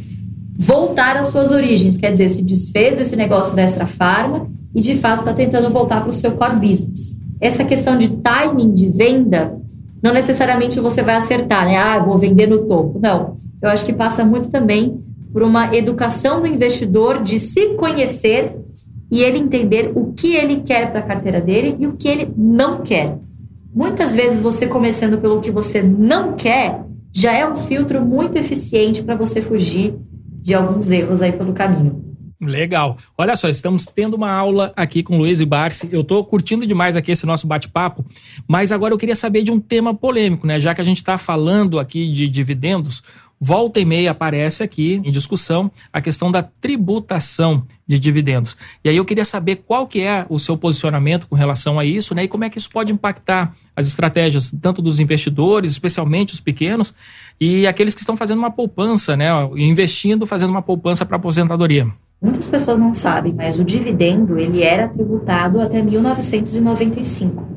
voltar 0.58 1.18
às 1.18 1.28
suas 1.28 1.52
origens, 1.52 1.98
quer 1.98 2.12
dizer, 2.12 2.30
se 2.30 2.44
desfez 2.44 2.96
desse 2.96 3.16
negócio 3.16 3.56
da 3.56 3.64
Extra 3.64 3.88
Farma 3.88 4.48
e, 4.74 4.82
de 4.82 4.96
fato, 4.96 5.20
está 5.20 5.34
tentando 5.34 5.70
voltar 5.70 6.02
para 6.02 6.10
o 6.10 6.14
seu 6.14 6.32
core 6.32 6.56
business. 6.56 7.18
Essa 7.40 7.64
questão 7.64 7.98
de 7.98 8.10
timing 8.10 8.74
de 8.74 8.90
venda, 8.90 9.58
não 10.02 10.14
necessariamente 10.14 10.80
você 10.80 11.04
vai 11.04 11.16
acertar, 11.16 11.66
né? 11.66 11.78
Ah, 11.78 12.00
vou 12.00 12.18
vender 12.18 12.48
no 12.48 12.66
topo. 12.66 13.00
Não. 13.00 13.36
Eu 13.62 13.70
acho 13.70 13.86
que 13.86 13.94
passa 13.94 14.26
muito 14.26 14.50
também 14.50 15.00
por 15.32 15.44
uma 15.44 15.76
educação 15.76 16.42
do 16.42 16.48
investidor 16.48 17.22
de 17.22 17.38
se 17.38 17.76
conhecer 17.76 18.56
e 19.12 19.24
ele 19.24 19.38
entender 19.38 19.92
o 19.96 20.14
que 20.14 20.36
ele 20.36 20.58
quer 20.62 20.92
para 20.92 21.00
a 21.00 21.04
carteira 21.04 21.40
dele 21.40 21.76
e 21.80 21.88
o 21.88 21.94
que 21.94 22.08
ele 22.08 22.32
não 22.36 22.82
quer. 22.82 23.18
Muitas 23.74 24.16
vezes 24.16 24.40
você 24.40 24.68
começando 24.68 25.18
pelo 25.20 25.40
que 25.40 25.52
você 25.52 25.82
não 25.82 26.34
quer 26.34 26.84
já 27.14 27.34
é 27.34 27.48
um 27.48 27.56
filtro 27.56 28.04
muito 28.04 28.38
eficiente 28.38 29.02
para 29.02 29.16
você 29.16 29.42
fugir 29.42 29.96
de 30.42 30.54
alguns 30.54 30.92
erros 30.92 31.22
aí 31.22 31.32
pelo 31.32 31.54
caminho. 31.54 32.08
Legal. 32.40 32.96
Olha 33.18 33.36
só, 33.36 33.50
estamos 33.50 33.86
tendo 33.88 34.16
uma 34.16 34.32
aula 34.32 34.72
aqui 34.76 35.02
com 35.02 35.18
Luiz 35.18 35.40
e 35.40 35.46
Barsi. 35.46 35.90
Eu 35.92 36.02
estou 36.02 36.24
curtindo 36.24 36.68
demais 36.68 36.96
aqui 36.96 37.12
esse 37.12 37.26
nosso 37.26 37.48
bate-papo, 37.48 38.06
mas 38.48 38.72
agora 38.72 38.94
eu 38.94 38.98
queria 38.98 39.16
saber 39.16 39.42
de 39.42 39.52
um 39.52 39.60
tema 39.60 39.94
polêmico, 39.96 40.46
né? 40.46 40.60
Já 40.60 40.76
que 40.76 40.82
a 40.82 40.84
gente 40.84 40.98
está 40.98 41.18
falando 41.18 41.80
aqui 41.80 42.12
de 42.12 42.28
dividendos, 42.28 43.02
volta 43.40 43.80
e 43.80 43.86
meia 43.86 44.12
aparece 44.12 44.64
aqui 44.64 45.02
em 45.04 45.12
discussão 45.12 45.72
a 45.92 46.02
questão 46.02 46.32
da 46.32 46.44
tributação 46.44 47.66
de 47.88 48.00
dividendos. 48.00 48.58
E 48.84 48.90
aí 48.90 48.98
eu 48.98 49.06
queria 49.06 49.24
saber 49.24 49.58
qual 49.68 49.88
que 49.88 50.02
é 50.02 50.26
o 50.30 50.38
seu 50.38 50.58
posicionamento 50.58 51.28
com 51.28 51.36
relação 51.36 51.80
a 51.80 51.86
isso, 51.86 52.14
né? 52.14 52.24
E 52.24 52.28
como 52.28 52.44
é 52.44 52.50
que 52.50 52.58
isso 52.58 52.70
pode 52.70 52.92
impactar 52.92 53.56
as 53.76 53.88
estratégias 53.88 54.54
tanto 54.62 54.82
dos 54.82 55.00
investidores, 55.00 55.72
especialmente 55.72 56.34
os 56.34 56.42
pequenos, 56.42 56.94
e 57.40 57.66
aqueles 57.66 57.94
que 57.94 58.02
estão 58.02 58.18
fazendo 58.18 58.40
uma 58.40 58.52
poupança, 58.52 59.16
né? 59.16 59.30
Investindo, 59.56 60.26
fazendo 60.26 60.50
uma 60.50 60.62
poupança 60.62 61.06
para 61.06 61.16
aposentadoria. 61.16 61.88
Muitas 62.22 62.48
pessoas 62.48 62.80
não 62.80 62.94
sabem, 62.94 63.34
mas 63.34 63.60
o 63.60 63.64
dividendo 63.64 64.38
ele 64.38 64.64
era 64.64 64.88
tributado 64.88 65.62
até 65.62 65.82
1995 65.82 67.57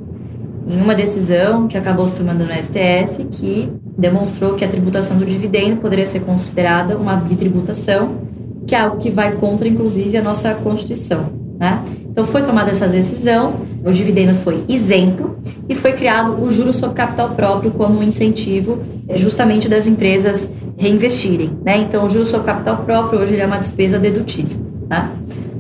em 0.72 0.80
uma 0.80 0.94
decisão 0.94 1.66
que 1.66 1.76
acabou 1.76 2.06
se 2.06 2.14
tomando 2.14 2.46
no 2.46 2.52
STF, 2.52 3.24
que 3.30 3.68
demonstrou 3.98 4.54
que 4.54 4.64
a 4.64 4.68
tributação 4.68 5.18
do 5.18 5.26
dividendo 5.26 5.76
poderia 5.76 6.06
ser 6.06 6.20
considerada 6.20 6.96
uma 6.96 7.16
bitributação, 7.16 8.18
que 8.66 8.74
é 8.74 8.80
algo 8.80 8.98
que 8.98 9.10
vai 9.10 9.32
contra, 9.36 9.66
inclusive, 9.66 10.16
a 10.16 10.22
nossa 10.22 10.54
Constituição. 10.54 11.30
Né? 11.58 11.82
Então, 12.08 12.24
foi 12.24 12.42
tomada 12.42 12.70
essa 12.70 12.88
decisão, 12.88 13.60
o 13.84 13.90
dividendo 13.90 14.34
foi 14.34 14.64
isento 14.68 15.36
e 15.68 15.74
foi 15.74 15.92
criado 15.92 16.40
o 16.40 16.50
juro 16.50 16.72
sobre 16.72 16.96
capital 16.96 17.30
próprio 17.30 17.72
como 17.72 17.98
um 17.98 18.02
incentivo 18.02 18.78
justamente 19.14 19.68
das 19.68 19.86
empresas 19.86 20.50
reinvestirem. 20.78 21.58
Né? 21.64 21.78
Então, 21.78 22.06
o 22.06 22.08
juro 22.08 22.24
sobre 22.24 22.46
capital 22.46 22.78
próprio 22.84 23.20
hoje 23.20 23.38
é 23.38 23.44
uma 23.44 23.58
despesa 23.58 23.98
dedutível. 23.98 24.58
Né? 24.88 25.10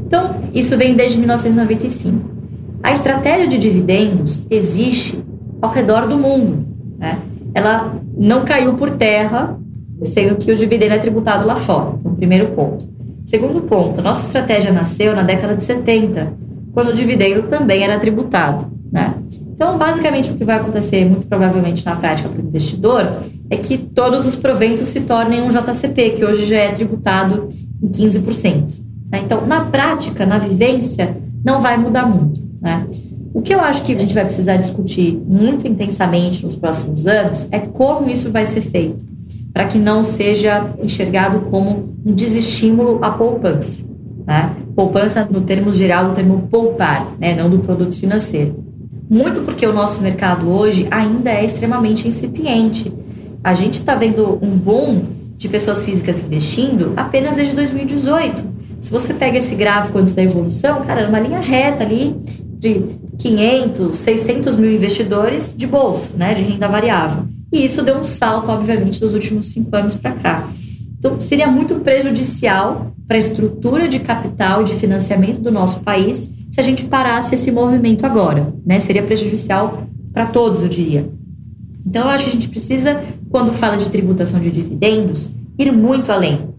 Então, 0.06 0.36
isso 0.54 0.76
vem 0.78 0.94
desde 0.94 1.18
1995. 1.18 2.39
A 2.82 2.92
estratégia 2.92 3.46
de 3.46 3.58
dividendos 3.58 4.46
existe 4.50 5.22
ao 5.60 5.70
redor 5.70 6.06
do 6.06 6.16
mundo. 6.16 6.66
Né? 6.98 7.18
Ela 7.54 7.94
não 8.16 8.44
caiu 8.44 8.74
por 8.74 8.90
terra, 8.90 9.58
sendo 10.02 10.36
que 10.36 10.50
o 10.50 10.56
dividendo 10.56 10.94
é 10.94 10.98
tributado 10.98 11.46
lá 11.46 11.56
fora. 11.56 11.96
Então, 11.98 12.14
primeiro 12.14 12.48
ponto. 12.48 12.88
Segundo 13.24 13.62
ponto, 13.62 14.00
a 14.00 14.02
nossa 14.02 14.26
estratégia 14.26 14.72
nasceu 14.72 15.14
na 15.14 15.22
década 15.22 15.54
de 15.54 15.62
70, 15.62 16.32
quando 16.72 16.88
o 16.88 16.94
dividendo 16.94 17.44
também 17.44 17.82
era 17.82 17.98
tributado. 17.98 18.66
Né? 18.90 19.14
Então, 19.54 19.76
basicamente, 19.76 20.30
o 20.30 20.34
que 20.34 20.44
vai 20.44 20.56
acontecer, 20.56 21.04
muito 21.04 21.26
provavelmente 21.26 21.84
na 21.84 21.94
prática 21.94 22.28
para 22.28 22.42
o 22.42 22.46
investidor, 22.46 23.20
é 23.50 23.56
que 23.56 23.76
todos 23.76 24.26
os 24.26 24.34
proventos 24.34 24.88
se 24.88 25.02
tornem 25.02 25.42
um 25.42 25.48
JCP, 25.48 26.10
que 26.10 26.24
hoje 26.24 26.46
já 26.46 26.56
é 26.56 26.70
tributado 26.70 27.48
em 27.82 27.88
15%. 27.88 28.82
Né? 29.12 29.20
Então, 29.24 29.46
na 29.46 29.66
prática, 29.66 30.24
na 30.24 30.38
vivência, 30.38 31.16
não 31.44 31.60
vai 31.60 31.76
mudar 31.76 32.06
muito. 32.06 32.49
Né? 32.60 32.86
O 33.32 33.40
que 33.42 33.54
eu 33.54 33.60
acho 33.60 33.84
que 33.84 33.94
a 33.94 33.98
gente 33.98 34.14
vai 34.14 34.24
precisar 34.24 34.56
discutir 34.56 35.12
muito 35.24 35.66
intensamente 35.66 36.42
nos 36.42 36.56
próximos 36.56 37.06
anos 37.06 37.48
é 37.52 37.60
como 37.60 38.10
isso 38.10 38.30
vai 38.30 38.44
ser 38.44 38.60
feito, 38.60 39.04
para 39.52 39.66
que 39.66 39.78
não 39.78 40.02
seja 40.02 40.74
enxergado 40.82 41.42
como 41.42 41.94
um 42.04 42.12
desestímulo 42.12 42.98
à 43.02 43.10
poupança. 43.10 43.84
Né? 44.26 44.56
Poupança, 44.74 45.26
no 45.30 45.42
termo 45.42 45.72
geral, 45.72 46.08
do 46.08 46.14
termo 46.14 46.48
poupar, 46.50 47.14
né? 47.20 47.34
não 47.34 47.48
do 47.48 47.60
produto 47.60 47.96
financeiro. 47.96 48.64
Muito 49.08 49.42
porque 49.42 49.66
o 49.66 49.72
nosso 49.72 50.02
mercado 50.02 50.48
hoje 50.48 50.86
ainda 50.90 51.30
é 51.30 51.44
extremamente 51.44 52.06
incipiente. 52.06 52.92
A 53.42 53.54
gente 53.54 53.78
está 53.78 53.94
vendo 53.94 54.38
um 54.42 54.56
boom 54.56 55.04
de 55.36 55.48
pessoas 55.48 55.84
físicas 55.84 56.18
investindo 56.18 56.92
apenas 56.96 57.36
desde 57.36 57.54
2018. 57.54 58.44
Se 58.80 58.90
você 58.90 59.14
pega 59.14 59.38
esse 59.38 59.54
gráfico 59.54 59.98
antes 59.98 60.14
da 60.14 60.22
evolução, 60.22 60.82
cara, 60.82 61.00
era 61.00 61.08
uma 61.08 61.18
linha 61.18 61.40
reta 61.40 61.82
ali 61.82 62.16
de 62.60 62.84
500, 63.18 63.96
600 63.96 64.56
mil 64.56 64.70
investidores 64.70 65.54
de 65.56 65.66
bolsa, 65.66 66.14
né, 66.14 66.34
de 66.34 66.42
renda 66.42 66.68
variável. 66.68 67.24
E 67.50 67.64
isso 67.64 67.82
deu 67.82 67.96
um 67.96 68.04
salto, 68.04 68.50
obviamente, 68.50 69.00
dos 69.00 69.14
últimos 69.14 69.50
cinco 69.50 69.74
anos 69.74 69.94
para 69.94 70.12
cá. 70.12 70.48
Então, 70.98 71.18
seria 71.18 71.46
muito 71.48 71.76
prejudicial 71.76 72.94
para 73.08 73.16
a 73.16 73.18
estrutura 73.18 73.88
de 73.88 73.98
capital 73.98 74.60
e 74.60 74.66
de 74.66 74.74
financiamento 74.74 75.40
do 75.40 75.50
nosso 75.50 75.80
país 75.80 76.32
se 76.50 76.60
a 76.60 76.62
gente 76.62 76.84
parasse 76.84 77.34
esse 77.34 77.50
movimento 77.50 78.04
agora. 78.04 78.52
Né? 78.64 78.78
Seria 78.78 79.02
prejudicial 79.02 79.84
para 80.12 80.26
todos, 80.26 80.62
eu 80.62 80.68
diria. 80.68 81.10
Então, 81.86 82.02
eu 82.02 82.10
acho 82.10 82.24
que 82.24 82.30
a 82.30 82.34
gente 82.34 82.48
precisa, 82.48 83.02
quando 83.30 83.54
fala 83.54 83.78
de 83.78 83.88
tributação 83.88 84.38
de 84.38 84.50
dividendos, 84.50 85.34
ir 85.58 85.72
muito 85.72 86.12
além. 86.12 86.50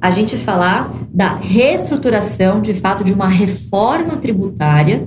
A 0.00 0.10
gente 0.10 0.38
falar 0.38 0.90
da 1.12 1.36
reestruturação, 1.36 2.62
de 2.62 2.72
fato, 2.72 3.04
de 3.04 3.12
uma 3.12 3.28
reforma 3.28 4.16
tributária 4.16 5.06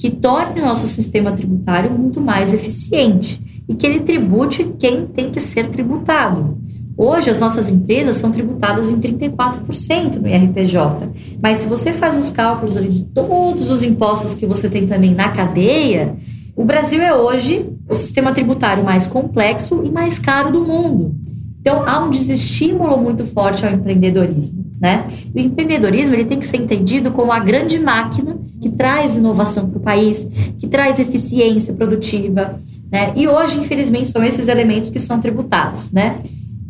que 0.00 0.10
torne 0.10 0.62
o 0.62 0.64
nosso 0.64 0.86
sistema 0.86 1.30
tributário 1.32 1.90
muito 1.90 2.22
mais 2.22 2.54
eficiente 2.54 3.62
e 3.68 3.74
que 3.74 3.86
ele 3.86 4.00
tribute 4.00 4.72
quem 4.78 5.06
tem 5.06 5.30
que 5.30 5.38
ser 5.38 5.68
tributado. 5.68 6.56
Hoje, 6.96 7.28
as 7.28 7.38
nossas 7.38 7.68
empresas 7.68 8.16
são 8.16 8.32
tributadas 8.32 8.90
em 8.90 8.98
34% 8.98 10.16
no 10.16 10.26
IRPJ. 10.26 11.38
Mas 11.42 11.58
se 11.58 11.68
você 11.68 11.92
faz 11.92 12.16
os 12.16 12.30
cálculos 12.30 12.78
ali 12.78 12.88
de 12.88 13.04
todos 13.04 13.68
os 13.68 13.82
impostos 13.82 14.34
que 14.34 14.46
você 14.46 14.70
tem 14.70 14.86
também 14.86 15.14
na 15.14 15.28
cadeia, 15.28 16.16
o 16.56 16.64
Brasil 16.64 17.02
é 17.02 17.14
hoje 17.14 17.68
o 17.86 17.94
sistema 17.94 18.32
tributário 18.32 18.82
mais 18.82 19.06
complexo 19.06 19.82
e 19.84 19.90
mais 19.90 20.18
caro 20.18 20.50
do 20.50 20.64
mundo. 20.64 21.14
Então, 21.60 21.82
há 21.86 22.02
um 22.02 22.08
desestímulo 22.08 22.96
muito 22.96 23.26
forte 23.26 23.66
ao 23.66 23.72
empreendedorismo. 23.72 24.64
Né? 24.80 25.06
O 25.34 25.38
empreendedorismo 25.38 26.14
ele 26.14 26.24
tem 26.24 26.38
que 26.38 26.46
ser 26.46 26.56
entendido 26.56 27.12
como 27.12 27.30
a 27.30 27.38
grande 27.38 27.78
máquina 27.78 28.38
que 28.60 28.70
traz 28.70 29.16
inovação 29.16 29.68
para 29.68 29.78
o 29.78 29.82
país, 29.82 30.26
que 30.58 30.66
traz 30.66 30.98
eficiência 30.98 31.74
produtiva. 31.74 32.58
Né? 32.90 33.12
E 33.14 33.28
hoje, 33.28 33.60
infelizmente, 33.60 34.08
são 34.08 34.24
esses 34.24 34.48
elementos 34.48 34.88
que 34.88 34.98
são 34.98 35.20
tributados. 35.20 35.92
Né? 35.92 36.20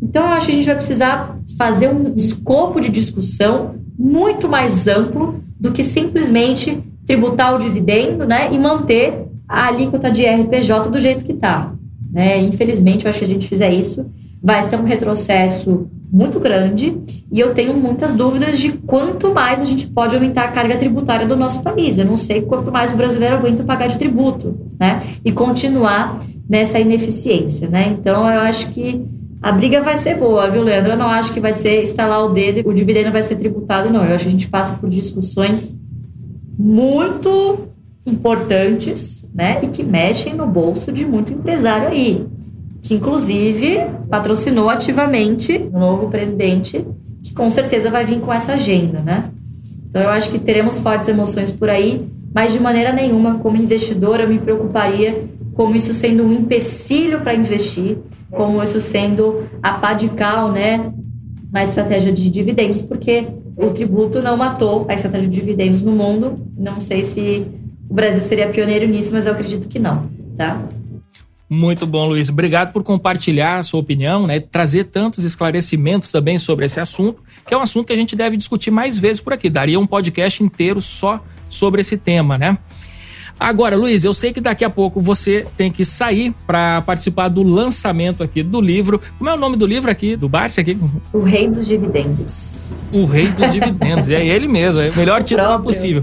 Então, 0.02 0.24
eu 0.24 0.30
acho 0.30 0.46
que 0.46 0.52
a 0.52 0.54
gente 0.56 0.66
vai 0.66 0.74
precisar 0.74 1.38
fazer 1.56 1.88
um 1.88 2.14
escopo 2.16 2.80
de 2.80 2.88
discussão 2.88 3.76
muito 3.96 4.48
mais 4.48 4.88
amplo 4.88 5.40
do 5.58 5.70
que 5.70 5.84
simplesmente 5.84 6.82
tributar 7.06 7.54
o 7.54 7.58
dividendo 7.58 8.26
né? 8.26 8.52
e 8.52 8.58
manter 8.58 9.26
a 9.48 9.66
alíquota 9.66 10.10
de 10.10 10.24
RPJ 10.24 10.90
do 10.90 10.98
jeito 10.98 11.24
que 11.24 11.32
está. 11.32 11.72
Né? 12.10 12.42
Infelizmente, 12.42 13.04
eu 13.04 13.10
acho 13.10 13.20
que 13.20 13.24
a 13.24 13.28
gente 13.28 13.46
fizer 13.46 13.72
isso, 13.72 14.06
vai 14.42 14.62
ser 14.64 14.76
um 14.76 14.84
retrocesso 14.84 15.88
muito 16.12 16.40
grande 16.40 16.98
e 17.30 17.38
eu 17.38 17.54
tenho 17.54 17.74
muitas 17.74 18.12
dúvidas 18.12 18.58
de 18.58 18.72
quanto 18.72 19.32
mais 19.32 19.62
a 19.62 19.64
gente 19.64 19.86
pode 19.88 20.14
aumentar 20.14 20.44
a 20.44 20.48
carga 20.48 20.76
tributária 20.76 21.26
do 21.26 21.36
nosso 21.36 21.62
país. 21.62 21.98
Eu 21.98 22.04
não 22.04 22.16
sei 22.16 22.42
quanto 22.42 22.72
mais 22.72 22.92
o 22.92 22.96
brasileiro 22.96 23.36
aguenta 23.36 23.62
pagar 23.62 23.86
de 23.86 23.96
tributo, 23.96 24.58
né? 24.78 25.02
E 25.24 25.30
continuar 25.30 26.18
nessa 26.48 26.80
ineficiência, 26.80 27.68
né? 27.68 27.96
Então 27.98 28.28
eu 28.28 28.40
acho 28.40 28.70
que 28.70 29.06
a 29.40 29.52
briga 29.52 29.80
vai 29.80 29.96
ser 29.96 30.16
boa, 30.16 30.50
viu, 30.50 30.62
Leandro? 30.62 30.92
Eu 30.92 30.98
não 30.98 31.08
acho 31.08 31.32
que 31.32 31.40
vai 31.40 31.52
ser 31.52 31.82
instalar 31.82 32.24
o 32.24 32.30
dedo 32.30 32.68
o 32.68 32.74
dividendo 32.74 33.12
vai 33.12 33.22
ser 33.22 33.36
tributado, 33.36 33.90
não. 33.90 34.04
Eu 34.04 34.14
acho 34.14 34.24
que 34.24 34.28
a 34.28 34.32
gente 34.32 34.48
passa 34.48 34.76
por 34.78 34.88
discussões 34.88 35.76
muito 36.58 37.68
importantes, 38.04 39.24
né? 39.32 39.60
E 39.62 39.68
que 39.68 39.84
mexem 39.84 40.34
no 40.34 40.46
bolso 40.46 40.90
de 40.90 41.06
muito 41.06 41.32
empresário 41.32 41.88
aí 41.88 42.26
que 42.82 42.94
inclusive 42.94 43.78
patrocinou 44.08 44.68
ativamente 44.68 45.68
o 45.72 45.78
novo 45.78 46.08
presidente, 46.08 46.84
que 47.22 47.34
com 47.34 47.50
certeza 47.50 47.90
vai 47.90 48.04
vir 48.04 48.20
com 48.20 48.32
essa 48.32 48.54
agenda, 48.54 49.00
né? 49.00 49.30
Então 49.88 50.02
eu 50.02 50.08
acho 50.10 50.30
que 50.30 50.38
teremos 50.38 50.80
fortes 50.80 51.08
emoções 51.08 51.50
por 51.50 51.68
aí, 51.68 52.08
mas 52.34 52.52
de 52.52 52.60
maneira 52.60 52.92
nenhuma, 52.92 53.38
como 53.38 53.56
investidora, 53.56 54.22
eu 54.22 54.28
me 54.28 54.38
preocuparia 54.38 55.24
como 55.54 55.74
isso 55.76 55.92
sendo 55.92 56.22
um 56.22 56.32
empecilho 56.32 57.20
para 57.20 57.34
investir, 57.34 57.98
como 58.30 58.62
isso 58.62 58.80
sendo 58.80 59.44
a 59.62 59.72
pá 59.72 59.92
de 59.92 60.08
cal, 60.10 60.50
né? 60.50 60.92
na 61.52 61.62
estratégia 61.62 62.12
de 62.12 62.30
dividendos, 62.30 62.80
porque 62.80 63.26
o 63.56 63.70
tributo 63.70 64.22
não 64.22 64.36
matou 64.36 64.86
a 64.88 64.94
estratégia 64.94 65.28
de 65.28 65.34
dividendos 65.34 65.82
no 65.82 65.92
mundo. 65.92 66.34
Não 66.56 66.80
sei 66.80 67.02
se 67.02 67.44
o 67.88 67.94
Brasil 67.94 68.22
seria 68.22 68.48
pioneiro 68.48 68.86
nisso, 68.86 69.12
mas 69.12 69.26
eu 69.26 69.32
acredito 69.32 69.68
que 69.68 69.78
não, 69.78 70.02
tá? 70.36 70.62
Muito 71.52 71.84
bom, 71.84 72.06
Luiz. 72.06 72.28
Obrigado 72.28 72.72
por 72.72 72.84
compartilhar 72.84 73.58
a 73.58 73.62
sua 73.64 73.80
opinião, 73.80 74.24
né? 74.24 74.38
Trazer 74.38 74.84
tantos 74.84 75.24
esclarecimentos 75.24 76.12
também 76.12 76.38
sobre 76.38 76.64
esse 76.64 76.78
assunto, 76.78 77.24
que 77.44 77.52
é 77.52 77.56
um 77.56 77.60
assunto 77.60 77.88
que 77.88 77.92
a 77.92 77.96
gente 77.96 78.14
deve 78.14 78.36
discutir 78.36 78.70
mais 78.70 78.96
vezes 78.96 79.20
por 79.20 79.32
aqui. 79.32 79.50
Daria 79.50 79.80
um 79.80 79.86
podcast 79.86 80.44
inteiro 80.44 80.80
só 80.80 81.20
sobre 81.48 81.80
esse 81.80 81.96
tema, 81.96 82.38
né? 82.38 82.56
Agora, 83.40 83.74
Luiz, 83.74 84.04
eu 84.04 84.12
sei 84.12 84.34
que 84.34 84.40
daqui 84.40 84.62
a 84.66 84.68
pouco 84.68 85.00
você 85.00 85.46
tem 85.56 85.72
que 85.72 85.82
sair 85.82 86.34
para 86.46 86.82
participar 86.82 87.28
do 87.28 87.42
lançamento 87.42 88.22
aqui 88.22 88.42
do 88.42 88.60
livro. 88.60 89.00
Como 89.16 89.30
é 89.30 89.34
o 89.34 89.36
nome 89.38 89.56
do 89.56 89.66
livro 89.66 89.90
aqui, 89.90 90.14
do 90.14 90.28
Barça 90.28 90.60
aqui? 90.60 90.76
O 91.10 91.20
Rei 91.20 91.48
dos 91.48 91.66
Dividendos. 91.66 92.74
O 92.92 93.06
Rei 93.06 93.28
dos 93.28 93.50
Dividendos, 93.50 94.10
é 94.10 94.26
ele 94.26 94.46
mesmo, 94.46 94.78
é 94.78 94.90
o 94.90 94.96
melhor 94.96 95.22
título 95.22 95.46
Próprio. 95.46 95.64
possível. 95.64 96.02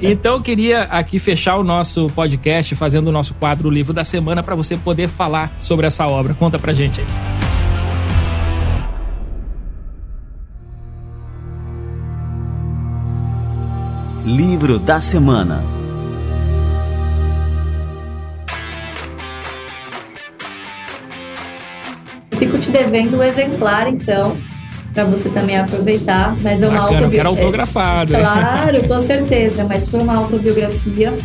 Então 0.00 0.34
eu 0.34 0.40
queria 0.40 0.82
aqui 0.84 1.18
fechar 1.18 1.56
o 1.56 1.64
nosso 1.64 2.06
podcast 2.10 2.76
fazendo 2.76 3.08
o 3.08 3.12
nosso 3.12 3.34
quadro 3.34 3.68
Livro 3.68 3.92
da 3.92 4.04
Semana 4.04 4.40
para 4.40 4.54
você 4.54 4.76
poder 4.76 5.08
falar 5.08 5.56
sobre 5.60 5.84
essa 5.86 6.06
obra. 6.06 6.32
Conta 6.34 6.58
pra 6.60 6.72
gente 6.72 7.00
aí. 7.00 7.06
Livro 14.24 14.78
da 14.78 15.00
Semana 15.00 15.77
Fico 22.38 22.58
te 22.58 22.70
devendo 22.70 23.14
o 23.14 23.18
um 23.18 23.22
exemplar, 23.22 23.88
então, 23.88 24.36
para 24.94 25.04
você 25.04 25.28
também 25.28 25.58
aproveitar. 25.58 26.36
Mas 26.42 26.62
é 26.62 26.68
uma 26.68 26.80
Bacana, 26.80 27.00
autobiografia. 27.00 27.18
Quero 27.18 27.28
autografado. 27.28 28.12
Claro, 28.14 28.88
com 28.88 29.00
certeza. 29.00 29.64
Mas 29.64 29.88
foi 29.88 30.00
uma 30.00 30.16
autobiografia 30.16 31.16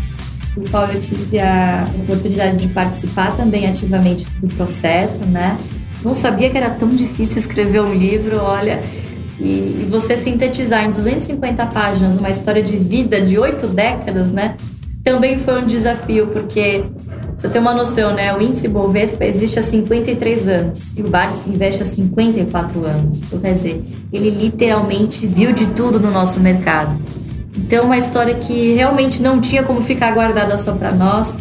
do 0.55 0.69
qual 0.69 0.87
eu 0.87 0.99
tive 0.99 1.39
a 1.39 1.85
oportunidade 1.99 2.57
de 2.57 2.67
participar 2.67 3.35
também 3.35 3.65
ativamente 3.65 4.29
do 4.39 4.47
processo, 4.55 5.25
né? 5.25 5.57
Não 6.03 6.13
sabia 6.13 6.49
que 6.49 6.57
era 6.57 6.69
tão 6.69 6.89
difícil 6.89 7.37
escrever 7.37 7.81
um 7.81 7.93
livro, 7.93 8.39
olha. 8.39 8.83
E, 9.39 9.85
você 9.89 10.15
sintetizar 10.15 10.85
em 10.85 10.91
250 10.91 11.65
páginas 11.67 12.17
uma 12.17 12.29
história 12.29 12.61
de 12.61 12.77
vida 12.77 13.21
de 13.21 13.37
oito 13.39 13.67
décadas, 13.67 14.31
né? 14.31 14.55
Também 15.03 15.37
foi 15.37 15.61
um 15.61 15.65
desafio, 15.65 16.27
porque 16.27 16.83
você 17.43 17.49
tem 17.49 17.59
uma 17.59 17.73
noção, 17.73 18.13
né? 18.13 18.33
O 18.33 18.41
índice 18.41 18.69
Bovespa 18.69 19.25
existe 19.25 19.59
há 19.59 19.61
53 19.61 20.47
anos 20.47 20.95
e 20.95 21.01
o 21.01 21.09
Barça 21.09 21.49
investe 21.49 21.81
há 21.81 21.85
54 21.85 22.85
anos. 22.85 23.21
Então, 23.21 23.37
quer 23.37 23.53
dizer, 23.53 23.83
ele 24.13 24.29
literalmente 24.29 25.27
viu 25.27 25.51
de 25.51 25.65
tudo 25.71 25.99
no 25.99 26.09
nosso 26.09 26.39
mercado. 26.39 26.97
Então, 27.57 27.83
uma 27.83 27.97
história 27.97 28.33
que 28.35 28.73
realmente 28.75 29.21
não 29.21 29.41
tinha 29.41 29.61
como 29.61 29.81
ficar 29.81 30.13
guardada 30.13 30.57
só 30.57 30.73
para 30.73 30.95
nós. 30.95 31.37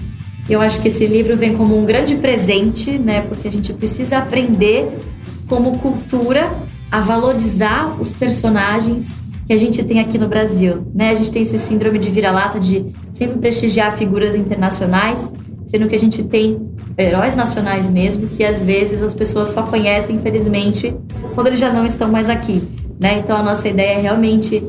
Eu 0.50 0.60
acho 0.60 0.82
que 0.82 0.88
esse 0.88 1.06
livro 1.06 1.36
vem 1.36 1.56
como 1.56 1.78
um 1.78 1.84
grande 1.84 2.16
presente, 2.16 2.98
né? 2.98 3.20
Porque 3.20 3.46
a 3.46 3.52
gente 3.52 3.72
precisa 3.72 4.18
aprender 4.18 4.98
como 5.46 5.78
cultura 5.78 6.52
a 6.90 7.00
valorizar 7.00 7.96
os 8.00 8.10
personagens 8.10 9.20
que 9.46 9.52
a 9.52 9.56
gente 9.56 9.84
tem 9.84 10.00
aqui 10.00 10.18
no 10.18 10.26
Brasil, 10.26 10.84
né? 10.92 11.10
A 11.10 11.14
gente 11.14 11.30
tem 11.30 11.42
esse 11.42 11.58
síndrome 11.58 12.00
de 12.00 12.10
vira-lata 12.10 12.58
de 12.58 12.86
sempre 13.12 13.38
prestigiar 13.38 13.96
figuras 13.96 14.34
internacionais, 14.34 15.30
sendo 15.72 15.88
que 15.88 15.94
a 15.94 15.98
gente 15.98 16.22
tem 16.24 16.60
heróis 16.98 17.34
nacionais 17.34 17.88
mesmo, 17.88 18.28
que 18.28 18.44
às 18.44 18.62
vezes 18.62 19.02
as 19.02 19.14
pessoas 19.14 19.48
só 19.48 19.62
conhecem, 19.62 20.16
infelizmente, 20.16 20.94
quando 21.34 21.46
eles 21.46 21.58
já 21.58 21.72
não 21.72 21.86
estão 21.86 22.12
mais 22.12 22.28
aqui. 22.28 22.62
Né? 23.00 23.20
Então 23.20 23.34
a 23.38 23.42
nossa 23.42 23.66
ideia 23.66 23.96
é 23.96 24.00
realmente 24.02 24.62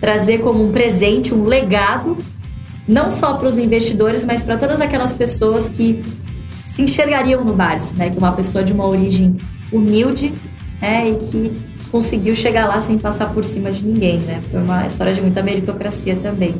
trazer 0.00 0.38
como 0.38 0.64
um 0.64 0.72
presente, 0.72 1.32
um 1.32 1.44
legado, 1.44 2.18
não 2.88 3.08
só 3.08 3.34
para 3.34 3.46
os 3.46 3.56
investidores, 3.56 4.24
mas 4.24 4.42
para 4.42 4.56
todas 4.56 4.80
aquelas 4.80 5.12
pessoas 5.12 5.68
que 5.68 6.02
se 6.66 6.82
enxergariam 6.82 7.44
no 7.44 7.52
Barça, 7.52 7.94
né? 7.96 8.10
que 8.10 8.16
é 8.16 8.18
uma 8.18 8.32
pessoa 8.32 8.64
de 8.64 8.72
uma 8.72 8.84
origem 8.84 9.36
humilde 9.72 10.34
né? 10.82 11.08
e 11.08 11.14
que 11.24 11.52
conseguiu 11.92 12.34
chegar 12.34 12.66
lá 12.66 12.80
sem 12.80 12.98
passar 12.98 13.32
por 13.32 13.44
cima 13.44 13.70
de 13.70 13.84
ninguém. 13.84 14.18
Né? 14.18 14.40
Foi 14.50 14.60
uma 14.60 14.84
história 14.84 15.14
de 15.14 15.20
muita 15.20 15.40
meritocracia 15.40 16.16
também. 16.16 16.56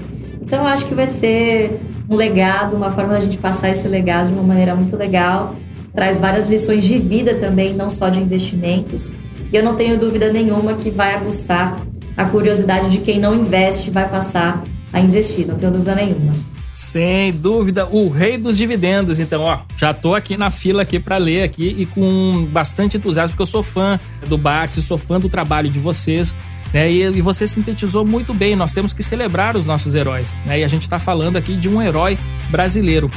Então, 0.49 0.67
acho 0.67 0.87
que 0.87 0.95
vai 0.95 1.07
ser 1.07 1.79
um 2.09 2.17
legado, 2.17 2.75
uma 2.75 2.91
forma 2.91 3.13
da 3.13 3.21
gente 3.21 3.37
passar 3.37 3.69
esse 3.69 3.87
legado 3.87 4.29
de 4.29 4.33
uma 4.33 4.43
maneira 4.43 4.75
muito 4.75 4.97
legal. 4.97 5.55
Traz 5.95 6.19
várias 6.19 6.49
lições 6.49 6.85
de 6.85 6.99
vida 6.99 7.35
também, 7.35 7.75
não 7.75 7.91
só 7.91 8.09
de 8.09 8.19
investimentos. 8.19 9.13
E 9.53 9.55
eu 9.55 9.63
não 9.63 9.77
tenho 9.77 10.01
dúvida 10.01 10.33
nenhuma 10.33 10.73
que 10.73 10.91
vai 10.91 11.15
aguçar 11.15 11.77
a 12.17 12.25
curiosidade 12.25 12.89
de 12.89 12.97
quem 12.97 13.21
não 13.21 13.35
investe, 13.35 13.91
vai 13.91 14.09
passar 14.09 14.65
a 14.91 14.99
investir, 14.99 15.47
não 15.47 15.57
tenho 15.57 15.71
dúvida 15.71 15.95
nenhuma. 15.95 16.33
Sem 16.73 17.31
dúvida, 17.31 17.87
o 17.87 18.09
rei 18.09 18.39
dos 18.39 18.57
dividendos. 18.57 19.21
Então, 19.21 19.43
ó, 19.43 19.59
já 19.77 19.93
tô 19.93 20.15
aqui 20.15 20.35
na 20.39 20.49
fila 20.49 20.81
aqui 20.81 20.99
para 20.99 21.19
ler 21.19 21.43
aqui 21.43 21.77
e 21.79 21.85
com 21.85 22.49
bastante 22.51 22.97
entusiasmo, 22.97 23.33
porque 23.33 23.43
eu 23.43 23.47
sou 23.47 23.63
fã 23.63 24.01
do 24.27 24.39
Barça, 24.39 24.81
sou 24.81 24.97
fã 24.97 25.21
do 25.21 25.29
trabalho 25.29 25.69
de 25.69 25.79
vocês. 25.79 26.35
Né? 26.73 26.91
E, 26.91 27.03
e, 27.03 27.21
você 27.21 27.47
sintetizou 27.47 28.05
muito 28.05 28.35
bem. 28.35 28.55
Nós 28.57 28.73
temos 28.73 28.93
que 28.93 29.03
celebrar 29.03 29.57
os 29.57 29.67
nossos 29.67 29.95
heróis. 29.95 30.37
Né? 30.45 30.61
E 30.61 30.65
a 30.65 30.69
gente 30.69 30.83
está 30.83 30.99
falando 30.99 31.37
aqui 31.37 31.57
de 31.57 31.69
um 31.69 31.81
herói 31.81 32.19
brasileiro. 32.51 33.11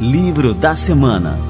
Livro 0.00 0.54
da 0.54 0.74
Semana 0.74 1.49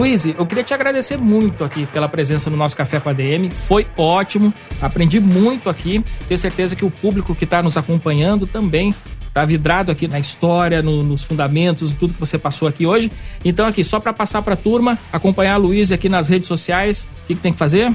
Luiz, 0.00 0.24
eu 0.24 0.46
queria 0.46 0.64
te 0.64 0.72
agradecer 0.72 1.18
muito 1.18 1.62
aqui 1.62 1.84
pela 1.84 2.08
presença 2.08 2.48
no 2.48 2.56
nosso 2.56 2.74
Café 2.74 2.98
com 2.98 3.10
a 3.10 3.12
DM. 3.12 3.50
Foi 3.50 3.86
ótimo, 3.98 4.50
aprendi 4.80 5.20
muito 5.20 5.68
aqui. 5.68 6.02
Tenho 6.26 6.38
certeza 6.38 6.74
que 6.74 6.86
o 6.86 6.90
público 6.90 7.34
que 7.34 7.44
está 7.44 7.62
nos 7.62 7.76
acompanhando 7.76 8.46
também 8.46 8.94
está 9.28 9.44
vidrado 9.44 9.92
aqui 9.92 10.08
na 10.08 10.18
história, 10.18 10.80
no, 10.80 11.02
nos 11.02 11.22
fundamentos, 11.22 11.94
tudo 11.94 12.14
que 12.14 12.18
você 12.18 12.38
passou 12.38 12.66
aqui 12.66 12.86
hoje. 12.86 13.12
Então, 13.44 13.66
aqui, 13.66 13.84
só 13.84 14.00
para 14.00 14.14
passar 14.14 14.40
para 14.40 14.54
a 14.54 14.56
turma, 14.56 14.98
acompanhar 15.12 15.52
a 15.52 15.58
Luiz 15.58 15.92
aqui 15.92 16.08
nas 16.08 16.30
redes 16.30 16.48
sociais, 16.48 17.06
o 17.24 17.26
que, 17.26 17.34
que 17.34 17.40
tem 17.42 17.52
que 17.52 17.58
fazer? 17.58 17.94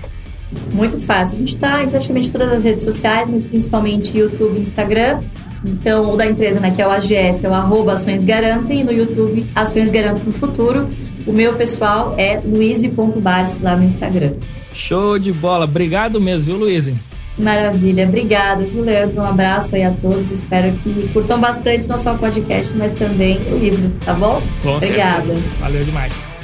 Muito 0.71 0.99
fácil. 0.99 1.37
A 1.37 1.39
gente 1.39 1.55
está 1.55 1.81
em 1.81 1.89
praticamente 1.89 2.31
todas 2.31 2.53
as 2.53 2.63
redes 2.63 2.83
sociais, 2.83 3.31
mas 3.31 3.47
principalmente 3.47 4.15
YouTube 4.15 4.59
e 4.59 4.61
Instagram. 4.61 5.23
Então, 5.65 6.13
o 6.13 6.15
da 6.15 6.27
empresa, 6.27 6.59
né, 6.59 6.69
que 6.69 6.79
é 6.79 6.87
o 6.87 6.91
AGF, 6.91 7.43
é 7.43 7.49
o 7.49 7.53
arroba 7.55 7.93
Ações 7.93 8.23
Garantem, 8.23 8.81
e 8.81 8.83
no 8.83 8.91
YouTube, 8.91 9.43
Ações 9.55 9.89
Garantem 9.89 10.23
no 10.23 10.33
Futuro. 10.33 10.87
O 11.25 11.33
meu 11.33 11.53
pessoal 11.53 12.13
é 12.17 12.39
luiz.barce 12.43 13.63
lá 13.63 13.75
no 13.75 13.83
Instagram. 13.83 14.33
Show 14.73 15.17
de 15.17 15.31
bola. 15.31 15.65
Obrigado 15.65 16.19
mesmo, 16.21 16.53
viu, 16.53 16.57
Luiz? 16.57 16.91
Maravilha. 17.37 18.05
Obrigado, 18.07 18.65
viu, 18.67 18.83
Leandro? 18.83 19.21
Um 19.21 19.25
abraço 19.25 19.75
aí 19.75 19.83
a 19.83 19.91
todos. 19.91 20.31
Espero 20.31 20.71
que 20.77 21.09
curtam 21.11 21.39
bastante 21.39 21.87
não 21.87 21.97
só 21.97 22.13
o 22.13 22.17
podcast, 22.17 22.73
mas 22.75 22.93
também 22.93 23.39
o 23.51 23.57
livro, 23.57 23.91
tá 24.05 24.13
bom? 24.13 24.41
Com 24.61 24.75
Obrigada. 24.75 25.25
Certeza. 25.25 25.43
Valeu 25.59 25.83
demais. 25.83 26.34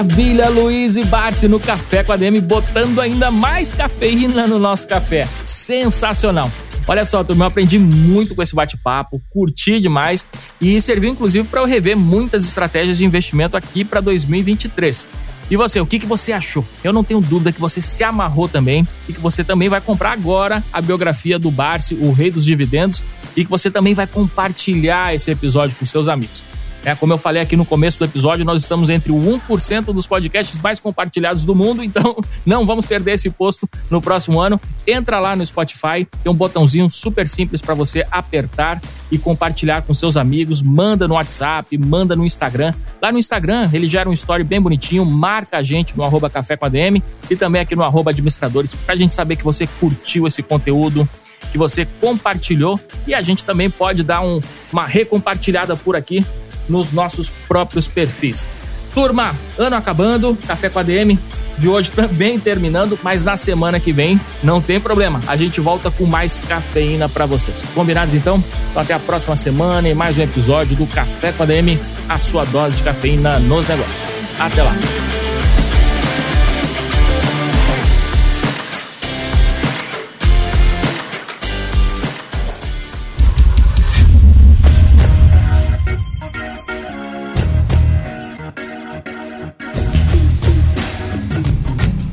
Maravilha, 0.00 0.48
Luiz 0.48 0.96
e 0.96 1.04
Barsi 1.04 1.46
no 1.46 1.60
Café 1.60 2.02
com 2.02 2.10
a 2.10 2.16
DM, 2.16 2.40
botando 2.40 3.02
ainda 3.02 3.30
mais 3.30 3.70
cafeína 3.70 4.46
no 4.46 4.58
nosso 4.58 4.88
café. 4.88 5.28
Sensacional. 5.44 6.50
Olha 6.88 7.04
só, 7.04 7.22
turma, 7.22 7.44
eu 7.44 7.48
aprendi 7.48 7.78
muito 7.78 8.34
com 8.34 8.40
esse 8.40 8.54
bate-papo, 8.54 9.20
curti 9.28 9.78
demais 9.78 10.26
e 10.58 10.80
serviu 10.80 11.10
inclusive 11.10 11.46
para 11.46 11.60
eu 11.60 11.66
rever 11.66 11.98
muitas 11.98 12.46
estratégias 12.46 12.96
de 12.96 13.04
investimento 13.04 13.58
aqui 13.58 13.84
para 13.84 14.00
2023. 14.00 15.06
E 15.50 15.56
você, 15.58 15.78
o 15.78 15.84
que, 15.84 15.98
que 15.98 16.06
você 16.06 16.32
achou? 16.32 16.64
Eu 16.82 16.94
não 16.94 17.04
tenho 17.04 17.20
dúvida 17.20 17.52
que 17.52 17.60
você 17.60 17.82
se 17.82 18.02
amarrou 18.02 18.48
também 18.48 18.88
e 19.06 19.12
que 19.12 19.20
você 19.20 19.44
também 19.44 19.68
vai 19.68 19.82
comprar 19.82 20.12
agora 20.12 20.64
a 20.72 20.80
biografia 20.80 21.38
do 21.38 21.50
Barsi, 21.50 21.94
o 21.96 22.10
Rei 22.10 22.30
dos 22.30 22.46
Dividendos, 22.46 23.04
e 23.36 23.44
que 23.44 23.50
você 23.50 23.70
também 23.70 23.92
vai 23.92 24.06
compartilhar 24.06 25.14
esse 25.14 25.30
episódio 25.30 25.76
com 25.76 25.84
seus 25.84 26.08
amigos. 26.08 26.42
É, 26.84 26.94
como 26.94 27.12
eu 27.12 27.18
falei 27.18 27.42
aqui 27.42 27.56
no 27.56 27.64
começo 27.64 27.98
do 27.98 28.06
episódio, 28.06 28.44
nós 28.44 28.62
estamos 28.62 28.88
entre 28.88 29.12
o 29.12 29.16
1% 29.16 29.92
dos 29.92 30.06
podcasts 30.06 30.58
mais 30.60 30.80
compartilhados 30.80 31.44
do 31.44 31.54
mundo, 31.54 31.84
então 31.84 32.16
não 32.44 32.64
vamos 32.64 32.86
perder 32.86 33.12
esse 33.12 33.28
posto 33.28 33.68
no 33.90 34.00
próximo 34.00 34.40
ano. 34.40 34.60
Entra 34.86 35.20
lá 35.20 35.36
no 35.36 35.44
Spotify, 35.44 36.06
tem 36.22 36.32
um 36.32 36.34
botãozinho 36.34 36.88
super 36.88 37.28
simples 37.28 37.60
para 37.60 37.74
você 37.74 38.06
apertar 38.10 38.80
e 39.10 39.18
compartilhar 39.18 39.82
com 39.82 39.92
seus 39.92 40.16
amigos, 40.16 40.62
manda 40.62 41.06
no 41.06 41.14
WhatsApp, 41.14 41.76
manda 41.76 42.16
no 42.16 42.24
Instagram. 42.24 42.72
Lá 43.02 43.12
no 43.12 43.18
Instagram, 43.18 43.68
ele 43.72 43.86
gera 43.86 44.08
um 44.08 44.12
story 44.12 44.44
bem 44.44 44.60
bonitinho, 44.60 45.04
marca 45.04 45.58
a 45.58 45.62
gente 45.62 45.96
no 45.96 46.02
arroba 46.02 46.30
café 46.30 46.56
com 46.56 46.64
ADM 46.64 47.02
e 47.28 47.36
também 47.36 47.60
aqui 47.60 47.76
no 47.76 47.82
arroba 47.82 48.10
administradores, 48.10 48.74
pra 48.74 48.96
gente 48.96 49.14
saber 49.14 49.36
que 49.36 49.44
você 49.44 49.66
curtiu 49.66 50.26
esse 50.26 50.42
conteúdo, 50.42 51.08
que 51.50 51.58
você 51.58 51.84
compartilhou 52.00 52.80
e 53.06 53.12
a 53.12 53.20
gente 53.20 53.44
também 53.44 53.68
pode 53.68 54.02
dar 54.02 54.22
um, 54.22 54.40
uma 54.72 54.86
recompartilhada 54.86 55.76
por 55.76 55.96
aqui 55.96 56.24
nos 56.68 56.92
nossos 56.92 57.30
próprios 57.48 57.86
perfis. 57.86 58.48
Turma, 58.94 59.36
ano 59.56 59.76
acabando, 59.76 60.36
Café 60.46 60.68
com 60.68 60.78
a 60.80 60.82
DM 60.82 61.18
de 61.58 61.68
hoje 61.68 61.92
também 61.92 62.40
terminando, 62.40 62.98
mas 63.02 63.22
na 63.22 63.36
semana 63.36 63.78
que 63.78 63.92
vem 63.92 64.20
não 64.42 64.60
tem 64.60 64.80
problema. 64.80 65.20
A 65.26 65.36
gente 65.36 65.60
volta 65.60 65.90
com 65.90 66.06
mais 66.06 66.38
cafeína 66.38 67.08
para 67.08 67.26
vocês. 67.26 67.62
Combinados 67.74 68.14
então? 68.14 68.20
então? 68.20 68.44
Até 68.74 68.94
a 68.94 68.98
próxima 68.98 69.36
semana 69.36 69.88
e 69.88 69.94
mais 69.94 70.18
um 70.18 70.22
episódio 70.22 70.76
do 70.76 70.86
Café 70.86 71.32
com 71.32 71.42
a 71.42 71.46
DM, 71.46 71.80
a 72.08 72.18
sua 72.18 72.44
dose 72.44 72.76
de 72.76 72.82
cafeína 72.82 73.38
nos 73.38 73.66
negócios. 73.66 74.24
Até 74.38 74.62
lá. 74.62 74.74